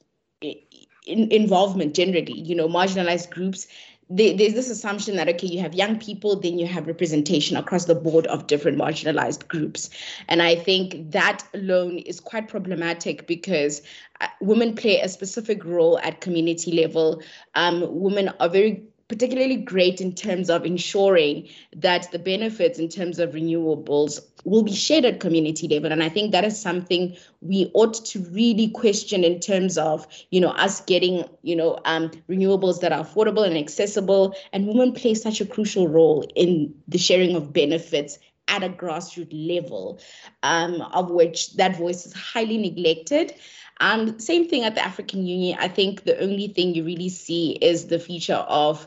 in, 0.40 1.32
involvement 1.32 1.94
generally, 1.94 2.38
you 2.40 2.54
know, 2.54 2.68
marginalized 2.68 3.30
groups 3.30 3.66
there's 4.10 4.54
this 4.54 4.70
assumption 4.70 5.16
that 5.16 5.28
okay 5.28 5.46
you 5.46 5.60
have 5.60 5.74
young 5.74 5.98
people 5.98 6.38
then 6.38 6.58
you 6.58 6.66
have 6.66 6.86
representation 6.86 7.56
across 7.56 7.86
the 7.86 7.94
board 7.94 8.26
of 8.26 8.46
different 8.46 8.78
marginalized 8.78 9.48
groups. 9.48 9.90
And 10.28 10.42
i 10.42 10.54
think 10.54 11.10
that 11.12 11.42
alone 11.54 11.98
is 11.98 12.20
quite 12.20 12.48
problematic 12.48 13.26
because 13.26 13.82
uh, 14.20 14.28
women 14.40 14.74
play 14.74 15.00
a 15.00 15.08
specific 15.08 15.64
role 15.64 15.98
at 15.98 16.20
community 16.20 16.72
level. 16.72 17.22
Um, 17.54 17.84
women 17.88 18.30
are 18.40 18.48
very 18.48 18.82
particularly 19.08 19.56
great 19.56 20.00
in 20.00 20.12
terms 20.14 20.48
of 20.48 20.64
ensuring 20.64 21.48
that 21.76 22.10
the 22.12 22.18
benefits 22.18 22.78
in 22.78 22.88
terms 22.88 23.18
of 23.18 23.32
renewables 23.32 24.20
will 24.44 24.62
be 24.62 24.74
shared 24.74 25.04
at 25.04 25.20
community 25.20 25.68
level. 25.68 25.92
And 25.92 26.02
i 26.02 26.08
think 26.08 26.32
that 26.32 26.44
is 26.44 26.60
something 26.60 27.16
we 27.40 27.70
ought 27.74 27.94
to 28.06 28.20
really 28.30 28.68
question 28.68 29.24
in 29.24 29.40
terms 29.40 29.76
of 29.78 30.06
you 30.30 30.40
know 30.40 30.50
us 30.50 30.80
getting 30.82 31.24
you 31.42 31.56
know 31.56 31.78
um, 31.84 32.10
renewables 32.28 32.80
that 32.80 32.92
are 32.92 33.04
affordable 33.04 33.46
and 33.46 33.56
accessible. 33.56 34.34
And 34.52 34.66
women 34.66 34.92
play 34.92 35.14
such 35.14 35.40
a 35.40 35.46
crucial 35.46 35.88
role 35.88 36.24
in 36.34 36.74
the 36.88 36.98
sharing 36.98 37.36
of 37.36 37.52
benefits 37.52 38.18
at 38.48 38.62
a 38.62 38.68
grassroots 38.68 39.32
level 39.32 40.00
um, 40.42 40.82
of 40.92 41.10
which 41.10 41.54
that 41.54 41.76
voice 41.76 42.06
is 42.06 42.12
highly 42.12 42.58
neglected 42.58 43.34
um, 43.80 44.18
same 44.18 44.48
thing 44.48 44.64
at 44.64 44.74
the 44.74 44.84
African 44.84 45.26
Union. 45.26 45.58
I 45.60 45.68
think 45.68 46.04
the 46.04 46.20
only 46.20 46.48
thing 46.48 46.74
you 46.74 46.84
really 46.84 47.08
see 47.08 47.52
is 47.52 47.86
the 47.86 47.98
feature 47.98 48.34
of 48.34 48.86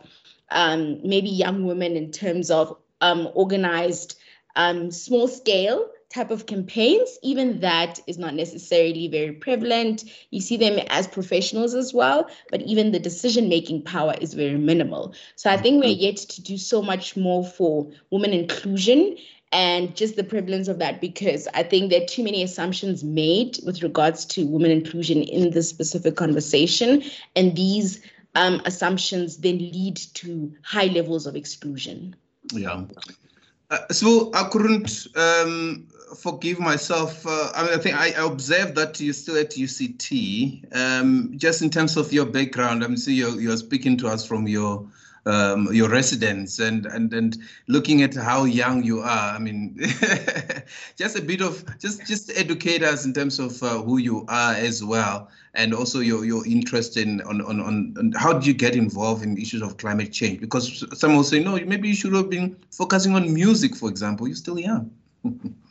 um, 0.50 1.00
maybe 1.04 1.30
young 1.30 1.66
women 1.66 1.96
in 1.98 2.12
terms 2.12 2.50
of 2.50 2.78
um, 3.02 3.30
organized 3.34 4.18
um, 4.56 4.92
small 4.92 5.28
scale 5.28 5.90
type 6.10 6.32
of 6.32 6.46
campaigns. 6.46 7.18
Even 7.22 7.60
that 7.60 8.00
is 8.08 8.18
not 8.18 8.34
necessarily 8.34 9.08
very 9.08 9.34
prevalent. 9.34 10.04
You 10.32 10.42
see 10.42 10.58
them 10.58 10.80
as 10.90 11.08
professionals 11.08 11.74
as 11.74 11.94
well, 11.94 12.30
but 12.50 12.62
even 12.62 12.92
the 12.92 13.00
decision 13.00 13.50
making 13.50 13.84
power 13.84 14.16
is 14.20 14.34
very 14.34 14.58
minimal. 14.58 15.14
So 15.36 15.50
I 15.50 15.58
think 15.58 15.84
we're 15.84 15.90
yet 15.90 16.18
to 16.18 16.42
do 16.42 16.58
so 16.58 16.82
much 16.82 17.18
more 17.18 17.46
for 17.46 17.92
women 18.10 18.34
inclusion 18.34 19.18
and 19.52 19.96
just 19.96 20.18
the 20.18 20.24
prevalence 20.24 20.68
of 20.68 20.80
that 20.80 21.00
because 21.00 21.48
I 21.54 21.64
think 21.64 21.90
there 21.90 22.02
are 22.02 22.06
too 22.06 22.24
many 22.24 22.44
assumptions 22.44 23.04
made 23.04 23.60
with 23.66 23.82
regards 23.82 24.26
to 24.26 24.46
women 24.46 24.72
inclusion 24.72 25.24
in 25.24 25.52
this 25.52 25.70
specific 25.70 26.16
conversation. 26.16 27.04
And 27.36 27.56
these 27.56 28.02
um, 28.36 28.62
assumptions 28.66 29.38
then 29.38 29.58
lead 29.58 29.98
to 30.16 30.54
high 30.64 30.88
levels 30.88 31.26
of 31.26 31.36
exclusion. 31.36 32.16
Yeah. 32.52 32.84
Uh, 33.70 33.80
so 33.92 34.32
I 34.34 34.48
couldn't 34.50 35.08
um, 35.16 35.88
forgive 36.16 36.60
myself. 36.60 37.26
Uh, 37.26 37.52
I 37.56 37.64
mean, 37.64 37.74
I 37.74 37.78
think 37.78 37.96
I, 37.96 38.08
observed 38.26 38.76
that 38.76 39.00
you're 39.00 39.14
still 39.14 39.38
at 39.38 39.52
UCT. 39.52 40.76
Um, 40.76 41.34
just 41.38 41.62
in 41.62 41.70
terms 41.70 41.98
of 41.98 42.12
your 42.14 42.26
background, 42.26 42.84
I'm 42.84 42.92
mean, 42.92 43.14
you're, 43.14 43.40
you're 43.40 43.58
speaking 43.58 43.98
to 43.98 44.08
us 44.08 44.26
from 44.26 44.48
your 44.48 44.88
um, 45.26 45.68
your 45.74 45.90
residence 45.90 46.60
and 46.60 46.86
and 46.86 47.14
and 47.14 47.38
looking 47.68 48.02
at 48.02 48.16
how 48.16 48.46
young 48.46 48.84
you 48.84 49.02
are. 49.02 49.36
I 49.36 49.40
mean, 49.40 49.78
just 50.96 51.18
a 51.18 51.22
bit 51.22 51.42
of 51.42 51.66
just 51.80 52.06
just 52.08 52.32
educate 52.38 52.82
us 52.82 53.06
in 53.06 53.14
terms 53.14 53.38
of 53.38 53.62
uh, 53.62 53.82
who 53.82 53.98
you 53.98 54.26
are 54.30 54.54
as 54.54 54.84
well, 54.84 55.30
and 55.54 55.74
also 55.74 56.00
your 56.00 56.24
your 56.24 56.48
interest 56.48 56.96
in 56.96 57.22
on, 57.22 57.42
on 57.42 57.60
on 57.60 58.14
how 58.16 58.34
do 58.34 58.48
you 58.48 58.54
get 58.54 58.76
involved 58.76 59.22
in 59.22 59.38
issues 59.38 59.62
of 59.62 59.76
climate 59.76 60.14
change? 60.14 60.40
Because 60.40 60.86
some 60.98 61.16
will 61.16 61.26
say 61.26 61.44
no, 61.44 61.60
maybe 61.66 61.90
you 61.90 61.96
should 61.96 62.14
have 62.14 62.30
been 62.30 62.56
focusing 62.72 63.14
on 63.14 63.34
music, 63.34 63.76
for 63.76 63.90
example. 63.90 64.28
You're 64.28 64.38
still 64.38 64.60
young. 64.60 64.92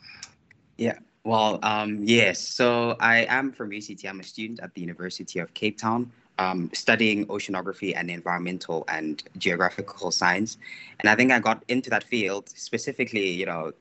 yeah. 0.77 0.99
Well, 1.23 1.59
um, 1.61 1.99
yes. 2.03 2.39
So 2.39 2.95
I 2.99 3.25
am 3.25 3.51
from 3.51 3.71
UCT. 3.71 4.07
I'm 4.07 4.19
a 4.19 4.23
student 4.23 4.61
at 4.61 4.73
the 4.73 4.81
University 4.81 5.39
of 5.39 5.53
Cape 5.53 5.77
Town 5.77 6.11
um, 6.39 6.69
studying 6.73 7.25
oceanography 7.27 7.93
and 7.95 8.09
environmental 8.09 8.85
and 8.87 9.23
geographical 9.37 10.11
science. 10.11 10.57
And 10.99 11.09
I 11.09 11.15
think 11.15 11.31
I 11.31 11.39
got 11.39 11.63
into 11.67 11.89
that 11.89 12.03
field 12.03 12.49
specifically, 12.49 13.29
you 13.29 13.45
know, 13.45 13.73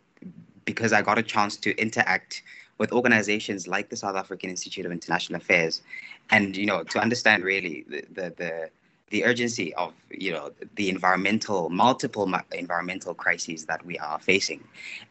because 0.64 0.92
I 0.92 1.02
got 1.02 1.18
a 1.18 1.22
chance 1.22 1.56
to 1.58 1.76
interact 1.76 2.42
with 2.78 2.92
organizations 2.92 3.66
like 3.66 3.88
the 3.88 3.96
South 3.96 4.16
African 4.16 4.50
Institute 4.50 4.84
of 4.84 4.92
International 4.92 5.36
Affairs 5.36 5.82
and, 6.30 6.56
you 6.56 6.66
know, 6.66 6.82
to 6.84 6.98
understand 6.98 7.44
really 7.44 7.84
the, 7.88 8.04
the, 8.12 8.34
the 8.36 8.70
the 9.10 9.24
urgency 9.24 9.74
of 9.74 9.92
you 10.10 10.32
know 10.32 10.50
the 10.74 10.88
environmental 10.88 11.68
multiple 11.70 12.30
environmental 12.52 13.14
crises 13.14 13.66
that 13.66 13.84
we 13.84 13.98
are 13.98 14.18
facing. 14.18 14.62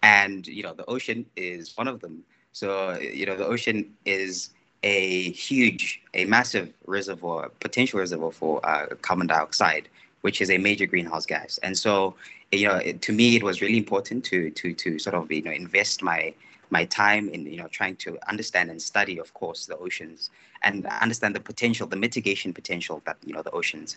And 0.04 0.46
you 0.48 0.64
know 0.64 0.74
the 0.74 0.86
ocean 0.86 1.26
is 1.36 1.76
one 1.78 1.88
of 1.88 2.02
them. 2.02 2.24
So 2.52 2.98
you 3.00 3.26
know 3.26 3.36
the 3.36 3.46
ocean 3.46 3.93
is 4.06 4.50
a 4.84 5.32
huge 5.32 6.02
a 6.14 6.26
massive 6.26 6.74
reservoir 6.86 7.50
potential 7.60 8.00
reservoir 8.00 8.32
for 8.32 8.66
uh, 8.66 8.88
carbon 9.02 9.28
dioxide 9.28 9.89
which 10.22 10.41
is 10.41 10.50
a 10.50 10.58
major 10.58 10.88
greenhouse 10.88 11.26
gas. 11.28 11.60
And 11.62 11.78
so 11.78 12.16
you 12.52 12.68
know 12.68 12.80
to 12.82 13.14
me 13.14 13.36
it 13.36 13.43
was 13.43 13.62
really 13.62 13.78
important 13.78 14.24
to 14.26 14.50
to 14.52 14.74
to 14.74 15.00
sort 15.00 15.16
of 15.16 15.32
you 15.32 15.41
know 15.41 15.52
invest 15.52 16.02
my 16.02 16.34
my 16.78 16.84
time 17.03 17.26
in 17.36 17.41
you 17.53 17.59
know 17.61 17.69
trying 17.80 17.95
to 18.05 18.09
understand 18.32 18.65
and 18.73 18.82
study 18.91 19.15
of 19.26 19.30
course 19.41 19.59
the 19.71 19.78
oceans 19.86 20.19
and 20.65 20.78
understand 21.05 21.32
the 21.38 21.45
potential 21.51 21.86
the 21.95 22.01
mitigation 22.05 22.49
potential 22.61 22.95
that 23.07 23.17
you 23.28 23.34
know 23.36 23.43
the 23.47 23.55
oceans 23.59 23.89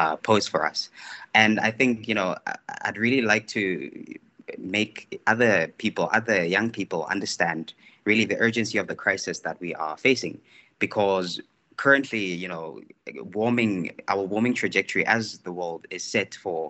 uh, 0.00 0.14
pose 0.28 0.46
for 0.52 0.60
us. 0.70 0.80
And 1.42 1.54
i 1.68 1.70
think 1.78 1.92
you 2.10 2.16
know 2.20 2.30
i'd 2.86 3.00
really 3.06 3.24
like 3.32 3.46
to 3.56 3.64
make 4.76 4.94
other 5.32 5.54
people 5.84 6.04
other 6.18 6.40
young 6.56 6.68
people 6.78 7.00
understand 7.14 7.62
really 8.08 8.26
the 8.32 8.38
urgency 8.46 8.76
of 8.82 8.86
the 8.92 8.98
crisis 9.04 9.36
that 9.46 9.56
we 9.64 9.70
are 9.84 9.96
facing 10.08 10.34
because 10.84 11.28
currently 11.84 12.24
you 12.42 12.50
know 12.56 12.66
warming 13.38 13.76
our 14.12 14.24
warming 14.32 14.54
trajectory 14.62 15.04
as 15.16 15.24
the 15.46 15.52
world 15.60 15.82
is 15.96 16.02
set 16.14 16.30
for 16.44 16.60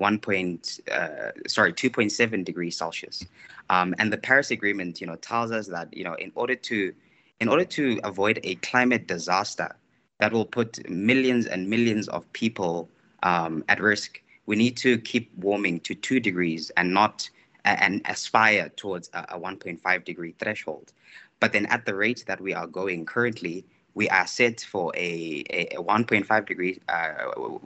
1 0.00 0.18
point, 0.18 0.80
uh, 0.90 1.30
sorry, 1.46 1.72
2.7 1.72 2.44
degrees 2.44 2.76
Celsius. 2.76 3.24
Um, 3.68 3.94
and 3.98 4.12
the 4.12 4.16
Paris 4.16 4.50
Agreement, 4.50 5.00
you 5.00 5.06
know, 5.06 5.16
tells 5.16 5.52
us 5.52 5.66
that, 5.68 5.94
you 5.94 6.04
know, 6.04 6.14
in 6.14 6.32
order 6.34 6.54
to, 6.54 6.92
in 7.40 7.48
order 7.48 7.64
to 7.64 8.00
avoid 8.02 8.40
a 8.42 8.54
climate 8.56 9.06
disaster 9.06 9.76
that 10.18 10.32
will 10.32 10.46
put 10.46 10.88
millions 10.88 11.46
and 11.46 11.68
millions 11.68 12.08
of 12.08 12.30
people 12.32 12.88
um, 13.22 13.62
at 13.68 13.80
risk, 13.80 14.20
we 14.46 14.56
need 14.56 14.76
to 14.78 14.98
keep 14.98 15.30
warming 15.36 15.80
to 15.80 15.94
two 15.94 16.18
degrees 16.18 16.70
and 16.76 16.92
not 16.92 17.28
and 17.66 18.00
aspire 18.06 18.70
towards 18.76 19.10
a, 19.12 19.20
a 19.30 19.38
1.5 19.38 20.04
degree 20.04 20.34
threshold. 20.38 20.92
But 21.40 21.52
then 21.52 21.66
at 21.66 21.84
the 21.84 21.94
rate 21.94 22.24
that 22.26 22.40
we 22.40 22.54
are 22.54 22.66
going 22.66 23.04
currently, 23.04 23.64
we 23.94 24.08
are 24.08 24.26
set 24.26 24.60
for 24.60 24.92
a, 24.96 25.44
a, 25.50 25.76
a 25.76 25.82
1.5 25.82 26.46
degree 26.46 26.80
uh, 26.88 27.12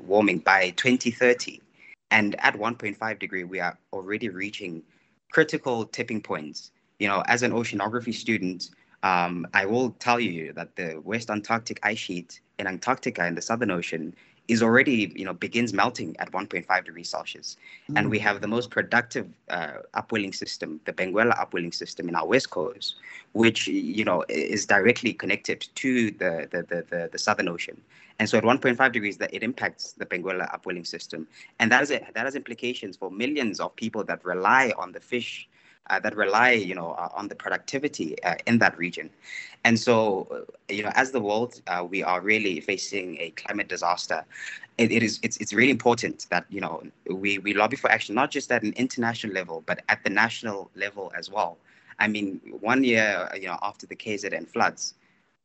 warming 0.06 0.38
by 0.38 0.70
2030. 0.70 1.60
And 2.10 2.36
at 2.40 2.54
1.5 2.54 3.18
degree, 3.18 3.44
we 3.44 3.60
are 3.60 3.78
already 3.92 4.28
reaching 4.28 4.82
critical 5.32 5.84
tipping 5.86 6.22
points. 6.22 6.70
You 6.98 7.08
know, 7.08 7.22
as 7.26 7.42
an 7.42 7.52
oceanography 7.52 8.14
student, 8.14 8.70
um, 9.02 9.46
I 9.52 9.66
will 9.66 9.90
tell 9.98 10.20
you 10.20 10.52
that 10.54 10.76
the 10.76 11.00
West 11.04 11.30
Antarctic 11.30 11.80
ice 11.82 11.98
sheet 11.98 12.40
in 12.58 12.66
Antarctica 12.66 13.26
in 13.26 13.34
the 13.34 13.42
Southern 13.42 13.70
Ocean 13.70 14.14
is 14.48 14.62
already, 14.62 15.12
you 15.16 15.24
know, 15.24 15.32
begins 15.32 15.72
melting 15.72 16.14
at 16.18 16.30
1.5 16.32 16.84
degrees 16.84 17.08
Celsius. 17.08 17.56
Mm. 17.90 17.98
And 17.98 18.10
we 18.10 18.18
have 18.18 18.40
the 18.40 18.46
most 18.46 18.70
productive 18.70 19.28
uh, 19.48 19.78
upwelling 19.94 20.32
system, 20.32 20.80
the 20.84 20.92
Benguela 20.92 21.38
upwelling 21.40 21.72
system 21.72 22.08
in 22.08 22.14
our 22.14 22.26
west 22.26 22.50
coast, 22.50 22.96
which, 23.32 23.66
you 23.66 24.04
know, 24.04 24.24
is 24.28 24.66
directly 24.66 25.14
connected 25.14 25.66
to 25.76 26.10
the, 26.12 26.48
the, 26.50 26.62
the, 26.62 26.84
the, 26.90 27.08
the 27.12 27.18
Southern 27.18 27.48
Ocean. 27.48 27.80
And 28.18 28.28
so 28.28 28.38
at 28.38 28.44
1.5 28.44 28.92
degrees, 28.92 29.16
that 29.18 29.34
it 29.34 29.42
impacts 29.42 29.92
the 29.92 30.06
Benguela 30.06 30.52
upwelling 30.54 30.84
system. 30.84 31.26
And 31.58 31.70
that, 31.72 31.82
is 31.82 31.90
a, 31.90 32.06
that 32.14 32.24
has 32.24 32.36
implications 32.36 32.96
for 32.96 33.10
millions 33.10 33.60
of 33.60 33.74
people 33.76 34.04
that 34.04 34.24
rely 34.24 34.72
on 34.78 34.92
the 34.92 35.00
fish 35.00 35.48
uh, 35.90 36.00
that 36.00 36.16
rely, 36.16 36.52
you 36.52 36.74
know, 36.74 36.92
uh, 36.92 37.08
on 37.14 37.28
the 37.28 37.34
productivity 37.34 38.22
uh, 38.22 38.36
in 38.46 38.58
that 38.58 38.76
region. 38.78 39.10
And 39.64 39.78
so, 39.78 40.46
you 40.68 40.82
know, 40.82 40.92
as 40.94 41.10
the 41.10 41.20
world, 41.20 41.60
uh, 41.66 41.84
we 41.88 42.02
are 42.02 42.20
really 42.20 42.60
facing 42.60 43.18
a 43.18 43.30
climate 43.30 43.68
disaster. 43.68 44.24
It, 44.78 44.90
it 44.90 45.02
is 45.02 45.20
it's, 45.22 45.36
it's 45.36 45.52
really 45.52 45.70
important 45.70 46.26
that 46.30 46.46
you 46.48 46.60
know 46.60 46.82
we, 47.08 47.38
we 47.38 47.54
lobby 47.54 47.76
for 47.76 47.88
action 47.90 48.14
not 48.16 48.32
just 48.32 48.50
at 48.50 48.64
an 48.64 48.72
international 48.76 49.32
level 49.32 49.62
but 49.66 49.82
at 49.88 50.02
the 50.02 50.10
national 50.10 50.70
level 50.74 51.12
as 51.16 51.30
well. 51.30 51.58
I 52.00 52.08
mean, 52.08 52.40
one 52.60 52.82
year 52.82 53.30
you 53.34 53.46
know 53.46 53.58
after 53.62 53.86
the 53.86 53.94
KZN 53.94 54.48
floods, 54.48 54.94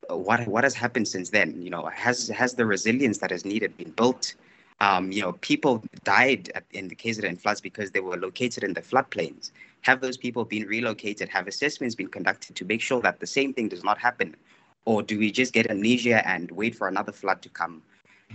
what 0.07 0.47
what 0.47 0.63
has 0.63 0.73
happened 0.73 1.07
since 1.07 1.29
then? 1.29 1.61
You 1.61 1.69
know, 1.69 1.85
has 1.87 2.27
has 2.29 2.53
the 2.53 2.65
resilience 2.65 3.17
that 3.19 3.31
is 3.31 3.45
needed 3.45 3.75
been 3.77 3.91
built? 3.91 4.35
Um, 4.81 5.11
you 5.11 5.21
know, 5.21 5.33
people 5.33 5.83
died 6.05 6.51
at, 6.55 6.63
in 6.71 6.87
the 6.87 6.95
KZN 6.95 7.37
floods 7.39 7.59
because 7.59 7.91
they 7.91 7.99
were 7.99 8.15
located 8.15 8.63
in 8.63 8.73
the 8.73 8.81
floodplains. 8.81 9.51
Have 9.81 9.99
those 9.99 10.15
people 10.15 10.45
been 10.45 10.67
relocated? 10.67 11.27
Have 11.29 11.47
assessments 11.47 11.95
been 11.95 12.07
conducted 12.07 12.55
to 12.55 12.65
make 12.65 12.81
sure 12.81 13.01
that 13.01 13.19
the 13.19 13.27
same 13.27 13.53
thing 13.53 13.67
does 13.67 13.83
not 13.83 13.97
happen? 13.97 14.35
Or 14.85 15.03
do 15.03 15.19
we 15.19 15.31
just 15.31 15.53
get 15.53 15.69
amnesia 15.69 16.25
and 16.25 16.49
wait 16.51 16.75
for 16.75 16.87
another 16.87 17.11
flood 17.11 17.41
to 17.41 17.49
come 17.49 17.81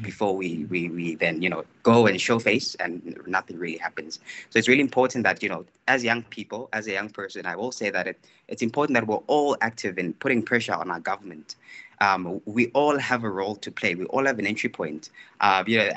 before 0.02 0.36
we, 0.36 0.64
we, 0.70 0.88
we 0.88 1.14
then, 1.14 1.40
you 1.40 1.48
know, 1.48 1.64
go 1.82 2.06
and 2.06 2.20
show 2.20 2.38
face 2.38 2.74
and 2.76 3.16
nothing 3.26 3.58
really 3.58 3.78
happens. 3.78 4.18
So 4.50 4.58
it's 4.58 4.68
really 4.68 4.80
important 4.80 5.24
that, 5.24 5.42
you 5.42 5.48
know, 5.48 5.64
as 5.86 6.02
young 6.02 6.22
people, 6.24 6.68
as 6.72 6.86
a 6.86 6.92
young 6.92 7.10
person, 7.10 7.46
I 7.46 7.56
will 7.56 7.72
say 7.72 7.90
that 7.90 8.06
it, 8.06 8.18
it's 8.48 8.62
important 8.62 8.94
that 8.94 9.06
we're 9.06 9.22
all 9.28 9.56
active 9.60 9.98
in 9.98 10.12
putting 10.14 10.42
pressure 10.42 10.74
on 10.74 10.90
our 10.90 11.00
government. 11.00 11.56
Um, 12.00 12.40
we 12.44 12.68
all 12.72 12.98
have 12.98 13.22
a 13.22 13.30
role 13.30 13.54
to 13.56 13.70
play. 13.70 13.94
We 13.94 14.04
all 14.06 14.26
have 14.26 14.38
an 14.40 14.46
entry 14.46 14.68
point. 14.68 15.10
Uh, 15.40 15.62
you 15.66 15.78
know, 15.78 15.90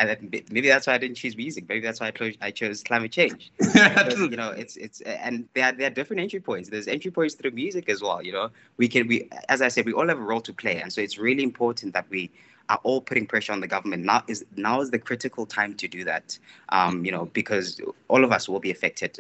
maybe 0.52 0.68
that's 0.68 0.86
why 0.86 0.93
I 0.93 0.98
didn't 1.00 1.18
choose 1.18 1.36
music. 1.36 1.68
Maybe 1.68 1.82
that's 1.82 2.00
why 2.00 2.08
I 2.08 2.12
chose, 2.12 2.36
I 2.39 2.52
chose 2.52 2.84
climate 2.84 3.12
change. 3.12 3.52
because, 3.58 4.20
you 4.20 4.38
know, 4.38 4.52
it's 4.52 4.78
it's 4.78 5.02
and 5.02 5.48
there 5.56 5.66
are, 5.66 5.72
there 5.72 5.88
are 5.88 5.93
different 5.93 6.22
entry 6.22 6.39
points. 6.39 6.70
There's 6.70 6.88
entry 6.88 7.10
points 7.10 7.34
through 7.34 7.52
music 7.52 7.89
as 7.89 8.02
well. 8.02 8.24
You 8.24 8.32
know, 8.32 8.52
we 8.78 8.88
can 8.88 9.08
we 9.08 9.28
as 9.50 9.62
I 9.62 9.70
said, 9.70 9.86
we 9.86 9.93
all 9.93 10.08
have 10.08 10.20
a 10.20 10.22
role 10.22 10.41
to 10.41 10.54
play, 10.54 10.80
and 10.82 10.93
so 10.93 11.02
it's 11.02 11.18
really 11.18 11.43
important 11.43 11.93
that 11.93 12.06
we 12.12 12.30
are 12.70 12.80
all 12.84 13.01
putting 13.01 13.26
pressure 13.26 13.53
on 13.53 13.61
the 13.61 13.68
government. 13.68 14.03
Now 14.03 14.24
is 14.28 14.45
now 14.55 14.82
is 14.82 14.91
the 14.91 14.99
critical 14.99 15.45
time 15.45 15.74
to 15.76 15.88
do 15.88 16.03
that. 16.03 16.38
Um, 16.70 17.05
you 17.05 17.11
know, 17.11 17.26
because 17.26 17.82
all 18.07 18.24
of 18.24 18.32
us 18.32 18.49
will 18.49 18.59
be 18.59 18.72
affected. 18.72 19.20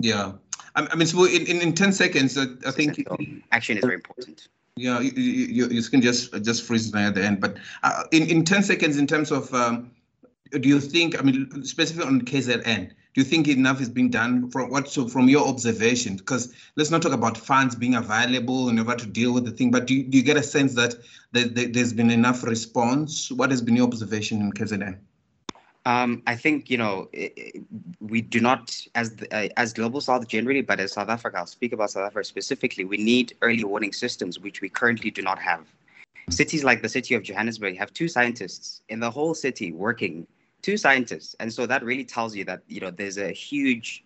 Yeah, 0.00 0.32
I 0.74 0.94
mean, 0.94 1.06
so 1.06 1.24
in, 1.24 1.46
in, 1.46 1.60
in 1.60 1.74
ten 1.74 1.92
seconds, 1.92 2.36
uh, 2.36 2.46
I 2.66 2.70
think 2.70 3.04
action 3.52 3.76
is 3.76 3.84
very 3.84 3.94
important. 3.94 4.48
Yeah, 4.76 5.00
you, 5.00 5.10
you, 5.10 5.68
you 5.68 5.82
can 5.82 6.00
just 6.00 6.32
just 6.42 6.62
freeze 6.62 6.92
me 6.94 7.02
at 7.02 7.14
the 7.14 7.24
end, 7.24 7.40
but 7.40 7.56
uh, 7.82 8.04
in 8.12 8.28
in 8.28 8.44
ten 8.44 8.62
seconds, 8.62 8.96
in 8.96 9.06
terms 9.06 9.30
of, 9.30 9.52
um, 9.52 9.90
do 10.52 10.68
you 10.68 10.80
think? 10.80 11.18
I 11.18 11.22
mean, 11.22 11.64
specifically 11.64 12.06
on 12.06 12.22
KZN, 12.22 12.92
do 13.14 13.20
you 13.20 13.24
think 13.24 13.48
enough 13.48 13.80
is 13.80 13.88
being 13.88 14.10
done 14.10 14.50
from 14.50 14.70
what 14.70 14.88
so 14.88 15.08
from 15.08 15.28
your 15.28 15.46
observation 15.46 16.16
because 16.16 16.54
let's 16.76 16.90
not 16.90 17.02
talk 17.02 17.12
about 17.12 17.36
funds 17.36 17.74
being 17.74 17.94
available 17.94 18.68
and 18.68 18.78
order 18.78 18.96
to 18.96 19.06
deal 19.06 19.32
with 19.32 19.44
the 19.44 19.50
thing 19.50 19.70
but 19.70 19.86
do 19.86 19.94
you, 19.94 20.04
do 20.04 20.18
you 20.18 20.24
get 20.24 20.36
a 20.36 20.42
sense 20.42 20.74
that 20.74 20.94
there's 21.32 21.92
been 21.92 22.10
enough 22.10 22.42
response 22.44 23.30
what 23.32 23.50
has 23.50 23.60
been 23.62 23.76
your 23.76 23.86
observation 23.86 24.40
in 24.40 24.52
KZN 24.52 24.98
um, 25.86 26.22
I 26.26 26.36
think 26.36 26.68
you 26.68 26.76
know 26.76 27.08
we 28.00 28.20
do 28.20 28.40
not, 28.40 28.76
as 28.94 29.16
the, 29.16 29.34
uh, 29.34 29.48
as 29.56 29.72
global 29.72 30.00
South 30.00 30.28
generally, 30.28 30.60
but 30.60 30.78
as 30.78 30.92
South 30.92 31.08
Africa, 31.08 31.38
I'll 31.38 31.46
speak 31.46 31.72
about 31.72 31.90
South 31.90 32.06
Africa 32.06 32.24
specifically. 32.24 32.84
We 32.84 32.98
need 32.98 33.34
early 33.40 33.64
warning 33.64 33.92
systems, 33.92 34.38
which 34.38 34.60
we 34.60 34.68
currently 34.68 35.10
do 35.10 35.22
not 35.22 35.38
have. 35.38 35.66
Cities 36.28 36.64
like 36.64 36.82
the 36.82 36.88
city 36.88 37.14
of 37.14 37.22
Johannesburg 37.22 37.78
have 37.78 37.92
two 37.94 38.08
scientists 38.08 38.82
in 38.90 39.00
the 39.00 39.10
whole 39.10 39.34
city 39.34 39.72
working 39.72 40.26
two 40.62 40.76
scientists. 40.76 41.34
And 41.40 41.52
so 41.52 41.66
that 41.66 41.82
really 41.82 42.04
tells 42.04 42.34
you 42.34 42.44
that 42.44 42.62
you 42.68 42.80
know 42.80 42.90
there's 42.90 43.18
a 43.18 43.32
huge 43.32 44.04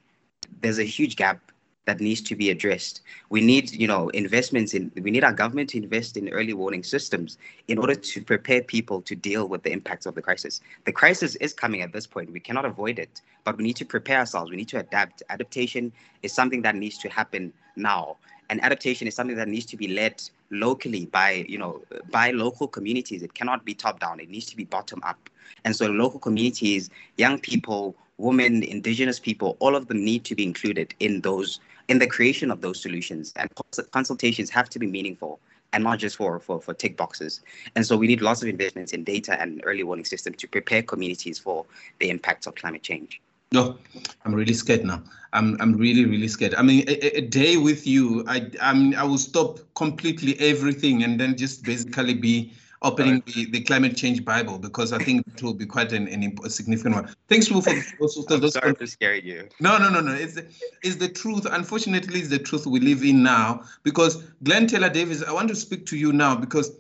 there's 0.61 0.79
a 0.79 0.85
huge 0.85 1.17
gap 1.17 1.41
that 1.87 2.01
needs 2.01 2.23
to 2.23 2.35
be 2.35 2.49
addressed. 2.51 3.03
We 3.31 3.41
need 3.41 3.71
you 3.73 3.87
know 3.87 4.09
investments 4.11 4.75
in 4.75 4.91
we 4.95 5.11
need 5.11 5.25
our 5.25 5.33
government 5.33 5.71
to 5.71 5.79
invest 5.79 6.17
in 6.17 6.29
early 6.31 6.55
warning 6.55 6.83
systems 6.83 7.39
in 7.69 7.79
order 7.79 7.95
to 7.95 8.23
prepare 8.23 8.63
people 8.63 9.03
to 9.03 9.15
deal 9.15 9.49
with 9.49 9.63
the 9.63 9.73
impacts 9.73 10.07
of 10.07 10.15
the 10.15 10.23
crisis. 10.23 10.61
The 10.85 10.93
crisis 10.93 11.37
is 11.37 11.53
coming 11.53 11.83
at 11.83 11.93
this 11.93 12.07
point. 12.07 12.33
We 12.33 12.41
cannot 12.41 12.65
avoid 12.65 12.99
it 12.99 13.21
but 13.45 13.59
we 13.59 13.65
need 13.65 13.77
to 13.77 13.85
prepare 13.85 14.19
ourselves. 14.19 14.51
We 14.51 14.57
need 14.57 14.69
to 14.69 14.79
adapt. 14.79 15.23
Adaptation 15.29 15.93
is 16.23 16.33
something 16.33 16.63
that 16.63 16.75
needs 16.75 16.99
to 16.99 17.09
happen 17.09 17.53
now 17.77 18.17
and 18.51 18.63
adaptation 18.63 19.07
is 19.09 19.15
something 19.15 19.37
that 19.37 19.49
needs 19.49 19.67
to 19.67 19.77
be 19.77 19.89
led 19.89 20.23
locally 20.51 21.07
by 21.07 21.45
you 21.49 21.59
know 21.59 21.81
by 22.11 22.31
local 22.31 22.69
communities 22.69 23.23
it 23.23 23.35
cannot 23.35 23.65
be 23.65 23.75
top 23.75 24.01
down 24.01 24.21
it 24.21 24.29
needs 24.29 24.47
to 24.47 24.57
be 24.57 24.65
bottom 24.65 25.01
up 25.03 25.31
and 25.65 25.75
so 25.75 25.87
local 25.87 26.21
communities 26.21 26.91
young 27.17 27.39
people 27.39 27.95
women 28.19 28.63
indigenous 28.63 29.19
people 29.19 29.57
all 29.61 29.75
of 29.75 29.89
them 29.89 30.05
need 30.05 30.25
to 30.25 30.35
be 30.35 30.45
included 30.45 30.95
in 31.01 31.21
those 31.23 31.61
in 31.89 31.99
the 31.99 32.07
creation 32.07 32.51
of 32.51 32.61
those 32.61 32.81
solutions 32.81 33.33
and 33.37 33.51
consultations 33.91 34.51
have 34.51 34.69
to 34.69 34.79
be 34.79 34.87
meaningful 34.87 35.41
and 35.75 35.83
not 35.83 35.99
just 35.99 36.17
for, 36.17 36.39
for, 36.39 36.61
for 36.61 36.73
tick 36.73 36.97
boxes. 36.97 37.41
And 37.75 37.85
so 37.85 37.97
we 37.97 38.07
need 38.07 38.23
lots 38.23 38.43
of 38.43 38.49
investments 38.49 38.93
in 38.93 39.03
data 39.03 39.39
and 39.41 39.61
early 39.65 39.83
warning 39.83 40.05
systems 40.05 40.37
to 40.37 40.47
prepare 40.47 40.83
communities 40.83 41.37
for 41.37 41.67
the 41.99 42.11
impacts 42.11 42.47
of 42.47 42.55
climate 42.55 42.85
change. 42.85 43.21
No, 43.55 43.79
I'm 44.25 44.35
really 44.35 44.53
scared 44.53 44.85
now. 44.85 45.01
I'm 45.33 45.57
I'm 45.61 45.75
really 45.77 46.05
really 46.05 46.27
scared. 46.27 46.57
I 46.57 46.63
mean, 46.63 46.85
a, 46.89 47.19
a, 47.19 47.21
day 47.21 47.57
with 47.57 47.87
you, 47.87 48.25
I 48.27 48.51
I 48.61 48.75
mean, 48.75 48.97
I 48.97 49.05
will 49.05 49.19
stop 49.31 49.61
completely 49.75 50.37
everything 50.41 51.05
and 51.05 51.21
then 51.21 51.37
just 51.37 51.63
basically 51.63 52.15
be 52.15 52.53
opening 52.83 53.23
the, 53.27 53.47
the 53.47 53.61
climate 53.63 53.97
change 53.97 54.25
Bible 54.25 54.59
because 54.59 54.93
I 54.93 54.99
think 54.99 55.25
it 55.29 55.41
will 55.41 55.55
be 55.55 55.67
quite 55.67 55.93
an, 55.93 56.09
an 56.09 56.37
a 56.45 56.51
significant 56.51 56.97
one. 56.97 57.15
Thanks 57.29 57.47
for 57.47 57.63
those. 57.63 58.27
those, 58.27 58.53
sorry 58.55 58.75
for 58.75 58.87
scaring 58.89 59.25
you. 59.25 59.49
No, 59.61 59.79
no, 59.79 59.89
no, 59.89 60.01
no. 60.01 60.13
It's 60.13 60.35
the, 60.35 60.47
it's 60.83 60.97
the 60.97 61.09
truth. 61.09 61.47
Unfortunately, 61.49 62.21
it's 62.21 62.29
the 62.29 62.41
truth 62.41 62.67
we 62.67 62.81
live 62.81 63.05
in 63.05 63.23
now. 63.23 63.63
Because 63.85 64.17
Glenn 64.43 64.67
Tyler 64.67 64.91
Davis, 64.91 65.23
I 65.23 65.33
want 65.33 65.49
to 65.49 65.57
speak 65.57 65.87
to 65.87 65.97
you 65.97 66.13
now 66.13 66.35
because 66.35 66.73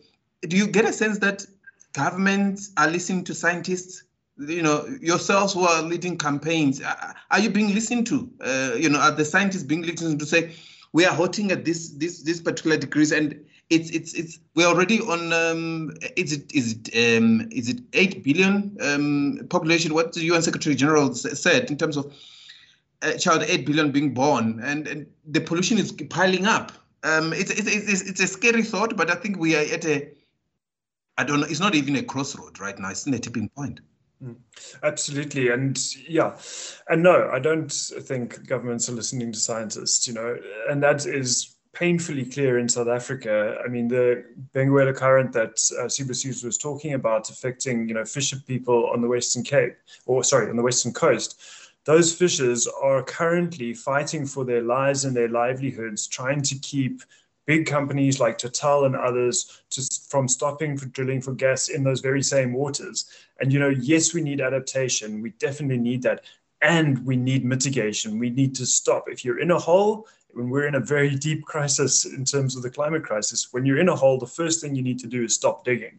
do 0.48 0.56
you 0.56 0.66
get 0.66 0.84
a 0.84 0.92
sense 0.92 1.18
that 1.20 1.46
governments 1.92 2.72
are 2.76 2.88
listening 2.88 3.22
to 3.24 3.34
scientists? 3.34 4.02
You 4.36 4.62
know, 4.62 4.84
yourselves 5.00 5.54
who 5.54 5.60
are 5.60 5.82
leading 5.82 6.18
campaigns, 6.18 6.82
are 6.82 7.38
you 7.38 7.50
being 7.50 7.72
listened 7.72 8.06
to? 8.08 8.28
Uh, 8.40 8.74
you 8.76 8.88
know, 8.88 8.98
are 8.98 9.12
the 9.12 9.24
scientists 9.24 9.62
being 9.62 9.82
listened 9.82 10.18
to 10.18 10.26
say, 10.26 10.52
we 10.94 11.04
are 11.04 11.12
hotting 11.12 11.50
at 11.50 11.64
this 11.64 11.90
this 11.90 12.22
this 12.22 12.40
particular 12.40 12.76
degrees 12.76 13.12
and 13.12 13.44
it's 13.68 13.90
it's 13.90 14.14
it's 14.14 14.38
we're 14.54 14.66
already 14.66 15.00
on 15.00 15.32
um 15.32 15.92
is 16.16 16.32
it 16.32 16.54
is 16.54 16.72
it 16.72 17.18
um 17.18 17.48
is 17.50 17.68
it 17.68 17.80
eight 17.92 18.22
billion 18.22 18.76
um 18.80 19.40
population 19.50 19.92
what 19.92 20.12
the 20.12 20.20
UN 20.20 20.40
Secretary 20.40 20.74
General 20.74 21.14
said 21.14 21.70
in 21.70 21.76
terms 21.76 21.96
of 21.96 22.14
a 23.02 23.18
child 23.18 23.42
eight 23.42 23.66
billion 23.66 23.90
being 23.90 24.14
born 24.14 24.60
and, 24.62 24.86
and 24.86 25.06
the 25.26 25.40
pollution 25.40 25.78
is 25.78 25.90
piling 26.10 26.46
up 26.46 26.70
um 27.02 27.32
it's, 27.32 27.50
it's 27.50 27.66
it's 27.66 28.02
it's 28.02 28.20
a 28.20 28.26
scary 28.26 28.62
thought 28.62 28.96
but 28.96 29.10
I 29.10 29.16
think 29.16 29.38
we 29.38 29.56
are 29.56 29.74
at 29.74 29.84
a 29.84 30.08
I 31.18 31.24
don't 31.24 31.40
know 31.40 31.46
it's 31.46 31.60
not 31.60 31.74
even 31.74 31.96
a 31.96 32.02
crossroad 32.02 32.60
right 32.60 32.78
now 32.78 32.90
it's 32.90 33.06
in 33.06 33.14
a 33.14 33.18
tipping 33.18 33.48
point. 33.48 33.80
Mm. 34.22 34.36
Absolutely. 34.82 35.48
And 35.48 35.78
yeah, 36.08 36.36
and 36.88 37.02
no, 37.02 37.30
I 37.32 37.38
don't 37.38 37.72
think 37.72 38.46
governments 38.46 38.88
are 38.88 38.92
listening 38.92 39.32
to 39.32 39.38
scientists, 39.38 40.06
you 40.06 40.14
know, 40.14 40.36
and 40.68 40.82
that 40.82 41.06
is 41.06 41.56
painfully 41.72 42.24
clear 42.24 42.58
in 42.58 42.68
South 42.68 42.88
Africa. 42.88 43.58
I 43.64 43.68
mean, 43.68 43.88
the 43.88 44.24
Benguela 44.54 44.94
current 44.94 45.32
that 45.32 45.58
uh, 45.78 45.86
Sibusiso 45.86 46.44
was 46.44 46.56
talking 46.56 46.94
about 46.94 47.28
affecting, 47.30 47.88
you 47.88 47.94
know, 47.94 48.04
fisher 48.04 48.36
people 48.46 48.88
on 48.92 49.02
the 49.02 49.08
Western 49.08 49.42
Cape, 49.42 49.76
or 50.06 50.22
sorry, 50.22 50.48
on 50.48 50.56
the 50.56 50.62
Western 50.62 50.92
Coast, 50.92 51.40
those 51.84 52.14
fishers 52.14 52.66
are 52.82 53.02
currently 53.02 53.74
fighting 53.74 54.24
for 54.24 54.44
their 54.44 54.62
lives 54.62 55.04
and 55.04 55.14
their 55.14 55.28
livelihoods, 55.28 56.06
trying 56.06 56.40
to 56.42 56.54
keep 56.60 57.02
big 57.46 57.66
companies 57.66 58.20
like 58.20 58.38
Total 58.38 58.84
and 58.84 58.96
others 58.96 59.62
from 60.08 60.28
stopping 60.28 60.76
for 60.76 60.86
drilling 60.86 61.20
for 61.20 61.32
gas 61.32 61.68
in 61.68 61.84
those 61.84 62.00
very 62.00 62.22
same 62.22 62.52
waters. 62.52 63.06
And, 63.40 63.52
you 63.52 63.58
know, 63.58 63.68
yes, 63.68 64.14
we 64.14 64.22
need 64.22 64.40
adaptation. 64.40 65.20
We 65.20 65.30
definitely 65.30 65.78
need 65.78 66.02
that. 66.02 66.24
And 66.62 67.04
we 67.04 67.16
need 67.16 67.44
mitigation. 67.44 68.18
We 68.18 68.30
need 68.30 68.54
to 68.56 68.66
stop. 68.66 69.04
If 69.08 69.24
you're 69.24 69.40
in 69.40 69.50
a 69.50 69.58
hole, 69.58 70.08
when 70.32 70.48
we're 70.50 70.66
in 70.66 70.76
a 70.76 70.80
very 70.80 71.14
deep 71.14 71.44
crisis 71.44 72.06
in 72.06 72.24
terms 72.24 72.56
of 72.56 72.62
the 72.62 72.70
climate 72.70 73.04
crisis, 73.04 73.52
when 73.52 73.64
you're 73.64 73.78
in 73.78 73.88
a 73.88 73.94
hole, 73.94 74.18
the 74.18 74.26
first 74.26 74.60
thing 74.60 74.74
you 74.74 74.82
need 74.82 74.98
to 75.00 75.06
do 75.06 75.24
is 75.24 75.34
stop 75.34 75.64
digging. 75.64 75.98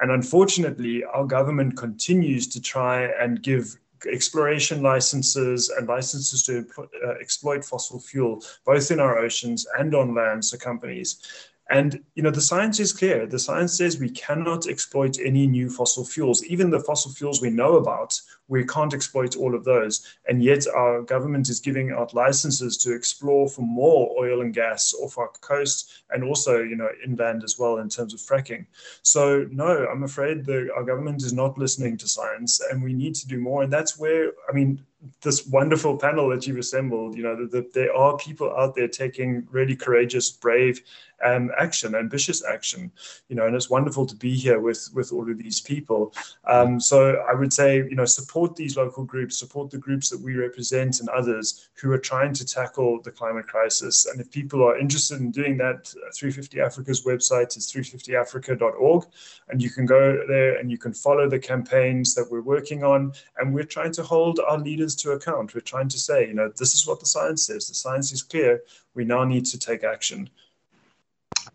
And 0.00 0.10
unfortunately, 0.10 1.04
our 1.04 1.24
government 1.24 1.76
continues 1.76 2.46
to 2.48 2.60
try 2.60 3.04
and 3.20 3.42
give 3.42 3.76
exploration 4.10 4.82
licenses 4.82 5.70
and 5.70 5.88
licenses 5.88 6.42
to 6.44 6.66
uh, 7.04 7.10
exploit 7.20 7.64
fossil 7.64 7.98
fuel, 7.98 8.42
both 8.64 8.90
in 8.90 9.00
our 9.00 9.18
oceans 9.18 9.66
and 9.78 9.94
on 9.94 10.14
land, 10.14 10.42
to 10.44 10.58
companies. 10.58 11.50
And 11.68 12.04
you 12.14 12.22
know 12.22 12.30
the 12.30 12.40
science 12.40 12.78
is 12.78 12.92
clear. 12.92 13.26
The 13.26 13.40
science 13.40 13.76
says 13.76 13.98
we 13.98 14.10
cannot 14.10 14.68
exploit 14.68 15.18
any 15.18 15.48
new 15.48 15.68
fossil 15.68 16.04
fuels. 16.04 16.44
Even 16.44 16.70
the 16.70 16.80
fossil 16.80 17.10
fuels 17.10 17.42
we 17.42 17.50
know 17.50 17.76
about, 17.76 18.20
we 18.46 18.64
can't 18.64 18.94
exploit 18.94 19.36
all 19.36 19.52
of 19.52 19.64
those. 19.64 20.16
And 20.28 20.44
yet 20.44 20.66
our 20.68 21.02
government 21.02 21.48
is 21.48 21.58
giving 21.58 21.90
out 21.90 22.14
licenses 22.14 22.76
to 22.78 22.94
explore 22.94 23.48
for 23.48 23.62
more 23.62 24.14
oil 24.16 24.42
and 24.42 24.54
gas 24.54 24.94
off 24.94 25.18
our 25.18 25.30
coast 25.40 26.04
and 26.10 26.22
also 26.22 26.62
you 26.62 26.76
know 26.76 26.88
inland 27.04 27.42
as 27.42 27.58
well 27.58 27.78
in 27.78 27.88
terms 27.88 28.14
of 28.14 28.20
fracking. 28.20 28.66
So 29.02 29.46
no, 29.50 29.86
I'm 29.90 30.04
afraid 30.04 30.44
the, 30.44 30.68
our 30.76 30.84
government 30.84 31.24
is 31.24 31.32
not 31.32 31.58
listening 31.58 31.96
to 31.98 32.08
science, 32.08 32.60
and 32.70 32.80
we 32.80 32.92
need 32.92 33.16
to 33.16 33.26
do 33.26 33.40
more. 33.40 33.64
And 33.64 33.72
that's 33.72 33.98
where 33.98 34.30
I 34.48 34.52
mean 34.52 34.84
this 35.20 35.46
wonderful 35.46 35.96
panel 35.96 36.28
that 36.28 36.46
you've 36.46 36.58
assembled, 36.58 37.16
you 37.16 37.22
know, 37.22 37.36
that 37.36 37.50
the, 37.50 37.68
there 37.74 37.94
are 37.94 38.16
people 38.16 38.54
out 38.56 38.74
there 38.74 38.88
taking 38.88 39.46
really 39.50 39.76
courageous, 39.76 40.30
brave 40.30 40.82
um, 41.24 41.50
action, 41.58 41.94
ambitious 41.94 42.44
action, 42.44 42.92
you 43.28 43.36
know, 43.36 43.46
and 43.46 43.54
it's 43.56 43.70
wonderful 43.70 44.06
to 44.06 44.14
be 44.14 44.34
here 44.34 44.60
with 44.60 44.90
with 44.94 45.12
all 45.12 45.30
of 45.30 45.38
these 45.38 45.60
people. 45.60 46.14
Um, 46.44 46.78
so 46.80 47.22
I 47.28 47.34
would 47.34 47.52
say, 47.52 47.76
you 47.76 47.94
know, 47.94 48.04
support 48.04 48.56
these 48.56 48.76
local 48.76 49.04
groups, 49.04 49.38
support 49.38 49.70
the 49.70 49.78
groups 49.78 50.10
that 50.10 50.20
we 50.20 50.34
represent 50.34 51.00
and 51.00 51.08
others 51.08 51.68
who 51.74 51.90
are 51.92 51.98
trying 51.98 52.34
to 52.34 52.44
tackle 52.44 53.00
the 53.02 53.10
climate 53.10 53.46
crisis. 53.46 54.06
And 54.06 54.20
if 54.20 54.30
people 54.30 54.62
are 54.62 54.78
interested 54.78 55.20
in 55.20 55.30
doing 55.30 55.56
that, 55.58 55.86
350 56.14 56.60
Africa's 56.60 57.04
website 57.04 57.56
is 57.56 57.72
350africa.org, 57.72 59.04
and 59.48 59.62
you 59.62 59.70
can 59.70 59.86
go 59.86 60.22
there 60.28 60.56
and 60.56 60.70
you 60.70 60.78
can 60.78 60.92
follow 60.92 61.28
the 61.28 61.38
campaigns 61.38 62.14
that 62.14 62.30
we're 62.30 62.42
working 62.42 62.84
on, 62.84 63.12
and 63.38 63.54
we're 63.54 63.64
trying 63.64 63.92
to 63.92 64.02
hold 64.02 64.40
our 64.40 64.58
leaders 64.58 64.94
to 64.96 65.12
account. 65.12 65.54
We're 65.54 65.60
trying 65.60 65.88
to 65.88 65.98
say, 65.98 66.26
you 66.26 66.34
know, 66.34 66.50
this 66.56 66.74
is 66.74 66.86
what 66.86 67.00
the 67.00 67.06
science 67.06 67.46
says. 67.46 67.68
The 67.68 67.74
science 67.74 68.12
is 68.12 68.22
clear. 68.22 68.62
We 68.94 69.04
now 69.04 69.24
need 69.24 69.46
to 69.46 69.58
take 69.58 69.84
action. 69.84 70.30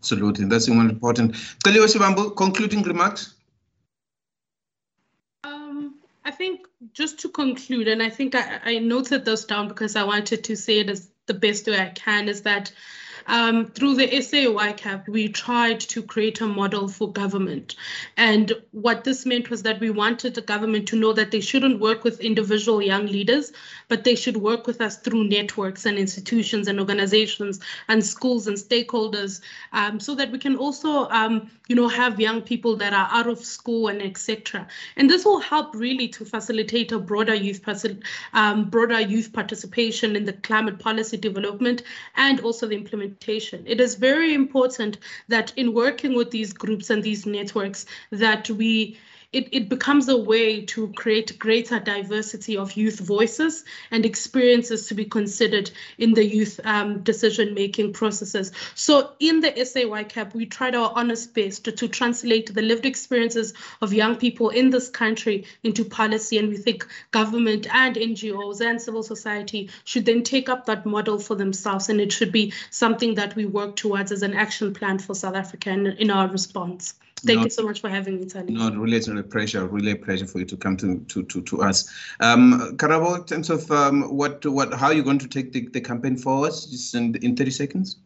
Absolutely. 0.02 0.46
That's 0.46 0.68
one 0.68 0.90
important. 0.90 1.34
Celiwe 1.64 1.86
Shivambu, 1.86 2.36
concluding 2.36 2.82
remarks? 2.82 3.34
Um, 5.44 5.94
I 6.24 6.32
think 6.32 6.66
just 6.92 7.20
to 7.20 7.28
conclude, 7.28 7.86
and 7.86 8.02
I 8.02 8.10
think 8.10 8.34
I, 8.34 8.58
I 8.64 8.78
noted 8.78 9.24
those 9.24 9.44
down 9.44 9.68
because 9.68 9.94
I 9.94 10.02
wanted 10.02 10.42
to 10.42 10.56
say 10.56 10.80
it 10.80 10.90
as 10.90 11.08
the 11.26 11.34
best 11.34 11.68
way 11.68 11.78
I 11.78 11.90
can, 11.90 12.28
is 12.28 12.42
that 12.42 12.72
um, 13.26 13.66
through 13.66 13.94
the 13.96 14.20
SA 14.20 14.50
we 15.08 15.28
tried 15.28 15.80
to 15.80 16.02
create 16.02 16.40
a 16.40 16.46
model 16.46 16.88
for 16.88 17.10
government. 17.12 17.76
And 18.16 18.52
what 18.72 19.04
this 19.04 19.26
meant 19.26 19.50
was 19.50 19.62
that 19.62 19.80
we 19.80 19.90
wanted 19.90 20.34
the 20.34 20.42
government 20.42 20.88
to 20.88 20.96
know 20.96 21.12
that 21.12 21.30
they 21.30 21.40
shouldn't 21.40 21.80
work 21.80 22.04
with 22.04 22.20
individual 22.20 22.82
young 22.82 23.06
leaders, 23.06 23.52
but 23.88 24.04
they 24.04 24.14
should 24.14 24.36
work 24.36 24.66
with 24.66 24.80
us 24.80 24.96
through 24.98 25.24
networks 25.24 25.86
and 25.86 25.98
institutions 25.98 26.68
and 26.68 26.78
organizations 26.80 27.60
and 27.88 28.04
schools 28.04 28.46
and 28.46 28.56
stakeholders 28.56 29.40
um, 29.72 30.00
so 30.00 30.14
that 30.14 30.30
we 30.30 30.38
can 30.38 30.56
also, 30.56 31.08
um, 31.08 31.50
you 31.68 31.76
know, 31.76 31.88
have 31.88 32.20
young 32.20 32.42
people 32.42 32.76
that 32.76 32.92
are 32.92 33.08
out 33.10 33.26
of 33.26 33.38
school 33.38 33.88
and 33.88 34.02
etc. 34.02 34.66
And 34.96 35.08
this 35.08 35.24
will 35.24 35.40
help 35.40 35.74
really 35.74 36.08
to 36.08 36.24
facilitate 36.24 36.92
a 36.92 36.98
broader 36.98 37.34
youth, 37.34 37.62
um, 38.32 38.68
broader 38.70 39.00
youth 39.00 39.32
participation 39.32 40.16
in 40.16 40.24
the 40.24 40.32
climate 40.32 40.78
policy 40.78 41.16
development 41.16 41.82
and 42.16 42.40
also 42.40 42.66
the 42.66 42.76
implementation 42.76 43.11
It 43.66 43.80
is 43.80 43.94
very 43.94 44.34
important 44.34 44.98
that 45.28 45.52
in 45.56 45.74
working 45.74 46.14
with 46.14 46.30
these 46.30 46.52
groups 46.52 46.90
and 46.90 47.02
these 47.02 47.26
networks 47.26 47.86
that 48.10 48.48
we 48.50 48.98
it, 49.32 49.48
it 49.50 49.68
becomes 49.68 50.08
a 50.08 50.16
way 50.16 50.60
to 50.66 50.88
create 50.88 51.38
greater 51.38 51.80
diversity 51.80 52.56
of 52.56 52.76
youth 52.76 53.00
voices 53.00 53.64
and 53.90 54.04
experiences 54.04 54.86
to 54.88 54.94
be 54.94 55.06
considered 55.06 55.70
in 55.96 56.12
the 56.12 56.24
youth 56.24 56.60
um, 56.64 57.00
decision 57.00 57.54
making 57.54 57.94
processes. 57.94 58.52
So 58.74 59.12
in 59.20 59.40
the 59.40 59.50
SAYCAP, 59.52 60.34
we 60.34 60.44
tried 60.46 60.74
our 60.74 60.92
honest 60.94 61.34
best 61.34 61.64
to, 61.64 61.72
to 61.72 61.88
translate 61.88 62.52
the 62.52 62.60
lived 62.60 62.84
experiences 62.84 63.54
of 63.80 63.94
young 63.94 64.16
people 64.16 64.50
in 64.50 64.68
this 64.68 64.90
country 64.90 65.46
into 65.62 65.84
policy. 65.84 66.36
And 66.36 66.50
we 66.50 66.58
think 66.58 66.86
government 67.10 67.66
and 67.74 67.96
NGOs 67.96 68.60
and 68.60 68.80
civil 68.80 69.02
society 69.02 69.70
should 69.84 70.04
then 70.04 70.22
take 70.22 70.50
up 70.50 70.66
that 70.66 70.84
model 70.84 71.18
for 71.18 71.34
themselves. 71.36 71.88
And 71.88 72.00
it 72.00 72.12
should 72.12 72.32
be 72.32 72.52
something 72.70 73.14
that 73.14 73.34
we 73.34 73.46
work 73.46 73.76
towards 73.76 74.12
as 74.12 74.22
an 74.22 74.34
action 74.34 74.74
plan 74.74 74.98
for 74.98 75.14
South 75.14 75.36
Africa 75.36 75.70
in, 75.70 75.86
in 75.86 76.10
our 76.10 76.28
response. 76.28 76.94
Thank 77.24 77.38
not, 77.38 77.44
you 77.44 77.50
so 77.50 77.62
much 77.62 77.80
for 77.80 77.88
having 77.88 78.18
me, 78.18 78.26
Tani. 78.26 78.52
Not 78.52 78.76
really, 78.76 78.96
it's 78.96 79.06
a 79.06 79.22
pleasure, 79.22 79.66
really 79.66 79.92
a 79.92 79.96
pleasure 79.96 80.26
for 80.26 80.40
you 80.40 80.44
to 80.46 80.56
come 80.56 80.76
to 80.78 80.98
to 80.98 81.22
to, 81.22 81.42
to 81.42 81.62
us. 81.62 81.88
Um, 82.18 82.76
Karabo, 82.76 83.16
in 83.18 83.24
terms 83.24 83.48
of 83.48 83.70
um, 83.70 84.16
what 84.16 84.44
what 84.44 84.74
how 84.74 84.86
are 84.86 84.92
you 84.92 85.04
going 85.04 85.20
to 85.20 85.28
take 85.28 85.52
the, 85.52 85.68
the 85.68 85.80
campaign 85.80 86.16
forward, 86.16 86.50
just 86.50 86.94
in, 86.94 87.14
in 87.16 87.36
30 87.36 87.50
seconds? 87.52 87.96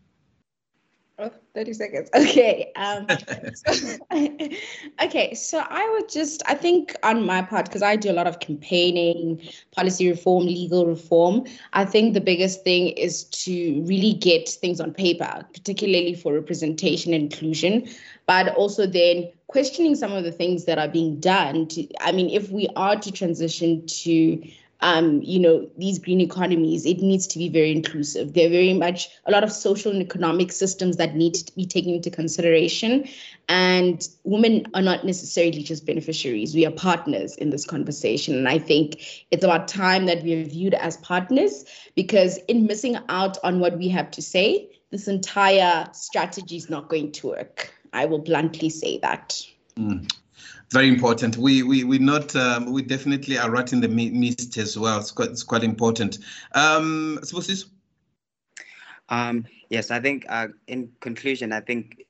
Oh, 1.18 1.30
30 1.54 1.72
seconds. 1.72 2.10
Okay. 2.14 2.72
Um, 2.76 3.06
so, 3.54 3.96
okay. 5.02 5.34
So 5.34 5.64
I 5.66 5.88
would 5.94 6.10
just, 6.10 6.42
I 6.46 6.54
think 6.54 6.94
on 7.02 7.24
my 7.24 7.40
part, 7.40 7.66
because 7.66 7.82
I 7.82 7.96
do 7.96 8.10
a 8.10 8.12
lot 8.12 8.26
of 8.26 8.40
campaigning, 8.40 9.40
policy 9.74 10.10
reform, 10.10 10.44
legal 10.44 10.86
reform, 10.86 11.44
I 11.72 11.86
think 11.86 12.12
the 12.12 12.20
biggest 12.20 12.64
thing 12.64 12.88
is 12.88 13.24
to 13.24 13.82
really 13.84 14.12
get 14.12 14.48
things 14.48 14.78
on 14.78 14.92
paper, 14.92 15.46
particularly 15.54 16.14
for 16.14 16.34
representation 16.34 17.14
and 17.14 17.32
inclusion 17.32 17.88
but 18.26 18.48
also 18.56 18.86
then 18.86 19.30
questioning 19.46 19.94
some 19.94 20.12
of 20.12 20.24
the 20.24 20.32
things 20.32 20.64
that 20.64 20.78
are 20.78 20.88
being 20.88 21.20
done 21.20 21.66
to 21.68 21.86
i 22.00 22.10
mean 22.10 22.28
if 22.28 22.50
we 22.50 22.68
are 22.74 22.96
to 22.96 23.12
transition 23.12 23.86
to 23.86 24.42
um, 24.80 25.22
you 25.22 25.38
know, 25.38 25.68
these 25.78 25.98
green 25.98 26.20
economies, 26.20 26.84
it 26.84 27.00
needs 27.00 27.26
to 27.28 27.38
be 27.38 27.48
very 27.48 27.72
inclusive. 27.72 28.34
There 28.34 28.46
are 28.46 28.50
very 28.50 28.74
much 28.74 29.08
a 29.24 29.30
lot 29.30 29.42
of 29.42 29.50
social 29.50 29.90
and 29.92 30.02
economic 30.02 30.52
systems 30.52 30.96
that 30.98 31.16
need 31.16 31.34
to 31.34 31.54
be 31.54 31.64
taken 31.64 31.94
into 31.94 32.10
consideration. 32.10 33.08
And 33.48 34.06
women 34.24 34.66
are 34.74 34.82
not 34.82 35.04
necessarily 35.04 35.62
just 35.62 35.86
beneficiaries. 35.86 36.54
We 36.54 36.66
are 36.66 36.72
partners 36.72 37.36
in 37.36 37.50
this 37.50 37.64
conversation. 37.64 38.34
And 38.36 38.48
I 38.48 38.58
think 38.58 39.24
it's 39.30 39.44
about 39.44 39.68
time 39.68 40.06
that 40.06 40.22
we 40.22 40.34
are 40.34 40.44
viewed 40.44 40.74
as 40.74 40.98
partners 40.98 41.64
because 41.94 42.38
in 42.48 42.66
missing 42.66 42.98
out 43.08 43.38
on 43.42 43.60
what 43.60 43.78
we 43.78 43.88
have 43.88 44.10
to 44.12 44.22
say, 44.22 44.70
this 44.90 45.08
entire 45.08 45.88
strategy 45.92 46.56
is 46.56 46.68
not 46.68 46.88
going 46.88 47.12
to 47.12 47.28
work. 47.28 47.72
I 47.92 48.04
will 48.04 48.18
bluntly 48.18 48.68
say 48.68 48.98
that. 48.98 49.42
Mm. 49.76 50.10
Very 50.72 50.88
important. 50.88 51.36
We 51.36 51.62
we 51.62 51.84
we 51.84 51.98
not 51.98 52.34
um, 52.34 52.72
we 52.72 52.82
definitely 52.82 53.38
are 53.38 53.50
right 53.50 53.72
in 53.72 53.80
the 53.80 53.88
mist 53.88 54.56
as 54.56 54.76
well. 54.76 54.98
It's 54.98 55.12
quite 55.12 55.30
it's 55.30 55.44
quite 55.44 55.62
important. 55.62 56.18
Um, 56.52 57.20
suppose 57.22 57.66
um, 59.08 59.44
yes, 59.70 59.90
I 59.90 60.00
think 60.00 60.26
uh, 60.28 60.48
in 60.66 60.90
conclusion, 61.00 61.52
I 61.52 61.60
think 61.60 62.06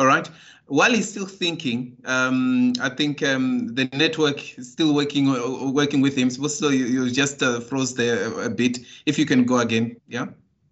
All 0.00 0.06
right. 0.06 0.26
While 0.64 0.92
he's 0.92 1.10
still 1.10 1.26
thinking, 1.26 1.94
um, 2.06 2.72
I 2.80 2.88
think 2.88 3.22
um, 3.22 3.74
the 3.74 3.84
network 3.92 4.58
is 4.58 4.72
still 4.72 4.94
working 4.94 5.28
uh, 5.28 5.70
working 5.70 6.00
with 6.00 6.16
him. 6.16 6.30
So 6.30 6.70
you, 6.70 6.86
you 6.86 7.10
just 7.10 7.42
uh, 7.42 7.60
froze 7.60 7.94
there 7.94 8.32
a 8.40 8.48
bit. 8.48 8.78
If 9.04 9.18
you 9.18 9.26
can 9.26 9.44
go 9.44 9.58
again, 9.58 9.96
yeah. 10.08 10.28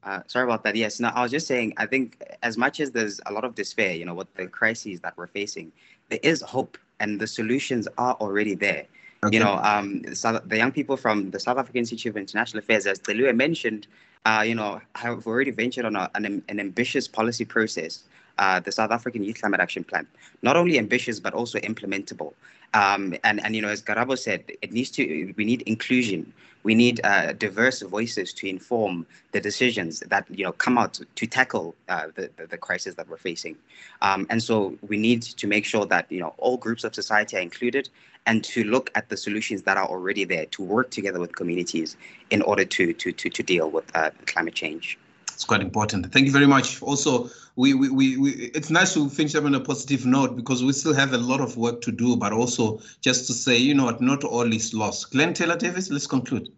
Uh, 0.09 0.23
sorry 0.27 0.45
about 0.45 0.65
that. 0.65 0.75
Yes. 0.75 1.01
No, 1.01 1.09
I 1.09 1.23
was 1.23 1.31
just 1.31 1.47
saying. 1.47 1.75
I 1.77 1.85
think 1.85 2.23
as 2.43 2.57
much 2.57 2.81
as 2.81 2.93
there's 2.93 3.21
a 3.27 3.33
lot 3.33 3.45
of 3.45 3.55
despair, 3.55 3.93
you 3.93 4.07
know, 4.07 4.15
with 4.15 4.33
the 4.35 4.47
crises 4.47 5.01
that 5.01 5.15
we're 5.19 5.27
facing, 5.27 5.71
there 6.09 6.21
is 6.23 6.41
hope, 6.41 6.79
and 6.99 7.21
the 7.21 7.27
solutions 7.27 7.87
are 7.99 8.15
already 8.15 8.55
there. 8.55 8.87
Okay. 9.23 9.37
You 9.37 9.45
know, 9.45 9.57
um, 9.57 10.03
the 10.03 10.57
young 10.57 10.73
people 10.73 10.97
from 10.97 11.31
the 11.31 11.39
South 11.39 11.59
African 11.59 11.81
Institute 11.81 12.11
of 12.11 12.17
International 12.17 12.61
Affairs, 12.61 12.87
as 12.87 13.01
Celiwe 13.01 13.37
mentioned, 13.37 13.87
uh, 14.25 14.43
you 14.47 14.55
know, 14.55 14.81
have 14.95 15.27
already 15.27 15.51
ventured 15.51 15.85
on 15.85 15.95
a, 15.95 16.09
an, 16.15 16.43
an 16.49 16.59
ambitious 16.59 17.07
policy 17.07 17.45
process 17.45 18.05
uh, 18.39 18.61
the 18.61 18.73
South 18.73 18.91
African 18.91 19.23
Youth 19.23 19.41
Climate 19.41 19.61
Action 19.61 19.85
Plan. 19.85 20.07
Not 20.43 20.57
only 20.57 20.79
ambitious, 20.79 21.21
but 21.21 21.35
also 21.35 21.59
implementable. 21.61 22.35
Um, 22.75 23.15
and, 23.25 23.43
and, 23.45 23.57
you 23.57 23.63
know, 23.63 23.69
as 23.69 23.83
Karabo 23.83 24.19
said, 24.19 24.45
it 24.61 24.73
needs 24.73 24.91
to, 24.93 25.35
we 25.37 25.45
need 25.45 25.63
inclusion. 25.63 26.33
We 26.65 26.75
need 26.75 27.01
uh, 27.05 27.33
diverse 27.33 27.81
voices 27.83 28.33
to 28.35 28.49
inform 28.49 29.07
the 29.33 29.41
decisions 29.41 30.01
that, 30.01 30.27
you 30.29 30.45
know, 30.45 30.53
come 30.53 30.77
out 30.77 30.95
to, 30.95 31.07
to 31.07 31.27
tackle 31.27 31.75
uh, 31.89 32.09
the, 32.15 32.31
the, 32.37 32.47
the, 32.47 32.59
crisis 32.59 32.95
that 32.97 33.09
we're 33.09 33.17
facing. 33.17 33.57
Um, 34.03 34.27
and 34.29 34.43
so 34.43 34.77
we 34.87 34.99
need 34.99 35.23
to 35.23 35.47
make 35.47 35.65
sure 35.65 35.87
that, 35.87 36.11
you 36.13 36.21
know, 36.21 36.35
all 36.37 36.57
groups 36.57 36.85
of 36.85 36.95
society 36.95 37.37
are 37.39 37.41
included 37.41 37.89
and 38.27 38.45
to 38.45 38.65
look 38.65 38.91
at 38.95 39.09
the 39.09 39.17
solutions 39.17 39.63
that 39.63 39.79
are 39.79 39.87
already 39.87 40.25
there, 40.25 40.45
to 40.47 40.63
work 40.63 40.91
together 40.91 41.21
with 41.21 41.35
communities 41.35 41.97
in 42.29 42.43
order 42.43 42.65
to, 42.65 42.93
to, 42.93 43.13
to, 43.13 43.31
to 43.31 43.43
deal 43.43 43.71
with 43.71 43.85
uh, 43.97 44.11
climate 44.27 44.55
change. 44.55 44.99
It's 45.39 45.45
quite 45.45 45.61
important. 45.61 46.13
Thank 46.13 46.27
you 46.27 46.33
very 46.33 46.49
much. 46.49 46.83
Also, 46.83 47.31
we, 47.55 47.73
we, 47.73 47.89
we, 47.91 48.17
we, 48.17 48.31
it's 48.57 48.71
nice 48.71 48.93
to 48.95 49.09
finish 49.09 49.37
up 49.37 49.45
on 49.45 49.55
a 49.55 49.61
positive 49.61 50.05
note 50.05 50.35
because 50.35 50.65
we 50.65 50.73
still 50.73 50.93
have 50.95 51.13
a 51.13 51.17
lot 51.17 51.41
of 51.41 51.57
work 51.57 51.81
to 51.83 51.93
do, 51.93 52.17
but 52.17 52.33
also 52.33 52.81
just 53.03 53.29
to 53.29 53.33
say, 53.33 53.57
you 53.57 53.73
know 53.73 53.85
what, 53.85 54.01
not 54.01 54.25
all 54.25 54.53
is 54.53 54.75
lost. 54.75 55.13
Glenn 55.13 55.35
Tyler 55.35 55.57
Davis, 55.57 55.91
let's 55.91 56.09
conclude. 56.09 56.49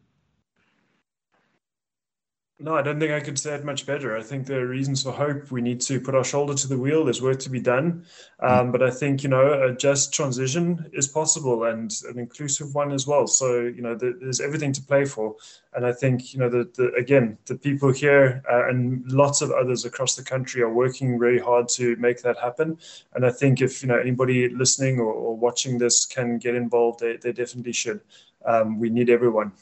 No, 2.63 2.75
I 2.75 2.83
don't 2.83 3.01
think 3.01 3.11
I 3.11 3.21
could 3.21 3.39
say 3.39 3.55
it 3.55 3.65
much 3.65 3.87
better. 3.87 4.19
I 4.19 4.23
think 4.23 4.47
there 4.47 4.61
are 4.61 4.67
reasons 4.67 5.03
for 5.03 5.13
hope. 5.13 5.51
We 5.51 5.63
need 5.63 5.81
to 5.81 5.99
put 5.99 6.15
our 6.15 6.23
shoulder 6.23 6.53
to 6.53 6.69
the 6.69 6.77
wheel. 6.77 7.07
There's 7.07 7.23
work 7.23 7.39
to 7.39 7.49
be 7.49 7.59
done. 7.59 8.05
Um, 8.41 8.71
but 8.71 8.83
I 8.83 8.91
think, 8.91 9.23
you 9.23 9.31
know, 9.31 9.63
a 9.63 9.75
just 9.75 10.13
transition 10.13 10.91
is 10.93 11.09
possible 11.09 11.65
and 11.65 11.91
an 12.11 12.19
inclusive 12.19 12.75
one 12.75 12.93
as 12.93 13.07
well. 13.07 13.27
So, 13.27 13.61
you 13.63 13.81
know, 13.81 13.97
there's 13.97 14.43
everything 14.43 14.75
to 14.75 14.83
play 14.83 15.07
for. 15.07 15.37
And 15.73 15.87
I 15.87 15.93
think, 15.93 16.35
you 16.35 16.41
know, 16.41 16.51
the, 16.51 16.71
the 16.75 16.93
again, 16.99 17.39
the 17.47 17.57
people 17.57 17.93
here 17.93 18.43
uh, 18.53 18.69
and 18.69 19.11
lots 19.11 19.41
of 19.41 19.51
others 19.53 19.87
across 19.87 20.15
the 20.15 20.23
country 20.23 20.61
are 20.61 20.73
working 20.73 21.17
really 21.17 21.41
hard 21.41 21.67
to 21.71 21.97
make 21.97 22.21
that 22.21 22.37
happen. 22.39 22.77
And 23.15 23.25
I 23.25 23.31
think 23.31 23.63
if, 23.63 23.81
you 23.81 23.89
know, 23.89 23.99
anybody 23.99 24.51
listening 24.51 25.01
or, 25.01 25.11
or 25.11 25.35
watching 25.35 25.79
this 25.79 26.05
can 26.05 26.37
get 26.37 26.55
involved, 26.55 27.01
they, 27.01 27.17
they 27.17 27.33
definitely 27.33 27.73
should. 27.73 28.03
Um, 28.45 28.79
we 28.79 28.91
need 28.91 29.09
everyone. 29.09 29.53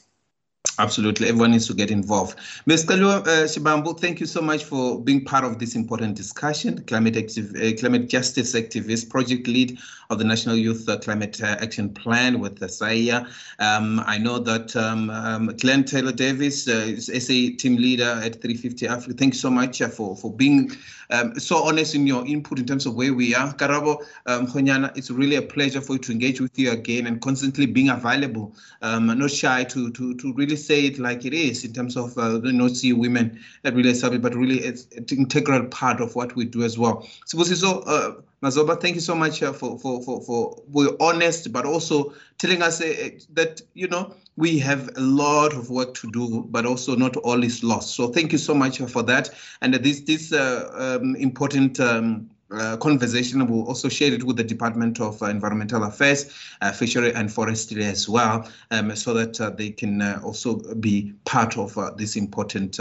Absolutely. 0.79 1.27
Everyone 1.27 1.51
needs 1.51 1.67
to 1.67 1.73
get 1.73 1.91
involved. 1.91 2.39
Ms. 2.65 2.85
Celiwe 2.85 3.19
uh, 3.27 3.45
Shibambu, 3.45 3.99
thank 3.99 4.21
you 4.21 4.25
so 4.25 4.41
much 4.41 4.63
for 4.63 4.99
being 5.01 5.25
part 5.25 5.43
of 5.43 5.59
this 5.59 5.75
important 5.75 6.15
discussion. 6.15 6.81
Climate, 6.85 7.17
active, 7.17 7.53
uh, 7.55 7.77
climate 7.77 8.07
justice 8.07 8.55
activist, 8.55 9.09
project 9.09 9.45
lead 9.47 9.77
of 10.09 10.17
the 10.17 10.23
National 10.23 10.55
Youth 10.55 10.87
uh, 10.89 10.97
Climate 10.97 11.41
uh, 11.43 11.57
Action 11.59 11.89
Plan 11.93 12.39
with 12.39 12.57
the 12.57 12.65
SAIIA. 12.65 13.27
Um, 13.59 14.01
I 14.05 14.17
know 14.17 14.39
that 14.39 14.75
um, 14.75 15.09
um, 15.09 15.47
Glenn 15.57 15.83
Tyler 15.83 16.13
Davis 16.13 16.67
uh, 16.67 16.99
SA 16.99 17.33
team 17.57 17.75
leader 17.75 18.19
at 18.23 18.41
350 18.41 18.87
Africa. 18.87 19.13
Thank 19.13 19.33
you 19.33 19.39
so 19.39 19.51
much 19.51 19.81
uh, 19.81 19.89
for, 19.89 20.15
for 20.15 20.33
being 20.33 20.71
um, 21.11 21.39
so 21.39 21.57
honest 21.57 21.93
in 21.93 22.07
your 22.07 22.25
input 22.25 22.59
in 22.59 22.65
terms 22.65 22.85
of 22.85 22.95
where 22.95 23.13
we 23.13 23.35
are. 23.35 23.53
Karabo 23.53 24.03
um, 24.25 24.47
Honyana, 24.47 24.95
it's 24.97 25.11
really 25.11 25.35
a 25.35 25.41
pleasure 25.41 25.81
for 25.81 25.93
you 25.93 25.99
to 25.99 26.11
engage 26.11 26.41
with 26.41 26.57
you 26.57 26.71
again 26.71 27.05
and 27.05 27.21
constantly 27.21 27.65
being 27.65 27.89
available, 27.89 28.55
um, 28.81 29.07
not 29.17 29.31
shy 29.31 29.63
to, 29.65 29.91
to, 29.91 30.15
to 30.15 30.33
really 30.33 30.55
say 30.69 30.85
it 30.85 30.99
like 30.99 31.25
it 31.25 31.33
is 31.33 31.65
in 31.65 31.73
terms 31.73 31.97
of 31.97 32.15
uh, 32.17 32.37
not 32.43 32.75
see 32.81 32.93
women 32.93 33.39
at 33.63 33.73
really 33.73 33.93
subject, 33.95 34.21
but 34.21 34.35
really 34.35 34.59
it's 34.59 34.85
an 34.95 35.05
integral 35.17 35.63
part 35.65 35.99
of 35.99 36.15
what 36.15 36.35
we 36.35 36.45
do 36.45 36.63
as 36.63 36.77
well. 36.77 36.95
So, 37.25 37.43
so 37.43 37.79
uh, 37.95 38.21
Mazomba, 38.43 38.79
thank 38.79 38.95
you 38.95 39.01
so 39.01 39.15
much 39.15 39.41
uh, 39.41 39.51
for, 39.51 39.79
for, 39.79 40.01
for, 40.03 40.21
for, 40.21 40.61
for 40.71 40.95
honest, 40.99 41.51
but 41.51 41.65
also 41.65 42.13
telling 42.37 42.61
us 42.61 42.81
uh, 42.81 43.09
that, 43.33 43.61
you 43.73 43.87
know, 43.87 44.13
we 44.37 44.59
have 44.59 44.89
a 44.95 45.01
lot 45.01 45.53
of 45.53 45.69
work 45.69 45.93
to 45.95 46.11
do, 46.11 46.45
but 46.49 46.65
also 46.65 46.95
not 46.95 47.17
all 47.17 47.43
is 47.43 47.63
lost. 47.63 47.95
So 47.95 48.07
thank 48.07 48.31
you 48.31 48.37
so 48.37 48.53
much 48.53 48.77
for 48.77 49.03
that. 49.03 49.31
And 49.61 49.73
this, 49.73 50.01
this 50.01 50.31
uh, 50.31 50.69
um, 51.01 51.15
important 51.15 51.79
um, 51.79 52.29
uh, 52.51 52.77
conversation 52.77 53.45
will 53.47 53.67
also 53.67 53.89
share 53.89 54.13
it 54.13 54.23
with 54.23 54.37
the 54.37 54.43
Department 54.43 54.99
of 54.99 55.21
uh, 55.21 55.27
Environmental 55.27 55.83
Affairs, 55.83 56.33
uh, 56.61 56.71
Fishery 56.71 57.13
and 57.13 57.31
Forestry 57.31 57.83
as 57.85 58.09
well, 58.09 58.49
um, 58.71 58.95
so 58.95 59.13
that 59.13 59.39
uh, 59.39 59.49
they 59.49 59.69
can 59.69 60.01
also 60.23 60.55
be 60.75 61.13
part 61.25 61.57
of 61.57 61.77
this 61.97 62.15
important 62.15 62.79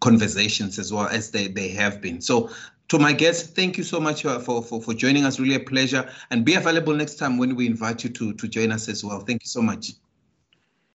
conversations 0.00 0.78
as 0.78 0.92
well 0.92 1.06
as 1.06 1.30
they, 1.30 1.48
they 1.48 1.68
have 1.68 2.00
been. 2.02 2.20
So 2.20 2.50
to 2.88 2.98
my 2.98 3.12
guests, 3.12 3.48
thank 3.50 3.78
you 3.78 3.84
so 3.84 3.98
much 3.98 4.26
uh, 4.26 4.38
for, 4.38 4.62
for, 4.62 4.82
for 4.82 4.92
joining 4.92 5.24
us. 5.24 5.40
Really 5.40 5.54
a 5.54 5.60
pleasure. 5.60 6.08
And 6.30 6.44
be 6.44 6.54
available 6.54 6.94
next 6.94 7.14
time 7.14 7.38
when 7.38 7.56
we 7.56 7.66
invite 7.66 8.04
you 8.04 8.10
to, 8.10 8.34
to 8.34 8.48
join 8.48 8.70
us 8.72 8.88
as 8.88 9.02
well. 9.02 9.20
Thank 9.20 9.42
you 9.44 9.48
so 9.48 9.62
much. 9.62 9.92